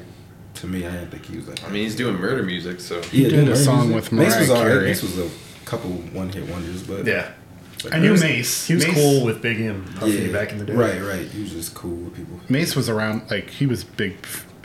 to 0.56 0.68
me, 0.68 0.86
I 0.86 0.92
didn't 0.92 1.12
think 1.12 1.26
he 1.26 1.38
was 1.38 1.48
like. 1.48 1.64
I 1.64 1.70
mean, 1.70 1.84
he's 1.84 1.96
doing 1.96 2.16
murder 2.16 2.44
music, 2.44 2.80
so 2.80 3.02
yeah, 3.12 3.30
did 3.30 3.48
a 3.50 3.56
song 3.56 3.90
Music. 3.90 3.96
with 3.96 4.12
Mace 4.12 4.40
was 4.40 4.50
Mariah 4.50 4.62
alright. 4.62 4.84
Mace 4.84 5.02
was 5.02 5.18
a 5.18 5.30
couple 5.66 5.92
one 5.92 6.30
hit 6.30 6.50
wonders, 6.50 6.84
but 6.84 7.06
Yeah. 7.06 7.32
I 7.92 8.00
knew 8.00 8.16
Mace. 8.16 8.68
He 8.68 8.76
was 8.76 8.86
Mace, 8.86 8.96
cool 8.96 9.26
with 9.26 9.42
Biggie 9.42 9.70
and 9.70 9.86
Puffy 9.96 10.12
yeah, 10.12 10.32
back 10.32 10.52
in 10.52 10.58
the 10.58 10.66
day. 10.66 10.74
Right, 10.74 11.02
right. 11.02 11.28
He 11.28 11.42
was 11.42 11.52
just 11.52 11.74
cool 11.74 11.96
with 11.96 12.16
people. 12.16 12.40
Mace 12.50 12.76
was 12.76 12.90
around. 12.90 13.30
Like 13.30 13.50
he 13.50 13.66
was 13.66 13.84
big. 13.84 14.16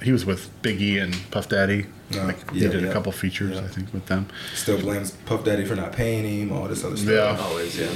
He 0.03 0.13
was 0.13 0.25
with 0.25 0.51
Biggie 0.63 1.03
and 1.03 1.17
Puff 1.31 1.49
Daddy. 1.49 1.87
Oh, 2.15 2.19
like 2.19 2.39
yeah, 2.53 2.53
he 2.53 2.61
did 2.69 2.83
yeah. 2.83 2.89
a 2.89 2.93
couple 2.93 3.11
features, 3.13 3.57
Yeah. 3.57 3.65
I 3.65 3.69
think, 3.69 3.93
with 3.93 4.07
them. 4.07 4.29
Still 4.55 4.79
blames 4.81 5.11
Puff 5.27 5.45
Daddy 5.45 5.65
for 5.65 5.75
not 5.75 5.93
paying 5.93 6.25
him, 6.25 6.53
all 6.53 6.69
this 6.69 6.85
other 6.85 6.97
stuff. 6.97 7.39
Yeah. 7.39 7.45
always 7.45 7.79
yeah. 7.79 7.89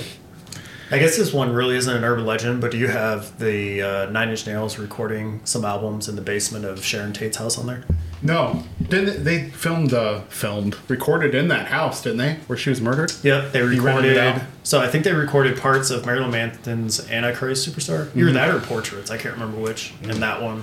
I 0.93 0.99
guess 0.99 1.17
this 1.17 1.33
one 1.33 1.53
really 1.55 1.77
isn't 1.77 1.97
an 1.97 2.05
urban 2.05 2.27
legend, 2.27 2.61
but 2.61 2.71
do 2.71 2.77
you 2.77 2.89
have 2.89 3.39
the 3.39 3.83
uh, 3.83 4.11
Nine 4.11 4.29
Inch 4.29 4.47
Nails 4.47 4.79
recording 4.79 5.41
some 5.45 5.65
albums 5.65 6.07
in 6.07 6.17
the 6.17 6.23
basement 6.23 6.67
of 6.67 6.85
Sharon 6.85 7.15
Tate's 7.15 7.39
house 7.39 7.57
on 7.57 7.67
there? 7.67 7.85
No, 8.21 8.63
didn't 8.81 9.25
they 9.25 9.49
filmed? 9.49 9.95
Uh, 9.95 10.21
filmed, 10.29 10.77
recorded 10.89 11.35
in 11.35 11.49
that 11.49 11.69
house, 11.69 12.03
didn't 12.03 12.19
they? 12.19 12.35
Where 12.47 12.59
she 12.59 12.71
was 12.71 12.81
murdered. 12.81 13.11
Yep, 13.23 13.53
they 13.53 13.63
recorded. 13.63 14.17
it? 14.17 14.43
So 14.63 14.81
I 14.81 14.87
think 14.87 15.05
they 15.05 15.13
recorded 15.15 15.59
parts 15.59 15.91
of 15.91 16.05
Marilyn 16.05 16.31
Manson's 16.31 17.11
Antichrist 17.11 17.67
Superstar. 17.67 18.07
Mm-hmm. 18.07 18.21
Either 18.21 18.33
that 18.33 18.55
or 18.55 18.61
Portraits. 18.61 19.11
I 19.11 19.17
can't 19.17 19.35
remember 19.35 19.59
which. 19.59 19.95
In 20.03 20.21
that 20.21 20.41
one, 20.43 20.63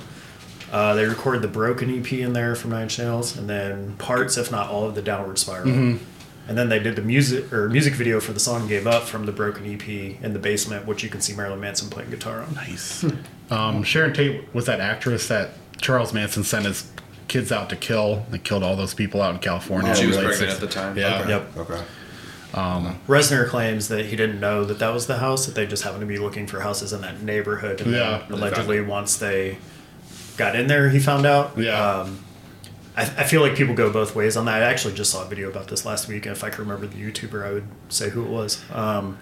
uh, 0.71 0.93
they 0.93 1.05
recorded 1.05 1.41
the 1.41 1.47
Broken 1.47 1.89
EP 1.99 2.13
in 2.13 2.33
there 2.33 2.55
from 2.55 2.69
Nine 2.69 2.83
Inch 2.83 2.99
Nails, 2.99 3.35
and 3.35 3.49
then 3.49 3.95
parts, 3.97 4.37
if 4.37 4.51
not 4.51 4.69
all, 4.69 4.85
of 4.85 4.95
the 4.95 5.01
Downward 5.01 5.39
Spiral. 5.39 5.67
Mm-hmm. 5.67 6.05
And 6.49 6.57
then 6.57 6.67
they 6.67 6.79
did 6.79 6.95
the 6.95 7.03
music 7.03 7.53
or 7.53 7.69
music 7.69 7.93
video 7.93 8.19
for 8.19 8.33
the 8.33 8.39
song 8.39 8.67
"Gave 8.67 8.87
Up" 8.87 9.03
from 9.03 9.27
the 9.27 9.31
Broken 9.31 9.71
EP 9.71 9.87
in 9.87 10.33
the 10.33 10.39
basement, 10.39 10.87
which 10.87 11.03
you 11.03 11.09
can 11.09 11.21
see 11.21 11.35
Marilyn 11.35 11.59
Manson 11.59 11.89
playing 11.91 12.09
guitar 12.09 12.41
on. 12.41 12.55
Nice. 12.55 13.05
Um, 13.51 13.83
Sharon 13.83 14.13
Tate 14.13 14.53
was 14.53 14.65
that 14.65 14.79
actress 14.79 15.27
that 15.27 15.51
Charles 15.79 16.11
Manson 16.11 16.43
sent 16.43 16.65
his 16.65 16.91
kids 17.27 17.51
out 17.51 17.69
to 17.69 17.75
kill. 17.75 18.25
They 18.31 18.39
killed 18.39 18.63
all 18.63 18.75
those 18.75 18.95
people 18.95 19.21
out 19.21 19.35
in 19.35 19.39
California. 19.39 19.91
Oh, 19.91 19.93
She 19.93 20.07
was 20.07 20.15
the 20.17 20.23
late 20.23 20.29
pregnant 20.37 20.53
at 20.53 20.59
the 20.59 20.67
time. 20.67 20.97
Yeah. 20.97 21.19
Okay. 21.21 21.29
Yep. 21.29 21.57
Okay. 21.57 21.83
Reznor 23.07 23.47
claims 23.47 23.87
that 23.89 24.05
he 24.07 24.15
didn't 24.15 24.39
know 24.39 24.65
that 24.65 24.79
that 24.79 24.91
was 24.91 25.05
the 25.05 25.17
house; 25.17 25.45
that 25.45 25.53
they 25.53 25.67
just 25.67 25.83
happened 25.83 26.01
to 26.01 26.07
be 26.07 26.17
looking 26.17 26.47
for 26.47 26.61
houses 26.61 26.93
in 26.93 27.01
that 27.01 27.21
neighborhood. 27.21 27.79
And 27.81 27.91
Yeah. 27.91 28.21
then 28.27 28.39
allegedly, 28.39 28.81
once 28.81 29.17
they 29.17 29.59
got 30.35 30.55
in 30.55 30.65
there, 30.65 30.89
he 30.89 30.99
found 30.99 31.27
out. 31.27 31.53
Yeah. 31.57 31.79
Um, 31.79 32.19
I, 32.99 33.03
I 33.03 33.23
feel 33.23 33.41
like 33.41 33.55
people 33.55 33.73
go 33.73 33.89
both 33.91 34.13
ways 34.13 34.35
on 34.35 34.45
that. 34.45 34.61
I 34.61 34.65
actually 34.65 34.93
just 34.93 35.11
saw 35.11 35.23
a 35.23 35.27
video 35.27 35.49
about 35.49 35.69
this 35.69 35.85
last 35.85 36.09
week, 36.09 36.25
and 36.25 36.35
if 36.35 36.43
I 36.43 36.49
could 36.49 36.59
remember 36.59 36.85
the 36.85 36.97
YouTuber, 36.97 37.45
I 37.45 37.53
would 37.53 37.67
say 37.87 38.09
who 38.09 38.25
it 38.25 38.29
was. 38.29 38.61
Um, 38.71 39.17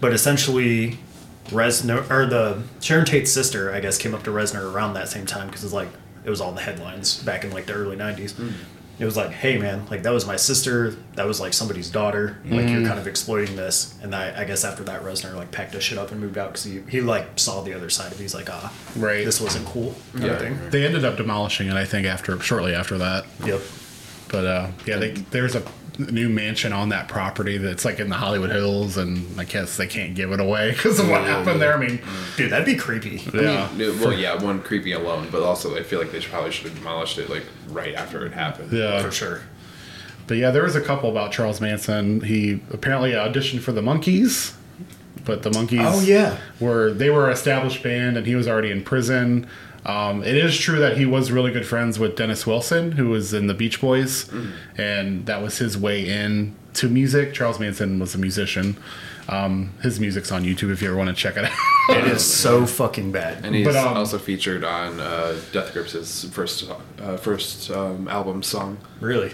but 0.00 0.12
essentially, 0.12 0.98
Reznor 1.46 2.08
or 2.10 2.26
the 2.26 2.62
Sharon 2.80 3.06
Tate's 3.06 3.32
sister, 3.32 3.72
I 3.72 3.80
guess, 3.80 3.96
came 3.96 4.14
up 4.14 4.22
to 4.24 4.30
Reznor 4.30 4.70
around 4.70 4.94
that 4.94 5.08
same 5.08 5.24
time 5.24 5.46
because 5.46 5.64
it's 5.64 5.72
like 5.72 5.88
it 6.24 6.30
was 6.30 6.42
all 6.42 6.52
the 6.52 6.60
headlines 6.60 7.22
back 7.22 7.42
in 7.44 7.52
like 7.52 7.64
the 7.64 7.72
early 7.72 7.96
'90s. 7.96 8.38
It 8.98 9.04
was 9.04 9.16
like, 9.16 9.30
hey 9.30 9.58
man, 9.58 9.86
like 9.90 10.02
that 10.04 10.12
was 10.12 10.26
my 10.26 10.36
sister. 10.36 10.96
That 11.16 11.26
was 11.26 11.38
like 11.40 11.52
somebody's 11.52 11.90
daughter. 11.90 12.38
Like 12.46 12.68
you're 12.68 12.86
kind 12.86 12.98
of 12.98 13.06
exploiting 13.06 13.54
this. 13.54 13.94
And 14.02 14.14
I, 14.14 14.40
I 14.42 14.44
guess 14.44 14.64
after 14.64 14.82
that, 14.84 15.02
Reznor 15.02 15.34
like 15.34 15.50
packed 15.50 15.74
his 15.74 15.84
shit 15.84 15.98
up 15.98 16.12
and 16.12 16.20
moved 16.20 16.38
out 16.38 16.48
because 16.52 16.64
he, 16.64 16.80
he 16.88 17.00
like 17.02 17.38
saw 17.38 17.60
the 17.62 17.74
other 17.74 17.90
side 17.90 18.12
of. 18.12 18.18
it. 18.18 18.22
He's 18.22 18.34
like, 18.34 18.48
ah, 18.50 18.72
Right. 18.96 19.24
this 19.24 19.40
wasn't 19.40 19.66
cool. 19.66 19.94
Yeah. 20.18 20.38
thing. 20.38 20.58
They 20.70 20.86
ended 20.86 21.04
up 21.04 21.16
demolishing 21.18 21.68
it, 21.68 21.74
I 21.74 21.84
think, 21.84 22.06
after 22.06 22.40
shortly 22.40 22.74
after 22.74 22.96
that. 22.98 23.26
Yep. 23.44 23.60
But 24.28 24.44
uh, 24.46 24.68
yeah, 24.86 24.96
they, 24.96 25.10
there's 25.10 25.54
a 25.54 25.62
new 25.98 26.28
mansion 26.28 26.72
on 26.72 26.90
that 26.90 27.08
property 27.08 27.58
that's 27.58 27.84
like 27.84 27.98
in 28.00 28.08
the 28.08 28.16
Hollywood 28.16 28.50
Hills, 28.50 28.96
and 28.96 29.38
I 29.40 29.44
guess 29.44 29.76
they 29.76 29.86
can't 29.86 30.14
give 30.14 30.32
it 30.32 30.40
away 30.40 30.70
because 30.76 30.98
of 30.98 31.08
what 31.08 31.22
mm. 31.22 31.26
happened 31.26 31.60
there. 31.60 31.74
I 31.74 31.78
mean, 31.78 32.00
Dude, 32.36 32.52
that'd 32.52 32.66
be 32.66 32.76
creepy. 32.76 33.22
yeah, 33.32 33.68
No, 33.76 33.92
Well, 34.00 34.12
yeah, 34.12 34.40
one 34.42 34.62
creepy 34.62 34.92
alone, 34.92 35.28
but 35.30 35.42
also 35.42 35.76
I 35.76 35.82
feel 35.82 35.98
like 35.98 36.12
they 36.12 36.20
should, 36.20 36.32
probably 36.32 36.50
should 36.52 36.66
have 36.66 36.76
demolished 36.76 37.18
it 37.18 37.30
like 37.30 37.44
right 37.68 37.94
after 37.94 38.24
it 38.26 38.32
happened. 38.32 38.72
yeah. 38.72 39.02
For 39.02 39.10
sure. 39.10 39.40
But 40.26 40.38
yeah, 40.38 40.50
there 40.50 40.64
was 40.64 40.74
a 40.74 40.80
couple 40.80 41.08
about 41.10 41.32
Charles 41.32 41.60
Manson. 41.60 42.20
He 42.20 42.60
apparently 42.72 43.12
auditioned 43.12 43.60
for 43.60 43.72
the 43.72 43.80
Monkees, 43.80 44.54
but 45.24 45.42
the 45.44 45.50
Monkees 45.50 45.80
Oh, 45.84 46.00
yeah. 46.00 46.38
were 46.58 46.92
they 46.92 47.10
were 47.10 47.26
an 47.26 47.32
established 47.32 47.82
band, 47.82 48.16
and 48.16 48.26
he 48.26 48.34
was 48.34 48.48
already 48.48 48.70
in 48.70 48.82
prison. 48.82 49.46
Um, 49.86 50.24
it 50.24 50.36
is 50.36 50.58
true 50.58 50.80
that 50.80 50.96
he 50.98 51.06
was 51.06 51.30
really 51.30 51.52
good 51.52 51.66
friends 51.66 51.98
with 51.98 52.16
Dennis 52.16 52.44
Wilson, 52.46 52.92
who 52.92 53.08
was 53.08 53.32
in 53.32 53.46
the 53.46 53.54
Beach 53.54 53.80
Boys, 53.80 54.24
Mm. 54.26 54.50
and 54.76 55.26
that 55.26 55.40
was 55.42 55.58
his 55.58 55.78
way 55.78 56.06
in 56.08 56.54
to 56.74 56.88
music. 56.88 57.32
Charles 57.32 57.60
Manson 57.60 57.98
was 58.00 58.14
a 58.14 58.18
musician. 58.18 58.76
Um, 59.28 59.70
his 59.82 59.98
music's 59.98 60.30
on 60.32 60.44
YouTube 60.44 60.72
if 60.72 60.82
you 60.82 60.88
ever 60.88 60.96
want 60.96 61.08
to 61.10 61.14
check 61.14 61.36
it 61.36 61.44
out. 61.44 61.52
It 61.90 62.04
is 62.12 62.24
so 62.24 62.66
fucking 62.66 63.12
bad. 63.12 63.44
And 63.44 63.54
he's 63.54 63.64
But, 63.66 63.76
um, 63.76 63.96
also 63.96 64.18
featured 64.18 64.64
on 64.64 64.98
uh, 65.00 65.36
Death 65.52 65.72
Grips' 65.72 66.24
first 66.30 66.68
uh, 67.00 67.16
first 67.16 67.70
um, 67.70 68.08
album 68.08 68.42
song. 68.42 68.78
Really? 69.00 69.30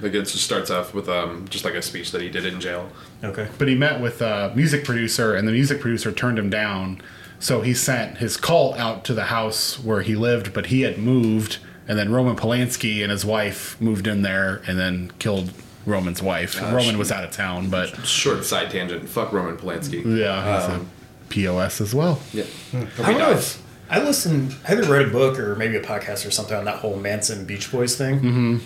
Like 0.00 0.14
it 0.14 0.22
just 0.22 0.36
starts 0.42 0.70
off 0.70 0.94
with 0.94 1.08
um, 1.08 1.46
just 1.50 1.64
like 1.66 1.74
a 1.74 1.82
speech 1.82 2.10
that 2.12 2.20
he 2.22 2.28
did 2.30 2.44
in 2.46 2.60
jail. 2.60 2.90
Okay. 3.22 3.46
but 3.58 3.68
he 3.68 3.74
met 3.74 4.00
with 4.00 4.20
a 4.22 4.52
music 4.56 4.84
producer, 4.84 5.34
and 5.34 5.46
the 5.46 5.52
music 5.52 5.80
producer 5.80 6.12
turned 6.12 6.38
him 6.38 6.48
down. 6.50 7.00
So 7.42 7.60
he 7.62 7.74
sent 7.74 8.18
his 8.18 8.36
cult 8.36 8.78
out 8.78 9.04
to 9.06 9.14
the 9.14 9.24
house 9.24 9.76
where 9.78 10.02
he 10.02 10.14
lived, 10.14 10.54
but 10.54 10.66
he 10.66 10.82
had 10.82 10.96
moved, 10.96 11.58
and 11.88 11.98
then 11.98 12.12
Roman 12.12 12.36
Polanski 12.36 13.02
and 13.02 13.10
his 13.10 13.24
wife 13.24 13.78
moved 13.80 14.06
in 14.06 14.22
there 14.22 14.62
and 14.68 14.78
then 14.78 15.10
killed 15.18 15.52
Roman's 15.84 16.22
wife. 16.22 16.60
Roman 16.62 16.96
was 16.98 17.10
out 17.10 17.24
of 17.24 17.32
town, 17.32 17.68
but 17.68 18.06
Short 18.06 18.44
side 18.44 18.70
tangent. 18.70 19.08
Fuck 19.08 19.32
Roman 19.32 19.56
Polanski. 19.56 20.04
yeah, 20.16 20.60
he's 20.60 20.70
Um, 20.70 20.80
a 20.82 21.28
POS 21.30 21.80
as 21.80 21.92
well. 21.92 22.20
Yeah. 22.32 22.44
I 22.72 23.10
don't 23.10 23.18
know 23.18 23.32
if 23.32 23.60
I 23.90 23.98
listened. 24.02 24.54
I 24.68 24.72
either 24.74 24.84
read 24.90 25.08
a 25.08 25.10
book 25.10 25.38
or 25.40 25.56
maybe 25.56 25.76
a 25.76 25.82
podcast 25.82 26.24
or 26.24 26.30
something 26.30 26.56
on 26.56 26.64
that 26.66 26.76
whole 26.76 26.96
Manson 26.96 27.44
Beach 27.44 27.72
Boys 27.72 27.96
thing. 27.96 28.20
Mm-hmm. 28.20 28.58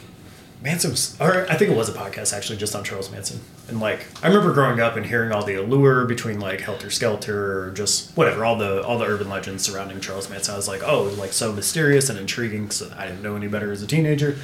Manson 0.67 0.91
was, 0.91 1.17
or 1.21 1.49
I 1.49 1.55
think 1.57 1.71
it 1.71 1.77
was 1.77 1.89
a 1.89 1.93
podcast 1.93 2.37
actually, 2.37 2.59
just 2.59 2.75
on 2.75 2.83
Charles 2.83 3.11
Manson. 3.13 3.41
And 3.69 3.79
like, 3.81 4.05
I 4.23 4.27
remember 4.27 4.53
growing 4.53 4.81
up 4.81 4.97
and 4.97 5.07
hearing 5.07 5.31
all 5.31 5.45
the 5.45 5.55
allure 5.55 6.05
between 6.07 6.41
like 6.41 6.61
Helter 6.61 6.91
Skelter 6.91 7.61
or 7.63 7.71
just 7.71 8.17
whatever, 8.17 8.45
all 8.45 8.57
the 8.57 8.83
all 8.85 8.99
the 8.99 9.07
urban 9.07 9.29
legends 9.29 9.63
surrounding 9.65 10.01
Charles 10.01 10.29
Manson. 10.29 10.55
I 10.55 10.57
was 10.57 10.67
like, 10.67 10.83
oh, 10.85 11.03
it 11.03 11.11
was 11.11 11.19
like 11.19 11.33
so 11.33 11.53
mysterious 11.53 12.11
and 12.11 12.19
intriguing. 12.19 12.71
So 12.73 12.93
I 12.99 13.07
didn't 13.07 13.23
know 13.23 13.37
any 13.37 13.47
better 13.47 13.71
as 13.71 13.81
a 13.81 13.87
teenager. 13.87 14.37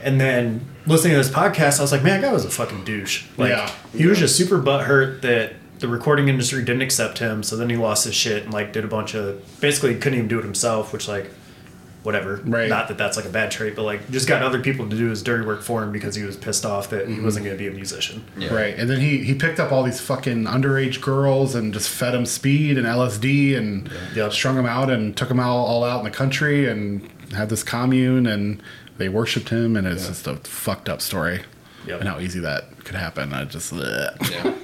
And 0.00 0.20
then 0.20 0.64
listening 0.86 1.12
to 1.12 1.18
this 1.18 1.28
podcast, 1.30 1.78
I 1.78 1.82
was 1.82 1.90
like, 1.92 2.02
man, 2.04 2.20
that 2.20 2.28
guy 2.28 2.32
was 2.32 2.44
a 2.44 2.50
fucking 2.50 2.84
douche. 2.84 3.26
Like, 3.36 3.50
Yeah. 3.50 3.70
he 3.92 4.06
was 4.06 4.18
just 4.18 4.36
super 4.36 4.58
butthurt 4.58 5.20
that 5.22 5.54
the 5.80 5.88
recording 5.88 6.28
industry 6.28 6.60
didn't 6.64 6.82
accept 6.82 7.18
him. 7.18 7.42
So 7.42 7.56
then 7.56 7.68
he 7.70 7.76
lost 7.76 8.04
his 8.04 8.14
shit 8.14 8.44
and 8.44 8.52
like 8.52 8.72
did 8.72 8.84
a 8.84 8.88
bunch 8.88 9.14
of 9.14 9.42
basically 9.60 9.94
couldn't 9.96 10.16
even 10.18 10.28
do 10.28 10.38
it 10.38 10.44
himself, 10.44 10.92
which 10.92 11.08
like 11.08 11.28
whatever. 12.02 12.36
Right. 12.44 12.68
Not 12.68 12.88
that 12.88 12.98
that's 12.98 13.16
like 13.16 13.26
a 13.26 13.30
bad 13.30 13.50
trait, 13.50 13.76
but 13.76 13.82
like 13.82 14.10
just 14.10 14.26
got 14.26 14.42
other 14.42 14.60
people 14.60 14.88
to 14.88 14.96
do 14.96 15.08
his 15.08 15.22
dirty 15.22 15.46
work 15.46 15.62
for 15.62 15.82
him 15.82 15.92
because 15.92 16.14
he 16.14 16.22
was 16.22 16.36
pissed 16.36 16.64
off 16.64 16.90
that 16.90 17.08
he 17.08 17.20
wasn't 17.20 17.44
mm-hmm. 17.44 17.56
going 17.56 17.58
to 17.58 17.64
be 17.64 17.68
a 17.68 17.72
musician. 17.72 18.24
Yeah. 18.36 18.54
Right, 18.54 18.78
and 18.78 18.88
then 18.88 19.00
he 19.00 19.18
he 19.18 19.34
picked 19.34 19.60
up 19.60 19.72
all 19.72 19.82
these 19.82 20.00
fucking 20.00 20.44
underage 20.44 21.00
girls 21.00 21.54
and 21.54 21.72
just 21.72 21.88
fed 21.88 22.14
them 22.14 22.26
speed 22.26 22.78
and 22.78 22.86
LSD 22.86 23.56
and 23.56 23.90
Yep. 24.14 24.32
strung 24.32 24.56
them 24.56 24.66
out 24.66 24.90
and 24.90 25.16
took 25.16 25.28
them 25.28 25.40
all, 25.40 25.64
all 25.66 25.84
out 25.84 25.98
in 25.98 26.04
the 26.04 26.10
country 26.10 26.68
and 26.68 27.08
had 27.32 27.48
this 27.48 27.62
commune 27.62 28.26
and 28.26 28.62
they 28.98 29.08
worshipped 29.08 29.50
him 29.50 29.76
and 29.76 29.86
it's 29.86 30.08
just 30.08 30.26
a 30.26 30.36
fucked 30.36 30.88
up 30.88 31.00
story. 31.00 31.42
Yep. 31.86 32.00
And 32.00 32.08
how 32.08 32.18
easy 32.18 32.40
that 32.40 32.84
could 32.84 32.96
happen. 32.96 33.32
I 33.32 33.44
just 33.44 33.72
bleh. 33.72 34.30
Yeah. 34.30 34.54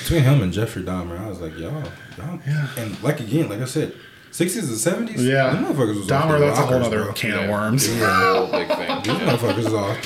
Between 0.00 0.22
him 0.22 0.42
and 0.42 0.52
Jeffrey 0.52 0.82
Dahmer, 0.82 1.18
I 1.20 1.28
was 1.28 1.40
like, 1.40 1.56
y'all, 1.58 1.82
y'all, 2.16 2.40
Yeah. 2.46 2.68
and 2.76 3.00
like 3.02 3.20
again, 3.20 3.48
like 3.48 3.60
I 3.60 3.66
said, 3.66 3.94
60s 4.36 4.92
and 4.96 5.08
70s. 5.08 5.18
Yeah. 5.18 5.52
them 5.54 5.64
motherfuckers 5.64 5.96
was 5.96 6.10
off 6.10 6.24
Dahmer, 6.24 6.38
the 6.38 6.46
that's 6.46 6.58
a 6.58 6.62
whole 6.62 6.72
rockers, 6.72 6.86
other 6.88 7.04
bro. 7.04 7.12
can 7.14 7.32
of 7.32 7.40
Yeah. 7.46 7.50
worms. 7.50 7.86
Whole 7.88 8.46
big 8.48 8.68
thing. 8.78 9.02
These 9.02 9.06
Yeah. 9.06 9.36
motherfuckers 9.36 9.58
is 9.58 9.74
off. 9.74 9.98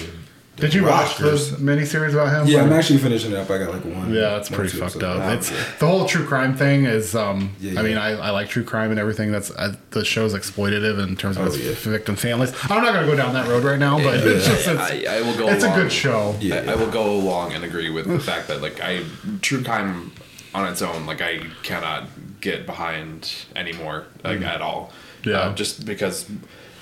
Did 0.57 0.75
you 0.75 0.85
watch 0.85 1.17
the 1.17 1.31
miniseries 1.59 2.13
about 2.13 2.29
him? 2.35 2.47
Yeah, 2.47 2.61
I'm 2.63 2.73
actually 2.75 2.99
finishing 2.99 3.33
it 3.33 3.39
up. 3.39 3.51
I 3.51 3.57
got 3.57 3.71
like 3.73 3.83
one. 3.83 4.13
Yeah, 4.13 4.33
that's 4.33 4.51
pretty 4.51 4.69
or 4.69 4.73
two 4.73 4.79
fucked 4.91 5.03
up. 5.03 5.19
episodes. 5.23 5.59
It's 5.59 5.79
the 5.79 5.87
whole 5.87 6.05
true 6.05 6.27
crime 6.27 6.55
thing 6.55 6.85
is. 6.85 7.15
Um, 7.15 7.53
Yeah, 7.61 7.81
I 7.81 7.83
mean. 7.83 7.97
I, 7.97 8.11
I 8.11 8.29
like 8.31 8.51
true 8.51 8.63
crime 8.63 8.91
and 8.91 9.01
everything. 9.01 9.33
That's 9.33 9.51
uh, 9.53 9.75
the 9.93 10.05
show's 10.05 10.35
exploitative 10.35 11.03
in 11.03 11.17
terms 11.17 11.39
of 11.39 11.45
Oh, 11.45 11.47
its 11.47 11.57
yeah. 11.59 11.73
victim 11.91 12.15
families. 12.15 12.53
I'm 12.69 12.83
not 12.85 12.93
gonna 12.93 13.07
go 13.07 13.17
down 13.17 13.33
that 13.33 13.49
road 13.49 13.65
right 13.65 13.79
now, 13.79 13.97
but 13.99 14.17
it's 14.23 14.47
just 14.47 14.69
it's, 14.69 14.79
I, 14.79 15.05
I 15.09 15.23
will 15.23 15.35
go. 15.39 15.49
it's 15.49 15.65
a 15.65 15.71
good 15.75 15.91
show. 15.91 16.37
Yeah. 16.41 16.57
I, 16.69 16.73
I 16.73 16.75
will 16.75 16.91
go 16.91 17.11
along 17.11 17.55
and 17.55 17.65
agree 17.65 17.89
with 17.89 18.07
the 18.07 18.21
fact 18.21 18.47
that 18.49 18.61
like 18.61 18.83
I 18.83 19.05
true 19.41 19.65
crime 19.65 20.13
on 20.55 20.71
its 20.71 20.83
own 20.83 21.07
like 21.07 21.23
I 21.23 21.41
cannot 21.63 22.07
get 22.41 22.67
behind 22.67 23.33
anymore 23.55 24.07
like 24.25 24.41
at 24.43 24.61
all. 24.61 24.93
Yeah. 25.25 25.41
Uh, 25.41 25.55
just 25.55 25.85
because 25.85 26.31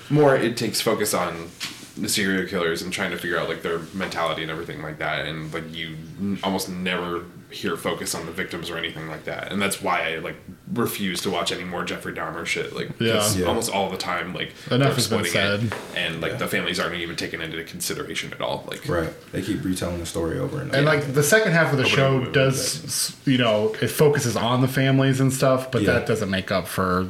more 0.09 0.35
it 0.35 0.57
takes 0.57 0.81
focus 0.81 1.13
on 1.13 1.49
the 1.97 2.07
serial 2.09 2.47
killers 2.47 2.81
and 2.81 2.93
trying 2.93 3.11
to 3.11 3.17
figure 3.17 3.37
out 3.37 3.49
like 3.49 3.61
their 3.61 3.79
mentality 3.93 4.41
and 4.41 4.49
everything 4.49 4.81
like 4.81 4.99
that 4.99 5.25
and 5.25 5.53
like 5.53 5.75
you 5.75 5.95
n- 6.19 6.39
almost 6.43 6.69
never 6.69 7.25
hear 7.51 7.75
focus 7.75 8.13
on 8.15 8.25
the 8.27 8.31
victims 8.31 8.69
or 8.69 8.77
anything 8.77 9.07
like 9.09 9.25
that 9.25 9.51
and 9.51 9.61
that's 9.61 9.81
why 9.81 10.13
I 10.13 10.19
like 10.19 10.35
refuse 10.71 11.19
to 11.23 11.29
watch 11.31 11.51
any 11.51 11.63
more 11.65 11.83
Jeffrey 11.83 12.13
Dahmer 12.13 12.45
shit 12.45 12.73
like 12.73 12.91
Yeah. 12.99 13.27
almost 13.47 13.69
all 13.71 13.89
the 13.89 13.97
time 13.97 14.33
like 14.33 14.53
Enough 14.71 14.79
they're 14.79 14.93
has 14.93 15.07
been 15.09 15.19
exploiting 15.21 15.65
it, 15.65 15.71
said. 15.71 15.79
and 15.97 16.21
like 16.21 16.37
the 16.37 16.47
families 16.47 16.79
aren't 16.79 16.95
even 16.95 17.15
taken 17.17 17.41
into 17.41 17.61
consideration 17.65 18.31
at 18.31 18.39
all 18.39 18.65
like 18.69 18.87
Right. 18.87 19.09
They 19.33 19.41
keep 19.41 19.63
retelling 19.65 19.99
the 19.99 20.05
story 20.05 20.39
over 20.39 20.61
and 20.61 20.69
over. 20.69 20.77
And 20.77 20.85
like 20.85 21.13
the 21.13 21.23
second 21.23 21.51
half 21.51 21.71
of 21.73 21.79
the 21.79 21.85
show 21.87 22.23
does, 22.31 23.13
you 23.25 23.37
know, 23.39 23.75
it 23.81 23.87
focuses 23.89 24.37
on 24.37 24.61
the 24.61 24.67
families 24.69 25.19
and 25.19 25.33
stuff, 25.33 25.69
but 25.71 25.81
Yeah. 25.81 25.93
that 25.93 26.07
doesn't 26.07 26.29
make 26.29 26.51
up 26.51 26.67
for, 26.67 27.09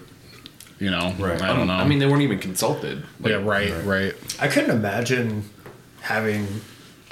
you 0.79 0.89
know, 0.89 1.13
Right. 1.19 1.41
I 1.41 1.55
don't 1.55 1.67
know. 1.67 1.73
I 1.73 1.85
mean, 1.87 1.99
they 1.99 2.05
weren't 2.07 2.21
even 2.23 2.39
consulted. 2.39 3.03
Like, 3.19 3.31
yeah, 3.31 3.43
right, 3.43 3.73
right. 3.85 4.13
I 4.39 4.47
couldn't 4.47 4.71
imagine 4.71 5.43
having 6.01 6.61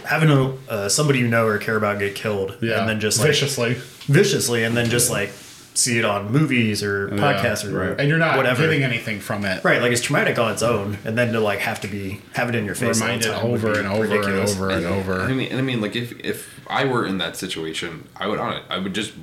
having 0.06 0.30
a 0.30 0.54
uh, 0.70 0.90
somebody 0.90 1.20
you 1.20 1.28
know 1.28 1.46
or 1.46 1.58
care 1.58 1.76
about 1.76 2.00
get 2.00 2.16
killed, 2.16 2.58
Yeah, 2.62 2.80
and 2.80 2.88
then 2.90 3.00
just 3.00 3.20
like 3.20 3.28
viciously, 3.28 3.74
viciously, 4.08 4.64
and 4.64 4.76
then 4.78 4.90
just 4.90 5.10
like 5.12 5.32
see 5.74 6.00
it 6.00 6.06
on 6.06 6.32
movies 6.32 6.82
or 6.82 7.10
podcasts 7.10 7.64
or 7.72 7.90
Right. 7.92 8.00
and 8.00 8.10
you're 8.10 8.18
not 8.18 8.36
whatever. 8.38 8.64
getting 8.64 8.84
anything 8.84 9.20
from 9.20 9.46
it. 9.46 9.64
right. 9.64 9.80
Like 9.82 9.92
it's 9.92 10.02
traumatic 10.02 10.40
on 10.40 10.52
its 10.54 10.64
own, 10.64 10.98
and 11.06 11.18
then 11.18 11.34
to 11.34 11.40
like 11.40 11.60
have 11.60 11.82
to 11.82 11.88
be 11.88 12.22
have 12.34 12.50
it 12.50 12.56
in 12.56 12.66
your 12.66 12.74
face 12.76 13.00
Reminded 13.02 13.30
over 13.32 13.78
and 13.78 13.88
over 13.88 14.02
ridiculous. 14.04 14.54
and 14.54 14.62
over 14.64 14.70
and 14.72 14.88
I 14.88 14.90
over. 14.92 15.28
mean, 15.36 15.50
and 15.52 15.60
I 15.60 15.62
mean, 15.62 15.82
like 15.82 15.96
if 15.96 16.14
if 16.22 16.60
I 16.68 16.86
were 16.86 17.06
in 17.06 17.18
that 17.18 17.36
situation, 17.36 18.08
I 18.16 18.28
would 18.28 18.40
on 18.40 18.54
it. 18.54 18.64
I 18.70 18.78
would 18.78 18.94
just 18.96 19.14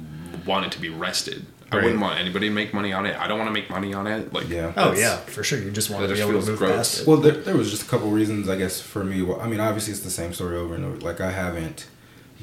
want 0.45 0.66
it 0.66 0.72
to 0.72 0.80
be 0.80 0.90
rested. 0.90 1.47
I 1.73 1.77
Right. 1.77 1.85
wouldn't 1.85 2.01
want 2.03 2.19
anybody 2.21 2.49
to 2.49 2.55
make 2.55 2.73
money 2.75 2.93
on 2.93 3.05
it. 3.07 3.17
I 3.19 3.27
don't 3.27 3.39
want 3.39 3.49
to 3.49 3.53
make 3.55 3.69
money 3.71 3.93
on 3.95 4.07
it. 4.07 4.33
Like, 4.33 4.49
Yeah. 4.49 4.73
Oh 4.77 4.93
yeah, 4.93 5.17
for 5.17 5.43
sure. 5.43 5.59
You 5.59 5.71
just 5.71 5.91
want 5.91 6.03
to 6.03 6.09
be 6.09 6.15
just 6.15 6.29
able 6.29 6.41
to 6.41 6.47
move 6.51 6.59
gross. 6.59 6.77
past 6.77 7.01
it. 7.01 7.07
Well, 7.09 7.17
there, 7.17 7.33
there 7.33 7.57
was 7.57 7.71
just 7.71 7.83
a 7.83 7.87
couple 7.87 8.11
reasons, 8.11 8.49
I 8.49 8.57
guess, 8.57 8.81
for 8.81 9.03
me. 9.03 9.23
Well, 9.23 9.41
I 9.41 9.49
mean, 9.49 9.61
obviously, 9.61 9.93
it's 9.93 10.03
the 10.03 10.11
same 10.11 10.33
story 10.35 10.57
over 10.57 10.75
and 10.75 10.85
over. 10.85 10.97
Like, 11.01 11.21
I 11.21 11.31
haven't 11.33 11.87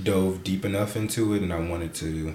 dove 0.02 0.44
deep 0.44 0.66
enough 0.66 0.96
into 0.96 1.34
it, 1.34 1.42
and 1.44 1.54
I 1.54 1.60
wanted 1.60 1.94
to 1.96 2.34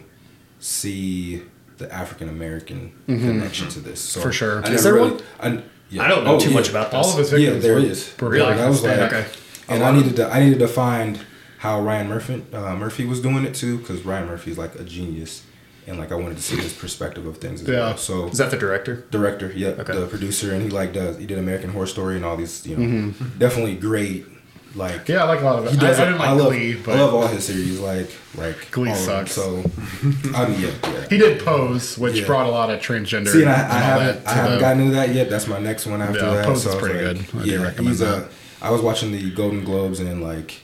see 0.61 1.43
the 1.79 1.93
African 1.93 2.29
American 2.29 2.93
connection 3.07 3.69
to 3.71 3.81
this. 3.81 4.01
So 4.01 4.21
For 4.21 4.33
sure. 4.33 4.65
I 4.65 4.71
Is 4.73 4.85
there 4.85 4.95
really, 4.95 5.11
one? 5.13 5.23
I, 5.41 5.63
yeah. 5.91 6.03
I 6.05 6.09
don't 6.09 6.25
know 6.25 6.37
Oh, 6.37 6.41
too 6.41 6.49
yeah. 6.51 6.55
much 6.57 6.71
about 6.71 6.91
this. 6.91 7.07
All 7.07 7.13
of 7.13 7.19
his 7.19 7.33
Yeah, 7.33 7.39
victims 7.51 7.63
there 7.65 7.75
were, 7.75 8.31
Really, 8.31 8.45
black 8.47 8.57
that 8.59 8.69
was 8.69 8.83
like, 8.83 8.99
Okay. 8.99 9.27
and 9.69 9.83
I 9.83 9.93
needed 9.93 10.17
to, 10.17 10.33
I 10.33 10.41
needed 10.43 10.59
to 10.61 10.69
find 10.69 11.19
how 11.59 11.81
Ryan 11.83 12.09
Murphy, 12.09 12.45
uh, 12.53 12.75
Murphy 12.77 13.05
was 13.05 13.21
doing 13.21 13.45
it 13.45 13.55
too, 13.55 13.79
because 13.79 14.05
Ryan 14.05 14.27
Murphy 14.29 14.53
is 14.53 14.59
like 14.59 14.75
a 14.77 14.85
genius, 14.85 15.43
and 15.87 15.99
like 15.99 16.11
I 16.13 16.15
wanted 16.17 16.37
to 16.37 16.43
see 16.43 16.57
his 16.57 16.73
perspective 16.73 17.27
of 17.27 17.39
things 17.39 17.63
as 17.63 17.69
Yeah. 17.69 17.75
well. 17.81 17.97
So 17.97 18.29
Is 18.29 18.39
that 18.39 18.51
the 18.51 18.57
director? 18.57 19.05
director, 19.11 19.53
yeah, 19.55 19.69
Okay. 19.79 19.95
the 19.99 20.07
producer, 20.07 20.53
and 20.53 20.63
he 20.63 20.69
like 20.71 20.93
does 20.93 21.19
he 21.19 21.27
did 21.27 21.39
American 21.39 21.71
Horror 21.71 21.87
Story 21.87 22.17
and 22.17 22.25
all 22.25 22.37
these, 22.37 22.67
you 22.67 22.77
know, 22.77 22.85
Mm-hmm. 22.87 23.39
definitely 23.39 23.77
great. 23.77 24.27
Like 24.75 25.09
Yeah, 25.09 25.23
I 25.25 25.27
like 25.29 25.41
a 25.41 25.45
lot 25.45 25.59
of 25.61 25.67
it. 25.67 25.73
he 25.81 25.87
I, 25.87 25.91
I 25.91 25.95
didn't 25.95 26.19
like 26.19 26.29
I 26.29 26.33
love, 26.33 26.49
Glee, 26.53 26.77
I 26.87 26.95
love 27.01 27.15
all 27.15 27.27
his 27.29 27.45
series. 27.47 27.81
Like 27.81 28.11
like 28.37 28.71
Glee 28.71 28.91
all 28.91 28.95
them. 28.97 29.05
sucks. 29.27 29.33
So 29.33 29.63
I 30.35 30.49
mean, 30.49 30.61
yeah, 30.61 30.71
yeah. 30.83 31.09
he 31.09 31.17
did 31.17 31.41
Pose, 31.43 31.97
which 31.97 32.17
Yeah. 32.21 32.27
brought 32.27 32.47
a 32.47 32.51
lot 32.51 32.69
of 32.71 32.81
transgender. 32.81 33.29
See, 33.29 33.41
and 33.43 33.51
I, 33.51 33.55
I 33.55 33.59
and 33.59 33.73
all 33.73 33.79
haven't, 33.79 34.27
I 34.27 34.33
haven't 34.35 34.55
the- 34.57 34.61
gotten 34.61 34.83
into 34.83 34.95
that 34.97 35.15
yet. 35.15 35.31
That's 35.31 35.47
my 35.47 35.59
next 35.61 35.87
one 35.87 36.03
after 36.03 36.19
Yeah, 36.19 36.35
that. 36.35 36.45
Pose 36.47 36.63
so 36.65 36.71
is 36.71 36.77
pretty 36.77 37.03
like, 37.07 37.33
good. 37.33 37.41
I 37.41 37.45
yeah, 37.45 37.63
recommend 37.63 37.89
he's 37.89 37.99
that. 38.01 38.25
a. 38.25 38.29
I 38.61 38.71
was 38.71 38.83
watching 38.83 39.13
the 39.13 39.31
Golden 39.31 39.65
Globes 39.65 39.99
and 40.01 40.23
like, 40.23 40.61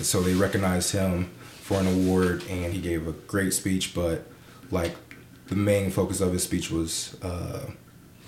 so 0.00 0.20
they 0.22 0.34
recognized 0.34 0.90
him 0.92 1.30
for 1.62 1.78
an 1.78 1.86
award, 1.86 2.42
and 2.50 2.72
he 2.72 2.80
gave 2.80 3.06
a 3.06 3.12
great 3.12 3.52
speech. 3.52 3.94
But 3.94 4.26
like, 4.70 4.94
the 5.48 5.56
main 5.56 5.90
focus 5.90 6.20
of 6.20 6.32
his 6.32 6.42
speech 6.42 6.70
was 6.70 7.16
uh, 7.22 7.60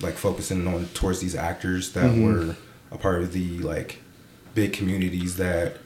like 0.01 0.14
focusing 0.14 0.66
on 0.68 0.86
towards 0.95 1.18
these 1.20 1.34
actors 1.34 1.93
that 1.93 2.05
Mm-hmm. 2.05 2.24
were 2.49 2.57
a 2.93 2.97
part 2.97 3.22
of 3.22 3.32
the 3.32 3.59
like 3.59 3.99
big 4.55 4.72
communities 4.72 5.36
that 5.36 5.76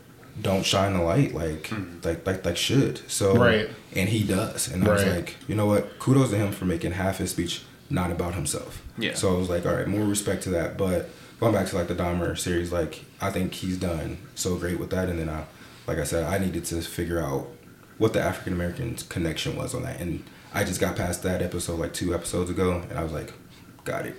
don't 0.41 0.65
shine 0.65 0.93
the 0.95 1.03
light 1.03 1.35
like 1.35 1.71
like 2.05 2.27
like 2.27 2.45
like 2.45 2.57
should. 2.57 3.01
So 3.11 3.35
Right. 3.35 3.69
and 3.95 4.09
he 4.09 4.23
does. 4.25 4.69
And 4.71 4.87
I 4.87 4.93
was 4.93 5.05
like, 5.05 5.37
you 5.49 5.55
know 5.55 5.67
what? 5.67 5.99
Kudos 5.99 6.31
to 6.31 6.37
him 6.37 6.53
for 6.53 6.65
making 6.67 6.93
half 6.93 7.19
his 7.19 7.31
speech 7.31 7.63
not 7.91 8.11
about 8.11 8.35
himself. 8.35 8.83
Yeah. 8.99 9.15
So 9.15 9.35
I 9.35 9.39
was 9.39 9.49
like, 9.49 9.65
all 9.67 9.75
right, 9.75 9.87
more 9.89 10.05
respect 10.05 10.43
to 10.45 10.51
that. 10.51 10.77
But 10.79 11.09
going 11.41 11.53
back 11.55 11.67
to 11.69 11.77
like 11.77 11.89
the 11.89 11.95
Dahmer 11.95 12.39
series, 12.39 12.71
like 12.73 13.05
I 13.21 13.31
think 13.31 13.53
he's 13.55 13.79
done 13.79 14.19
so 14.35 14.57
great 14.57 14.79
with 14.79 14.91
that. 14.91 15.09
And 15.09 15.19
then 15.19 15.29
I, 15.31 15.45
like 15.87 15.99
I 15.99 16.05
said, 16.05 16.25
I 16.25 16.39
needed 16.39 16.65
to 16.67 16.81
figure 16.83 17.21
out 17.21 17.49
what 17.99 18.13
the 18.13 18.21
African 18.23 18.53
American 18.53 18.95
connection 19.09 19.57
was 19.57 19.75
on 19.75 19.83
that. 19.83 20.01
And 20.01 20.25
I 20.55 20.65
just 20.65 20.81
got 20.81 20.97
past 20.97 21.23
that 21.23 21.43
episode 21.43 21.79
like 21.81 21.93
two 21.95 22.15
episodes 22.15 22.51
ago, 22.51 22.83
and 22.91 22.99
I 22.99 23.03
was 23.03 23.13
like, 23.13 23.33
got 23.85 24.07
it. 24.07 24.15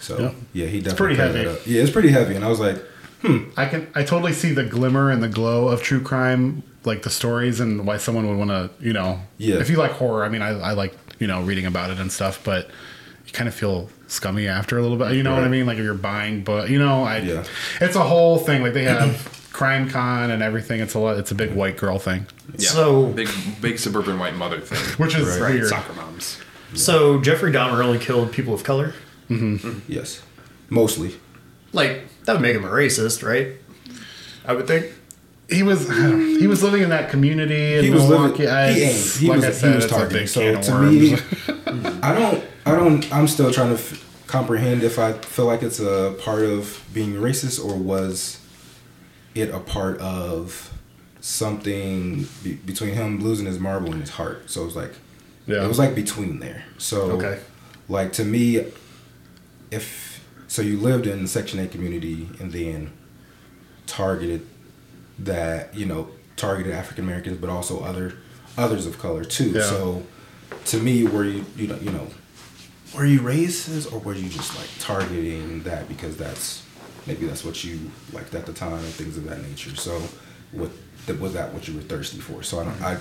So 0.00 0.18
Yeah. 0.18 0.30
yeah, 0.52 0.66
he 0.66 0.80
definitely 0.80 1.16
pretty 1.16 1.38
heavy. 1.44 1.60
Yeah, 1.70 1.82
it's 1.82 1.90
pretty 1.90 2.10
heavy, 2.10 2.34
and 2.34 2.44
I 2.44 2.48
was 2.48 2.60
like, 2.60 2.76
hmm. 3.22 3.44
I 3.56 3.66
can 3.66 3.86
I 3.94 4.02
totally 4.02 4.32
see 4.32 4.52
the 4.52 4.64
glimmer 4.64 5.10
and 5.10 5.22
the 5.22 5.28
glow 5.28 5.68
of 5.68 5.82
true 5.82 6.00
crime, 6.00 6.62
like 6.84 7.02
the 7.02 7.10
stories 7.10 7.60
and 7.60 7.86
why 7.86 7.96
someone 7.98 8.26
would 8.28 8.38
want 8.38 8.50
to, 8.50 8.70
you 8.84 8.92
know, 8.92 9.20
Yeah. 9.38 9.56
If 9.56 9.68
you 9.70 9.76
like 9.76 9.92
horror, 9.92 10.24
I 10.24 10.28
mean, 10.28 10.42
I, 10.42 10.50
I 10.50 10.72
like 10.72 10.96
you 11.18 11.26
know 11.26 11.42
reading 11.42 11.66
about 11.66 11.90
it 11.90 11.98
and 11.98 12.10
stuff, 12.10 12.40
but 12.44 12.68
you 13.26 13.32
kind 13.32 13.48
of 13.48 13.54
feel 13.54 13.90
scummy 14.06 14.48
after 14.48 14.78
a 14.78 14.82
little 14.82 14.96
bit. 14.96 15.12
You 15.12 15.22
know 15.22 15.34
what 15.34 15.44
I 15.44 15.48
mean? 15.48 15.66
Like 15.66 15.78
if 15.78 15.84
you're 15.84 15.94
buying, 15.94 16.42
but 16.44 16.70
you 16.70 16.78
know, 16.78 17.02
I 17.04 17.18
Yeah. 17.18 17.44
it's 17.80 17.94
a 17.96 18.02
whole 18.02 18.38
thing. 18.38 18.62
Like 18.62 18.72
they 18.72 18.84
have 18.84 19.38
Crime 19.60 19.90
Con 19.90 20.30
and 20.30 20.42
everything. 20.42 20.80
It's 20.80 20.94
a 20.94 20.98
lot. 20.98 21.18
It's 21.18 21.30
a 21.30 21.34
big 21.34 21.52
white 21.54 21.76
girl 21.76 21.98
thing, 21.98 22.26
Yeah. 22.56 22.70
So- 22.70 23.06
big, 23.08 23.28
big 23.60 23.78
suburban 23.78 24.18
white 24.18 24.34
mother 24.34 24.58
thing. 24.58 24.78
which 24.96 25.14
is 25.14 25.38
Right. 25.38 25.52
weird. 25.56 25.68
Soccer 25.68 25.92
moms. 25.92 26.38
So 26.72 27.20
Jeffrey 27.20 27.52
Dahmer 27.52 27.84
only 27.84 27.98
killed 27.98 28.32
people 28.32 28.54
of 28.54 28.64
color. 28.64 28.94
Mm-hmm. 29.28 29.80
yes, 29.86 30.22
mostly. 30.70 31.16
Like 31.74 32.04
that 32.24 32.32
would 32.32 32.40
make 32.40 32.56
him 32.56 32.64
a 32.64 32.68
racist, 32.70 33.22
right? 33.22 33.48
I 34.46 34.54
would 34.54 34.66
think. 34.66 34.86
He 35.50 35.62
was 35.62 35.88
he 36.40 36.46
was 36.46 36.62
living 36.62 36.80
in 36.82 36.88
that 36.88 37.10
community. 37.10 37.74
In 37.76 37.84
he 37.84 37.90
was 37.90 38.08
Milwaukee. 38.08 38.44
living. 38.46 38.48
I- 38.54 38.72
He 38.72 38.82
aimed. 38.84 38.96
He 39.20 39.28
like 39.28 39.36
was. 39.36 39.44
I 39.44 39.50
said, 39.50 39.68
he 39.70 39.74
was 39.76 39.84
it's 39.84 39.92
a 39.92 39.96
targeting. 39.96 40.22
big 40.22 40.28
So 40.28 40.40
can 40.40 40.54
of 40.56 40.64
to 40.64 40.72
worms. 40.72 40.96
me, 40.96 41.98
I 42.02 42.14
don't. 42.14 42.44
I 42.64 42.72
don't. 42.74 43.12
I'm 43.12 43.28
still 43.28 43.52
trying 43.52 43.68
to 43.76 43.82
f- 43.82 44.24
comprehend 44.26 44.82
if 44.84 44.98
I 44.98 45.12
feel 45.12 45.44
like 45.44 45.62
it's 45.62 45.80
a 45.80 46.16
part 46.18 46.44
of 46.44 46.82
being 46.94 47.12
racist 47.14 47.62
or 47.62 47.74
was 47.76 48.38
it 49.34 49.50
a 49.50 49.60
part 49.60 49.98
of 49.98 50.72
something 51.20 52.26
be, 52.42 52.54
between 52.54 52.94
him 52.94 53.22
losing 53.22 53.46
his 53.46 53.58
marble 53.58 53.92
and 53.92 54.00
his 54.00 54.10
heart. 54.10 54.50
So 54.50 54.62
it 54.62 54.66
was 54.66 54.76
like. 54.76 54.92
Yeah. 55.46 55.64
It 55.64 55.68
was 55.68 55.78
like 55.78 55.94
between 55.94 56.40
there. 56.40 56.64
So. 56.78 57.12
Okay. 57.12 57.40
Like 57.88 58.12
to 58.14 58.24
me, 58.24 58.66
if 59.70 60.24
so, 60.50 60.62
you 60.62 60.78
lived 60.78 61.06
in 61.06 61.22
the 61.22 61.28
Section 61.28 61.60
Eight 61.60 61.70
community 61.70 62.28
and 62.40 62.50
then 62.52 62.92
targeted 63.86 64.46
that 65.18 65.74
you 65.74 65.86
know 65.86 66.08
targeted 66.36 66.72
African 66.72 67.04
Americans, 67.04 67.38
but 67.38 67.50
also 67.50 67.84
other 67.84 68.14
others 68.56 68.86
of 68.86 68.98
color 68.98 69.24
too. 69.24 69.50
Yeah. 69.50 69.62
So 69.62 70.02
to 70.66 70.80
me, 70.80 71.04
were 71.04 71.24
you 71.24 71.44
you 71.56 71.68
know 71.68 71.76
you 71.76 71.90
know 71.90 72.08
were 72.94 73.04
you 73.04 73.20
racist 73.20 73.92
or 73.92 73.98
were 73.98 74.14
you 74.14 74.28
just 74.28 74.56
like 74.58 74.68
targeting 74.78 75.62
that 75.62 75.88
because 75.88 76.16
that's 76.16 76.64
maybe 77.10 77.26
that's 77.26 77.44
what 77.44 77.64
you 77.64 77.90
liked 78.12 78.32
at 78.34 78.46
the 78.46 78.52
time 78.52 78.74
and 78.74 78.94
things 78.94 79.16
of 79.16 79.24
that 79.28 79.42
nature. 79.42 79.74
So 79.74 80.00
what 80.52 80.70
was 81.18 81.32
that 81.34 81.52
what 81.52 81.66
you 81.66 81.74
were 81.74 81.80
thirsty 81.82 82.20
for? 82.20 82.42
So 82.44 82.60
I 82.60 82.64
don't 82.64 82.82
I. 82.82 82.98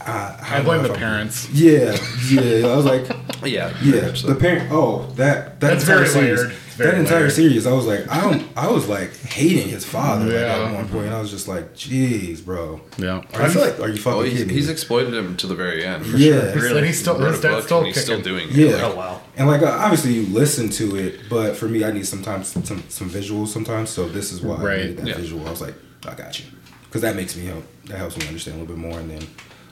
I, 0.00 0.58
I 0.58 0.62
blame 0.62 0.82
the 0.82 0.86
if 0.86 0.90
I'm- 0.92 0.98
parents. 1.00 1.48
Yeah, 1.52 1.96
yeah. 2.30 2.66
I 2.68 2.76
was 2.76 2.84
like, 2.84 3.06
Yeah. 3.44 3.74
yeah, 3.82 4.10
the 4.10 4.36
parent. 4.38 4.70
Oh, 4.72 5.06
that 5.16 5.60
that 5.60 5.60
That's 5.60 5.82
entire 5.82 5.96
very 6.04 6.08
series. 6.08 6.38
layered. 6.40 6.52
Very 6.78 6.90
that 6.92 7.00
entire 7.00 7.18
layered. 7.20 7.32
series, 7.32 7.66
I 7.66 7.72
was 7.72 7.86
like, 7.86 8.08
I 8.08 8.20
don't. 8.20 8.46
I 8.56 8.70
was 8.70 8.86
like 8.88 9.14
hating 9.16 9.68
his 9.68 9.84
father 9.84 10.26
like, 10.26 10.34
Yeah. 10.34 10.66
at 10.68 10.74
one 10.74 10.88
point. 10.88 11.08
I 11.12 11.20
was 11.20 11.30
just 11.30 11.48
like, 11.48 11.74
jeez, 11.74 12.44
bro. 12.44 12.80
Yeah. 12.96 13.22
Are 13.34 13.42
I 13.42 13.48
feel 13.48 13.62
like- 13.62 13.80
are 13.80 13.88
you 13.88 13.96
fucking 13.96 14.20
Oh, 14.20 14.22
he's, 14.22 14.38
kidding 14.38 14.54
he's 14.54 14.66
me? 14.68 14.72
exploited 14.72 15.12
him 15.14 15.36
to 15.38 15.46
the 15.48 15.56
very 15.56 15.84
end. 15.84 16.06
For 16.06 16.16
Yeah. 16.16 16.52
sure. 16.52 16.62
Really? 16.62 16.76
and 16.78 16.86
he's 16.86 17.00
still 17.00 17.18
He 17.18 17.24
his 17.26 17.40
dad's 17.40 17.66
still 17.66 17.78
and 17.78 17.86
he's 17.88 18.00
still 18.00 18.20
doing 18.22 18.48
it. 18.50 18.54
Yeah. 18.54 18.80
Oh 18.84 18.94
wow. 18.94 19.20
And 19.36 19.48
like 19.48 19.62
uh, 19.62 19.66
obviously 19.66 20.12
you 20.14 20.26
listen 20.26 20.68
to 20.70 20.96
it, 20.96 21.28
but 21.28 21.56
for 21.56 21.68
me, 21.68 21.84
I 21.84 21.90
need 21.90 22.06
sometimes 22.06 22.48
some, 22.48 22.62
some 22.88 23.10
visuals 23.10 23.48
sometimes. 23.48 23.90
So 23.90 24.08
this 24.08 24.32
is 24.32 24.40
why 24.42 24.56
Right. 24.56 24.72
I 24.78 24.82
needed 24.82 24.96
that 24.98 25.06
Yeah. 25.08 25.14
visual. 25.16 25.46
I 25.46 25.50
was 25.50 25.60
like, 25.60 25.74
I 26.06 26.14
got 26.14 26.38
you, 26.38 26.46
because 26.84 27.02
that 27.02 27.16
makes 27.16 27.36
me 27.36 27.46
help. 27.46 27.64
That 27.86 27.98
helps 27.98 28.16
me 28.16 28.26
understand 28.28 28.56
a 28.58 28.60
little 28.60 28.76
bit 28.76 28.80
more. 28.80 29.00
And 29.00 29.10
then, 29.10 29.26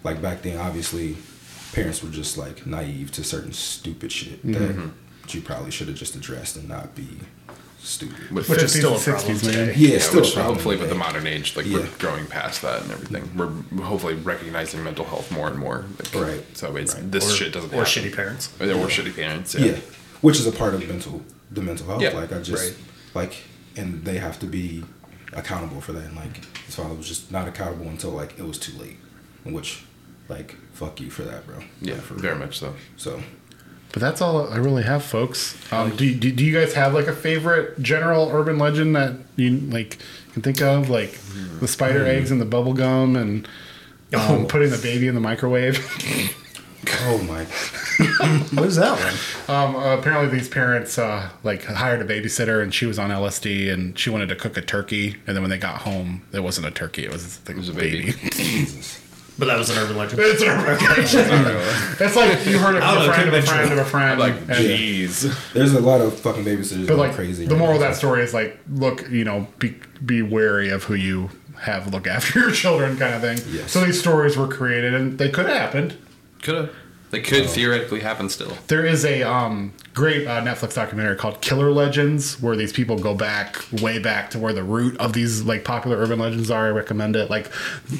like 0.07 0.23
back 0.23 0.43
then, 0.43 0.57
obviously, 0.59 1.17
parents 1.73 2.03
were 2.03 2.11
just 2.11 2.39
like 2.39 2.67
naive 2.67 3.11
to 3.13 3.23
certain 3.25 3.53
stupid 3.53 4.11
shit 4.13 4.41
that 4.55 4.75
that 5.23 5.35
you 5.35 5.41
probably 5.43 5.71
should 5.73 5.89
have 5.89 5.97
just 5.97 6.15
addressed 6.15 6.57
and 6.57 6.69
not 6.69 6.95
be 6.95 7.09
stupid. 7.81 8.31
With 8.31 8.49
Which 8.49 8.63
is 8.63 8.73
still 8.73 8.95
a 8.97 8.99
problem 8.99 9.37
60s, 9.37 9.45
man. 9.45 9.53
today. 9.69 9.75
Yeah, 9.77 9.89
yeah, 9.95 9.99
still 9.99 10.19
a 10.19 10.23
which 10.23 10.35
problem 10.35 10.55
hopefully 10.55 10.77
with 10.77 10.89
the 10.89 10.95
modern 11.07 11.27
age, 11.27 11.57
like 11.57 11.67
Yeah. 11.67 11.79
we're 11.79 11.89
going 11.99 12.27
past 12.27 12.63
that 12.63 12.83
and 12.83 12.91
everything. 12.93 13.25
Mm-hmm. 13.25 13.79
We're 13.79 13.85
hopefully 13.85 14.15
recognizing 14.15 14.83
mental 14.85 15.05
health 15.05 15.31
more 15.33 15.49
and 15.49 15.59
more. 15.59 15.85
Like, 15.99 16.15
Right. 16.15 16.57
So 16.57 16.77
it's 16.77 16.95
Right. 16.95 17.11
this 17.13 17.31
or, 17.31 17.35
shit 17.35 17.53
doesn't 17.53 17.73
or 17.75 17.85
happen. 17.85 17.93
shitty 18.05 18.15
parents. 18.15 18.49
Or, 18.61 18.67
or 18.67 18.87
shitty 18.89 19.15
parents. 19.15 19.55
yeah. 19.55 19.67
Yeah. 19.73 19.77
which 20.21 20.39
is 20.41 20.47
a 20.47 20.53
part 20.53 20.75
of 20.75 20.87
mental 20.89 21.23
the 21.51 21.63
mental 21.63 21.87
health. 21.87 22.03
Yeah, 22.03 22.11
Like 22.21 22.33
I 22.33 22.39
just 22.41 22.63
right. 22.63 22.77
like, 23.15 23.35
and 23.77 24.05
they 24.05 24.19
have 24.19 24.39
to 24.41 24.47
be 24.47 24.85
accountable 25.33 25.81
for 25.81 25.93
that. 25.93 26.05
And 26.05 26.17
like 26.17 26.37
his 26.67 26.75
father 26.77 26.95
was 26.95 27.07
just 27.09 27.31
not 27.31 27.47
accountable 27.49 27.87
until 27.89 28.11
like 28.11 28.39
it 28.39 28.47
was 28.47 28.59
too 28.59 28.77
late, 28.79 28.99
which 29.45 29.85
like 30.29 30.57
fuck 30.73 31.01
you 31.01 31.11
for 31.11 31.23
that, 31.23 31.47
bro. 31.47 31.57
Yeah. 31.81 31.95
Like, 31.95 32.03
for 32.03 32.15
very 32.15 32.35
real. 32.35 32.47
much 32.47 32.59
so. 32.59 32.75
So 32.97 33.23
But 33.93 34.01
that's 34.03 34.21
all 34.21 34.49
I 34.53 34.57
really 34.59 34.83
have, 34.83 35.03
folks. 35.05 35.57
Um, 35.73 35.97
do, 35.97 36.15
do, 36.15 36.31
do 36.33 36.45
you 36.45 36.53
guys 36.53 36.75
have 36.75 36.93
like 36.95 37.07
a 37.07 37.15
favorite 37.15 37.81
general 37.81 38.29
urban 38.33 38.59
legend 38.59 38.95
that 38.97 39.15
you 39.37 39.51
like 39.59 39.99
can 40.33 40.43
think 40.43 40.61
of, 40.61 40.91
like 40.91 41.19
the 41.61 41.69
spider 41.69 42.05
eggs 42.05 42.31
and 42.31 42.41
the 42.41 42.45
bubble 42.45 42.75
gum 42.75 43.17
and 43.17 43.47
um, 44.15 44.21
Oh. 44.21 44.47
putting 44.49 44.71
the 44.71 44.79
baby 44.79 45.09
in 45.09 45.15
the 45.15 45.21
microwave? 45.21 45.79
oh 47.03 47.19
my, 47.23 47.45
What 48.55 48.67
is 48.69 48.77
that 48.77 48.99
one? 49.49 49.57
um, 49.57 49.77
uh, 49.77 49.97
apparently, 49.97 50.29
these 50.39 50.49
parents 50.49 50.99
uh, 50.99 51.31
like 51.43 51.65
hired 51.65 52.01
a 52.01 52.05
babysitter 52.05 52.63
and 52.63 52.73
she 52.75 52.85
was 52.87 52.99
on 52.99 53.11
LSD 53.11 53.73
and 53.73 53.99
she 53.99 54.11
wanted 54.11 54.29
to 54.29 54.37
cook 54.37 54.57
a 54.57 54.63
turkey, 54.63 55.17
and 55.27 55.35
then 55.35 55.43
when 55.43 55.51
they 55.51 55.59
got 55.59 55.83
home, 55.83 56.23
it 56.33 56.41
wasn't 56.41 56.67
a 56.67 56.71
turkey; 56.71 57.05
it 57.05 57.13
was, 57.13 57.41
it 57.49 57.57
was 57.57 57.69
a 57.69 57.73
baby. 57.73 58.13
Jesus. 58.33 59.01
But 59.39 59.47
that 59.47 59.59
was 59.59 59.69
an 59.69 59.77
urban 59.79 59.97
legend. 59.99 60.21
it's 60.23 60.41
an 60.43 60.49
urban 60.49 60.65
legend. 60.87 61.29
That's 61.99 62.17
like 62.17 62.47
you 62.47 62.59
heard 62.59 62.77
it 62.77 62.83
I 62.83 62.95
from 62.95 62.95
don't 62.95 63.05
a 63.05 63.07
know, 63.07 63.13
friend 63.13 63.29
of 63.29 63.35
a 63.35 63.37
could've 63.37 63.43
been 63.43 63.43
friend 63.43 63.69
true. 63.71 63.81
of 63.81 63.87
a 63.87 63.91
friend. 63.91 64.11
I'm 64.13 64.19
like, 64.19 64.47
jeez. 64.59 65.53
There's 65.53 65.73
a 65.75 65.81
lot 65.81 66.01
of 66.01 66.19
fucking 66.21 66.45
babysitters 66.45 66.87
But 66.87 66.97
going 66.97 67.09
like 67.09 67.15
crazy. 67.15 67.45
the 67.47 67.55
right 67.55 67.59
moral 67.59 67.75
of 67.75 67.81
that 67.81 67.97
story 67.97 68.23
is 68.23 68.33
like, 68.33 68.59
look, 68.71 69.09
you 69.11 69.25
know, 69.25 69.47
be 69.59 69.75
be 70.05 70.23
wary 70.23 70.71
of 70.71 70.85
who 70.85 70.95
you 70.95 71.31
have 71.61 71.93
look 71.93 72.07
after 72.07 72.39
your 72.41 72.51
children, 72.51 72.97
kind 72.97 73.15
of 73.15 73.21
thing. 73.21 73.39
Yes. 73.55 73.73
So 73.73 73.85
these 73.85 73.99
stories 74.01 74.37
were 74.37 74.49
created, 74.49 74.95
and 74.95 75.19
they 75.19 75.31
could 75.31 75.47
have 75.47 75.57
happened. 75.57 75.97
Could 76.43 76.55
have. 76.55 76.75
They 77.11 77.21
could 77.21 77.49
theoretically 77.49 78.01
happen 78.01 78.29
still. 78.29 78.57
There 78.67 78.85
is 78.85 79.05
a 79.05 79.23
um, 79.23 79.73
great 79.95 80.27
uh, 80.27 80.43
Netflix 80.43 80.75
documentary 80.75 81.17
called 81.17 81.41
Killer 81.41 81.71
Legends, 81.71 82.41
where 82.43 82.57
these 82.57 82.73
people 82.73 82.99
go 82.99 83.15
back 83.15 83.65
way 83.81 83.99
back 83.99 84.31
to 84.31 84.39
where 84.39 84.53
the 84.53 84.65
root 84.65 84.97
of 84.99 85.13
these 85.13 85.43
like 85.43 85.65
popular 85.65 85.97
urban 85.97 86.19
legends 86.19 86.51
are. 86.51 86.67
I 86.67 86.71
recommend 86.71 87.17
it. 87.17 87.31
Like 87.31 87.51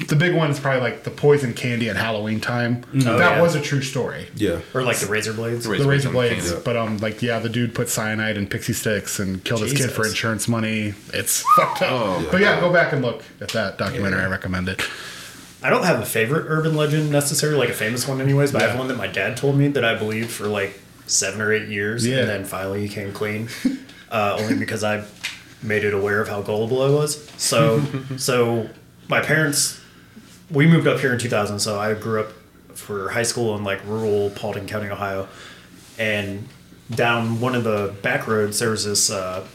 the 0.07 0.15
big 0.15 0.35
one 0.35 0.51
is 0.51 0.59
probably 0.59 0.81
like 0.81 1.03
the 1.03 1.11
poison 1.11 1.53
candy 1.53 1.89
at 1.89 1.95
Halloween 1.95 2.41
time. 2.41 2.85
Oh, 2.93 3.17
that 3.17 3.37
yeah. 3.37 3.41
was 3.41 3.55
a 3.55 3.61
true 3.61 3.81
story. 3.81 4.27
Yeah. 4.35 4.59
Or 4.73 4.83
like 4.83 4.97
the 4.97 5.07
razor 5.07 5.33
blades. 5.33 5.67
Razor 5.67 5.83
the 5.83 5.89
razor 5.89 6.09
blades 6.09 6.51
blades, 6.51 6.63
but 6.63 6.75
um, 6.75 6.97
like 6.97 7.21
yeah, 7.21 7.39
the 7.39 7.49
dude 7.49 7.73
put 7.73 7.89
cyanide 7.89 8.37
in 8.37 8.47
pixie 8.47 8.73
sticks 8.73 9.19
and 9.19 9.43
killed 9.43 9.61
his 9.61 9.73
kid 9.73 9.91
for 9.91 10.05
insurance 10.05 10.47
money. 10.47 10.93
It's 11.13 11.43
fucked 11.55 11.81
up. 11.81 11.91
Oh. 11.91 12.27
but 12.31 12.41
yeah, 12.41 12.59
go 12.59 12.71
back 12.71 12.93
and 12.93 13.01
look 13.01 13.23
at 13.41 13.49
that 13.49 13.77
documentary. 13.77 14.21
I 14.21 14.27
recommend 14.27 14.69
it. 14.69 14.81
I 15.63 15.69
don't 15.69 15.83
have 15.83 15.99
a 15.99 16.05
favorite 16.05 16.45
urban 16.47 16.75
legend 16.75 17.09
necessarily, 17.11 17.57
like 17.57 17.69
a 17.69 17.73
famous 17.73 18.07
one, 18.07 18.21
anyways. 18.21 18.51
But 18.51 18.61
I 18.61 18.67
have 18.67 18.77
one 18.77 18.87
that 18.89 18.97
my 18.97 19.07
dad 19.07 19.37
told 19.37 19.57
me 19.57 19.67
that 19.69 19.83
I 19.83 19.95
believed 19.95 20.29
for 20.29 20.47
like 20.47 20.79
seven 21.07 21.41
or 21.41 21.51
eight 21.51 21.67
years, 21.69 22.05
Yeah. 22.05 22.19
and 22.19 22.29
then 22.29 22.45
finally 22.45 22.81
he 22.85 22.89
came 22.93 23.11
clean, 23.13 23.49
uh, 24.11 24.37
only 24.39 24.55
because 24.55 24.83
I 24.83 25.03
made 25.63 25.83
it 25.83 25.93
aware 25.93 26.21
of 26.21 26.27
how 26.27 26.41
gullible 26.41 26.81
I 26.83 26.89
was. 26.89 27.27
So, 27.37 27.81
so 28.17 28.69
my 29.07 29.21
parents, 29.21 29.79
we 30.51 30.67
moved 30.67 30.85
up 30.87 30.99
here 30.99 31.11
in 31.13 31.19
2000, 31.19 31.59
so 31.59 31.79
I 31.79 31.93
grew 31.95 32.21
up 32.21 32.33
for 32.75 33.09
high 33.09 33.23
school 33.23 33.55
in 33.57 33.63
like 33.63 33.83
rural 33.85 34.29
Paulding 34.31 34.67
County, 34.67 34.89
Ohio, 34.89 35.27
and 35.97 36.47
down 36.93 37.41
one 37.41 37.55
of 37.55 37.63
the 37.63 37.95
back 38.03 38.27
roads 38.27 38.59
there 38.59 38.69
was 38.69 38.85
this. 38.85 39.09
Uh, 39.09 39.45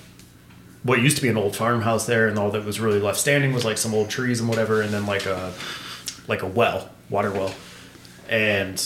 what 0.82 1.00
used 1.00 1.16
to 1.16 1.22
be 1.22 1.28
an 1.28 1.36
old 1.36 1.54
farmhouse 1.54 2.06
there, 2.06 2.26
and 2.26 2.36
all 2.36 2.50
that 2.50 2.64
was 2.64 2.80
really 2.80 2.98
left 2.98 3.18
standing 3.20 3.52
was 3.52 3.64
like 3.64 3.78
some 3.78 3.94
old 3.94 4.10
trees 4.10 4.40
and 4.40 4.48
whatever, 4.48 4.82
and 4.82 4.92
then 4.92 5.06
like 5.06 5.26
a 5.26 5.52
like 6.32 6.42
a 6.42 6.46
well, 6.46 6.88
water 7.10 7.30
well. 7.30 7.54
And 8.28 8.80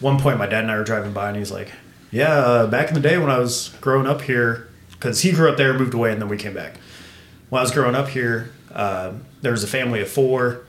one 0.00 0.20
point, 0.20 0.38
my 0.38 0.46
dad 0.46 0.62
and 0.62 0.70
I 0.70 0.76
were 0.76 0.84
driving 0.84 1.12
by, 1.12 1.28
and 1.28 1.36
he's 1.36 1.50
like, 1.50 1.72
"Yeah, 2.10 2.32
uh, 2.32 2.66
back 2.68 2.88
in 2.88 2.94
the 2.94 3.00
day 3.00 3.18
when 3.18 3.30
I 3.30 3.38
was 3.38 3.74
growing 3.80 4.06
up 4.06 4.22
here, 4.22 4.68
because 4.92 5.20
he 5.22 5.32
grew 5.32 5.50
up 5.50 5.56
there, 5.56 5.76
moved 5.76 5.92
away, 5.92 6.12
and 6.12 6.20
then 6.22 6.28
we 6.28 6.36
came 6.36 6.54
back. 6.54 6.76
When 7.50 7.58
I 7.58 7.62
was 7.62 7.72
growing 7.72 7.96
up 7.96 8.08
here, 8.08 8.50
uh, 8.72 9.12
there 9.42 9.52
was 9.52 9.64
a 9.64 9.66
family 9.66 10.00
of 10.00 10.08
four, 10.08 10.60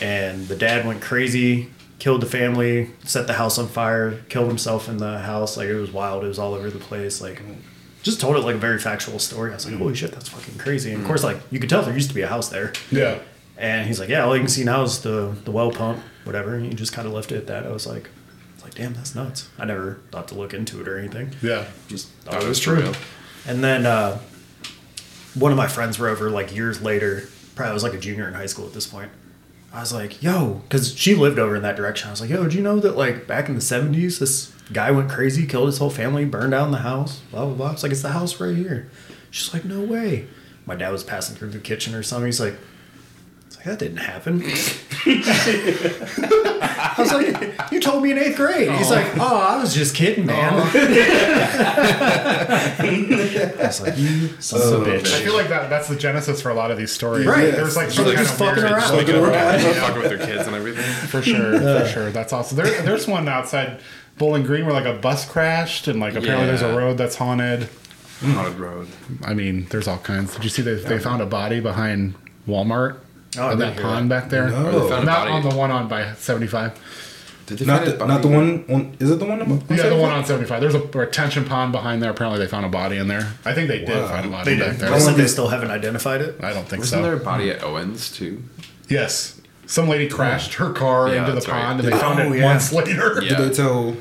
and 0.00 0.48
the 0.48 0.56
dad 0.56 0.86
went 0.86 1.02
crazy, 1.02 1.70
killed 1.98 2.22
the 2.22 2.26
family, 2.26 2.90
set 3.04 3.26
the 3.26 3.34
house 3.34 3.58
on 3.58 3.68
fire, 3.68 4.22
killed 4.30 4.48
himself 4.48 4.88
in 4.88 4.96
the 4.96 5.18
house. 5.18 5.56
Like 5.58 5.68
it 5.68 5.76
was 5.76 5.92
wild. 5.92 6.24
It 6.24 6.28
was 6.28 6.38
all 6.38 6.54
over 6.54 6.70
the 6.70 6.78
place. 6.78 7.20
Like." 7.20 7.42
Just 8.04 8.20
told 8.20 8.36
it 8.36 8.40
like 8.40 8.54
a 8.54 8.58
very 8.58 8.78
factual 8.78 9.18
story. 9.18 9.50
I 9.50 9.54
was 9.54 9.66
like, 9.66 9.74
"Holy 9.74 9.94
shit, 9.94 10.12
that's 10.12 10.28
fucking 10.28 10.56
crazy!" 10.56 10.92
And 10.92 11.02
of 11.02 11.06
course, 11.06 11.24
like 11.24 11.38
you 11.50 11.58
could 11.58 11.68
tell 11.68 11.82
there 11.82 11.92
used 11.92 12.08
to 12.08 12.14
be 12.14 12.22
a 12.22 12.28
house 12.28 12.48
there. 12.48 12.72
Yeah. 12.92 13.18
And 13.58 13.88
he's 13.88 13.98
like, 13.98 14.08
yeah, 14.08 14.24
all 14.24 14.36
you 14.36 14.40
can 14.40 14.48
see 14.48 14.64
now 14.64 14.82
is 14.82 15.02
the 15.02 15.36
the 15.44 15.50
well 15.50 15.72
pump, 15.72 15.98
whatever. 16.24 16.54
And 16.54 16.64
he 16.64 16.74
just 16.74 16.92
kind 16.92 17.06
of 17.08 17.12
left 17.12 17.32
it 17.32 17.36
at 17.36 17.46
that. 17.48 17.66
I 17.66 17.70
was 17.70 17.86
like, 17.86 18.06
I 18.06 18.54
was 18.54 18.62
like, 18.62 18.74
damn, 18.74 18.94
that's 18.94 19.14
nuts. 19.14 19.50
I 19.58 19.64
never 19.64 19.98
thought 20.12 20.28
to 20.28 20.36
look 20.36 20.54
into 20.54 20.80
it 20.80 20.86
or 20.86 20.96
anything. 20.96 21.32
Yeah. 21.42 21.66
Just 21.88 22.08
thought 22.08 22.34
Thought 22.34 22.44
it 22.44 22.48
was 22.48 22.60
true. 22.60 22.92
And 23.46 23.64
then 23.64 23.84
uh, 23.84 24.20
one 25.34 25.50
of 25.50 25.58
my 25.58 25.66
friends 25.66 25.98
were 25.98 26.08
over 26.08 26.30
like 26.30 26.54
years 26.54 26.80
later. 26.80 27.28
Probably 27.56 27.70
I 27.70 27.74
was 27.74 27.82
like 27.82 27.94
a 27.94 27.98
junior 27.98 28.28
in 28.28 28.34
high 28.34 28.46
school 28.46 28.66
at 28.66 28.74
this 28.74 28.86
point. 28.86 29.10
I 29.72 29.80
was 29.80 29.92
like, 29.92 30.22
yo, 30.22 30.62
because 30.68 30.96
she 30.96 31.14
lived 31.14 31.38
over 31.38 31.56
in 31.56 31.62
that 31.62 31.76
direction. 31.76 32.08
I 32.08 32.12
was 32.12 32.20
like, 32.20 32.30
yo, 32.30 32.46
do 32.48 32.56
you 32.56 32.62
know 32.62 32.78
that 32.80 32.96
like 32.96 33.26
back 33.26 33.48
in 33.48 33.54
the 33.56 33.60
seventies, 33.60 34.20
this 34.20 34.52
guy 34.72 34.92
went 34.92 35.10
crazy, 35.10 35.46
killed 35.46 35.66
his 35.66 35.78
whole 35.78 35.90
family, 35.90 36.24
burned 36.24 36.52
down 36.52 36.70
the 36.70 36.78
house, 36.78 37.20
blah 37.32 37.44
blah 37.44 37.54
blah. 37.54 37.72
It's 37.72 37.82
like 37.82 37.90
it's 37.92 38.02
the 38.02 38.10
house 38.10 38.40
right 38.40 38.56
here. 38.56 38.88
She's 39.30 39.52
like, 39.52 39.64
no 39.64 39.80
way. 39.80 40.28
My 40.64 40.74
dad 40.76 40.90
was 40.90 41.02
passing 41.04 41.34
through 41.36 41.50
the 41.50 41.58
kitchen 41.58 41.94
or 41.94 42.02
something. 42.02 42.26
He's 42.26 42.40
like, 42.40 42.54
it's 42.54 42.58
like 43.58 43.64
that 43.66 43.78
didn't 43.78 43.98
happen. 43.98 44.42
I 46.70 46.94
was 46.98 47.12
like, 47.12 47.70
you 47.72 47.80
told 47.80 48.02
me 48.02 48.10
in 48.12 48.18
eighth 48.18 48.36
grade. 48.36 48.70
He's 48.72 48.90
like, 48.90 49.06
oh, 49.16 49.20
oh 49.20 49.36
I 49.36 49.60
was 49.60 49.74
just 49.74 49.94
kidding, 49.94 50.26
man. 50.26 50.52
Oh. 50.54 50.70
I 52.80 53.54
was 53.66 53.80
like, 53.80 53.96
you 53.98 54.28
son 54.40 54.60
of 54.80 54.86
a 54.86 54.90
I 54.94 54.98
bitch. 54.98 55.12
I 55.14 55.20
feel 55.22 55.34
like 55.34 55.48
that 55.48 55.68
that's 55.70 55.88
the 55.88 55.96
genesis 55.96 56.40
for 56.42 56.50
a 56.50 56.54
lot 56.54 56.70
of 56.70 56.78
these 56.78 56.92
stories. 56.92 57.26
Right. 57.26 57.50
There's 57.52 57.76
like 57.76 57.86
She's 57.88 57.96
some 57.96 58.06
like, 58.06 58.16
kind 58.16 58.26
just 58.28 58.40
of 58.40 58.46
fucking 58.46 58.62
weird- 58.62 58.72
around. 58.76 58.92
like, 58.96 59.06
Fucking 59.06 59.22
around. 59.22 59.60
yeah, 59.62 59.72
Fucking 59.86 60.02
with 60.02 60.08
their 60.18 60.26
kids 60.26 60.46
and 60.46 60.56
everything. 60.56 60.84
for 61.08 61.22
sure, 61.22 61.58
for 61.58 61.86
sure. 61.88 62.10
That's 62.10 62.32
awesome. 62.32 62.56
There, 62.56 62.82
there's 62.82 63.06
one 63.06 63.28
outside 63.28 63.80
Bowling 64.18 64.42
Green 64.44 64.64
where 64.64 64.74
like 64.74 64.86
a 64.86 64.94
bus 64.98 65.24
crashed 65.28 65.88
and 65.88 66.00
like 66.00 66.14
apparently 66.14 66.46
there's 66.46 66.62
a 66.62 66.68
Yeah. 66.68 66.76
road 66.76 66.98
that's 66.98 67.16
haunted. 67.16 67.68
Haunted 68.22 68.58
road. 68.58 68.88
I 69.24 69.34
mean, 69.34 69.66
there's 69.70 69.86
all 69.88 69.98
kinds. 69.98 70.34
Did 70.34 70.44
you 70.44 70.50
see 70.50 70.62
they 70.62 70.74
they 70.74 70.98
found 70.98 71.22
a 71.22 71.26
body 71.26 71.60
behind 71.60 72.14
Walmart 72.48 72.98
Oh, 73.36 73.48
I 73.48 73.52
in 73.52 73.58
didn't 73.58 73.76
that 73.76 73.82
pond 73.82 74.08
back 74.08 74.30
there? 74.30 74.48
No. 74.48 74.64
They 74.80 74.88
found 74.88 75.02
a 75.02 75.06
Not 75.06 75.18
body. 75.26 75.30
on 75.32 75.42
the 75.48 75.54
one 75.54 75.70
on 75.70 75.88
by 75.88 76.14
75. 76.14 76.78
Did 77.46 77.58
they 77.58 77.64
Not 77.66 77.84
find 77.84 77.92
the, 77.98 78.04
a 78.04 78.06
not 78.06 78.22
the 78.22 78.28
one 78.28 78.64
on. 78.68 78.96
Is 79.00 79.10
it 79.10 79.18
the 79.18 79.24
one? 79.24 79.40
on- 79.40 79.62
Yeah, 79.70 79.88
the 79.88 79.96
one 79.96 80.12
on 80.12 80.24
75. 80.24 80.60
There's 80.60 80.74
a 80.74 80.80
retention 80.80 81.44
pond 81.46 81.72
behind 81.72 82.02
there. 82.02 82.10
Apparently, 82.10 82.38
they 82.38 82.46
found 82.46 82.66
a 82.66 82.68
body 82.68 82.96
in 82.98 83.08
there. 83.08 83.32
I 83.44 83.54
think 83.54 83.68
they 83.68 83.78
did 83.78 83.88
Wow. 83.88 84.08
find 84.08 84.26
a 84.26 84.28
body 84.28 84.54
They 84.54 84.60
back 84.60 84.72
did. 84.72 84.80
there. 84.80 84.90
They 84.90 85.00
said 85.00 85.14
they 85.16 85.26
still 85.26 85.48
haven't 85.48 85.70
identified 85.70 86.20
it. 86.20 86.42
I 86.42 86.52
don't 86.52 86.68
think 86.68 86.80
Wasn't 86.80 87.00
so. 87.00 87.02
there 87.02 87.14
a 87.14 87.20
body 87.20 87.50
at 87.50 87.62
Owens 87.62 88.10
too? 88.10 88.42
Yes. 88.88 89.40
Some 89.66 89.88
lady 89.88 90.08
crashed 90.08 90.54
her 90.54 90.72
car 90.72 91.08
Yeah, 91.08 91.16
into 91.20 91.30
the 91.30 91.34
that's 91.36 91.48
right. 91.48 91.62
pond 91.62 91.80
and 91.80 91.88
they 91.88 91.92
Did- 91.92 92.00
found 92.00 92.20
Oh, 92.20 92.32
it 92.32 92.38
yeah. 92.38 92.44
months 92.48 92.72
later. 92.72 93.20
Yeah. 93.22 93.36
Did 93.36 93.50
they 93.50 93.54
tell 93.54 93.96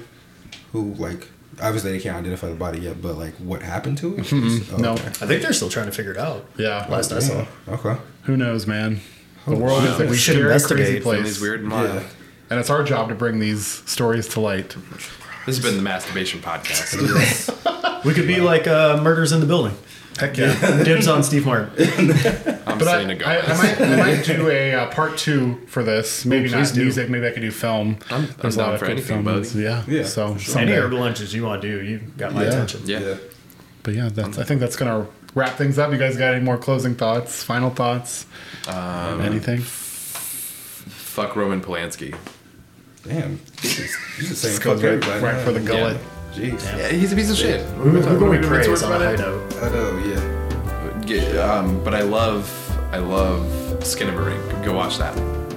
who? 0.74 0.94
Like, 0.96 1.28
obviously 1.62 1.92
they 1.92 2.00
can't 2.00 2.18
identify 2.18 2.48
the 2.50 2.56
body 2.56 2.80
yet, 2.80 3.02
but 3.02 3.18
like, 3.18 3.34
what 3.36 3.62
happened 3.62 3.98
to 4.00 4.16
it? 4.16 4.26
Mm-hmm. 4.26 4.76
Oh, 4.76 4.78
No. 4.78 4.94
okay. 4.94 5.08
I 5.08 5.12
think 5.26 5.42
they're 5.42 5.54
still 5.54 5.70
trying 5.70 5.86
to 5.88 5.92
figure 5.94 6.12
it 6.12 6.18
out. 6.18 6.46
Yeah. 6.58 6.86
Last 6.90 7.12
I 7.14 7.20
saw. 7.20 7.46
Okay. 7.70 7.96
Who 8.24 8.36
knows, 8.36 8.68
man? 8.68 9.00
The 9.48 9.56
world 9.56 9.84
wow. 9.84 9.94
is 9.96 10.00
a 10.02 10.08
We 10.08 10.18
should 10.18 10.38
investigate 10.40 10.86
crazy 10.88 11.00
place. 11.02 11.16
Family's 11.18 11.42
weird 11.42 11.62
and. 11.64 11.72
Yeah. 11.72 12.04
And 12.50 12.60
it's 12.60 12.70
our 12.70 12.84
job 12.84 13.10
to 13.10 13.16
bring 13.16 13.40
these 13.40 13.66
stories 13.66 14.28
to 14.30 14.40
light. 14.40 14.70
This 15.46 15.58
has 15.58 15.60
been 15.62 15.76
the 15.78 15.82
Mass 15.84 16.06
Debation 16.08 16.40
podcast. 16.42 17.54
We 18.06 18.14
could 18.14 18.28
be 18.28 18.40
like 18.40 18.68
uh, 18.68 19.02
Murders 19.02 19.32
in 19.32 19.40
the 19.42 19.48
Building. 19.48 19.76
Heck 20.18 20.38
yeah. 20.38 20.84
Dibs 20.84 21.08
on 21.08 21.24
Steve 21.24 21.46
Martin. 21.46 21.70
I'm 22.66 22.78
But 22.78 22.88
I, 22.88 22.92
saying 22.98 23.08
to 23.10 23.16
go. 23.16 23.26
I, 23.26 23.40
I, 23.42 23.58
might, 23.58 23.82
I 23.82 23.96
might 23.98 24.24
do 24.26 24.50
a 24.50 24.74
uh, 24.76 24.92
part 24.92 25.18
two 25.18 25.56
for 25.68 25.84
this. 25.84 26.24
Maybe 26.24 26.48
please 26.48 26.70
not 26.70 26.76
do. 26.76 26.84
music. 26.84 27.10
Maybe 27.10 27.28
I 27.28 27.32
could 27.32 27.42
do 27.42 27.52
film. 27.52 27.98
I'm- 28.12 28.22
I'm 28.22 28.36
There's 28.40 28.56
a 28.56 28.60
down 28.60 28.66
lot 28.68 28.74
of 28.76 28.80
for 28.82 28.86
anything, 28.86 29.24
films. 29.24 29.52
buddy. 29.54 29.64
Yeah. 29.64 29.84
Yeah, 29.88 30.04
So 30.04 30.34
for 30.36 30.40
sure. 30.40 30.60
Any 30.62 30.74
urban 30.74 31.00
lunches 31.00 31.34
you 31.34 31.44
want 31.44 31.62
to 31.64 31.68
do, 31.68 31.84
you 31.84 32.00
got 32.18 32.34
my 32.34 32.44
Yeah. 32.44 32.50
attention. 32.50 32.82
yeah. 32.86 33.00
Yeah. 33.00 33.16
But 33.84 33.96
yeah, 33.96 34.10
that's, 34.14 34.38
I 34.38 34.44
think 34.44 34.60
that's 34.62 34.76
gonna 34.76 35.08
wrap 35.38 35.56
things 35.56 35.78
up. 35.78 35.92
You 35.92 35.98
guys 35.98 36.18
got 36.18 36.34
any 36.34 36.44
more 36.44 36.58
closing 36.58 36.96
thoughts? 36.96 37.44
Final 37.44 37.70
thoughts? 37.70 38.26
Um, 38.68 39.22
Anything? 39.22 39.62
fuck 39.62 41.36
Roman 41.36 41.62
Polanski. 41.62 42.16
Damn. 43.04 43.40
he's 43.62 43.78
the 43.78 43.88
same 43.88 44.28
just 44.28 44.42
saying 44.42 44.60
goes 44.62 44.82
fuck 44.82 45.10
right, 45.10 45.34
right 45.34 45.44
for 45.44 45.52
the 45.52 45.60
gullet. 45.60 45.98
Jeez. 46.34 46.64
Yeah, 46.78 46.90
he's 46.90 47.14
a 47.14 47.16
piece 47.16 47.32
of 47.32 47.38
shit. 47.38 47.62
Who, 47.78 47.90
who 47.90 48.02
can 48.02 48.30
we 48.30 48.38
Maybe 48.38 48.38
it's 48.40 48.48
praise 48.48 48.68
worth 48.68 48.84
on 48.84 48.92
a 48.92 48.96
about 48.96 49.20
high 49.20 49.26
note? 49.26 49.56
I 49.64 49.70
know. 49.70 49.98
Yeah. 50.00 51.02
Get, 51.06 51.38
um, 51.38 51.84
but 51.84 51.94
I 51.96 52.02
love, 52.02 52.46
I 52.92 52.98
love 52.98 53.84
Skin 53.84 54.10
of 54.10 54.16
a 54.16 54.22
Ring. 54.22 54.42
Go 54.64 54.74
watch 54.74 54.98
that. 54.98 55.16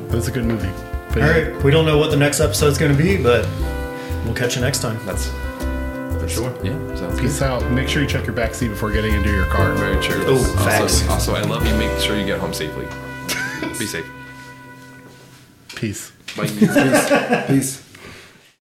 That's 0.09 0.29
a 0.29 0.31
good 0.31 0.45
movie. 0.45 0.71
But 1.09 1.23
All 1.23 1.29
right, 1.29 1.63
we 1.65 1.71
don't 1.73 1.87
know 1.87 1.99
what 1.99 2.11
the 2.11 2.17
next 2.17 2.41
episode's 2.41 2.79
going 2.79 2.97
to 2.97 3.03
be, 3.03 3.21
but 3.21 3.47
we'll 4.25 4.35
catch 4.35 4.55
you 4.55 4.63
next 4.63 4.81
time. 4.81 5.05
That's 5.05 5.27
for 5.29 5.50
Sure. 6.31 6.55
Yeah, 6.65 6.73
sounds 6.95 7.15
good. 7.15 7.21
Peace 7.21 7.43
out. 7.43 7.71
Make 7.73 7.89
sure 7.89 8.03
you 8.03 8.09
check 8.09 8.25
your 8.25 8.35
back 8.35 8.55
seat 8.55 8.69
before 8.69 8.93
getting 8.93 9.15
into 9.15 9.31
your 9.31 9.47
car. 9.47 9.73
Very 9.75 10.03
true. 10.03 10.23
Oh, 10.27 10.37
also, 10.39 10.55
facts. 10.65 11.09
Also, 11.09 11.35
I 11.35 11.43
love 11.43 11.67
you. 11.67 11.75
Make 11.75 11.99
sure 12.01 12.17
you 12.17 12.25
get 12.25 12.39
home 12.39 12.55
safely. 12.55 12.87
Be 13.79 13.87
safe. 13.87 14.07
Peace. 15.75 16.13
Bye. 16.37 16.47
Peace. 16.47 17.47
Peace. 17.49 17.90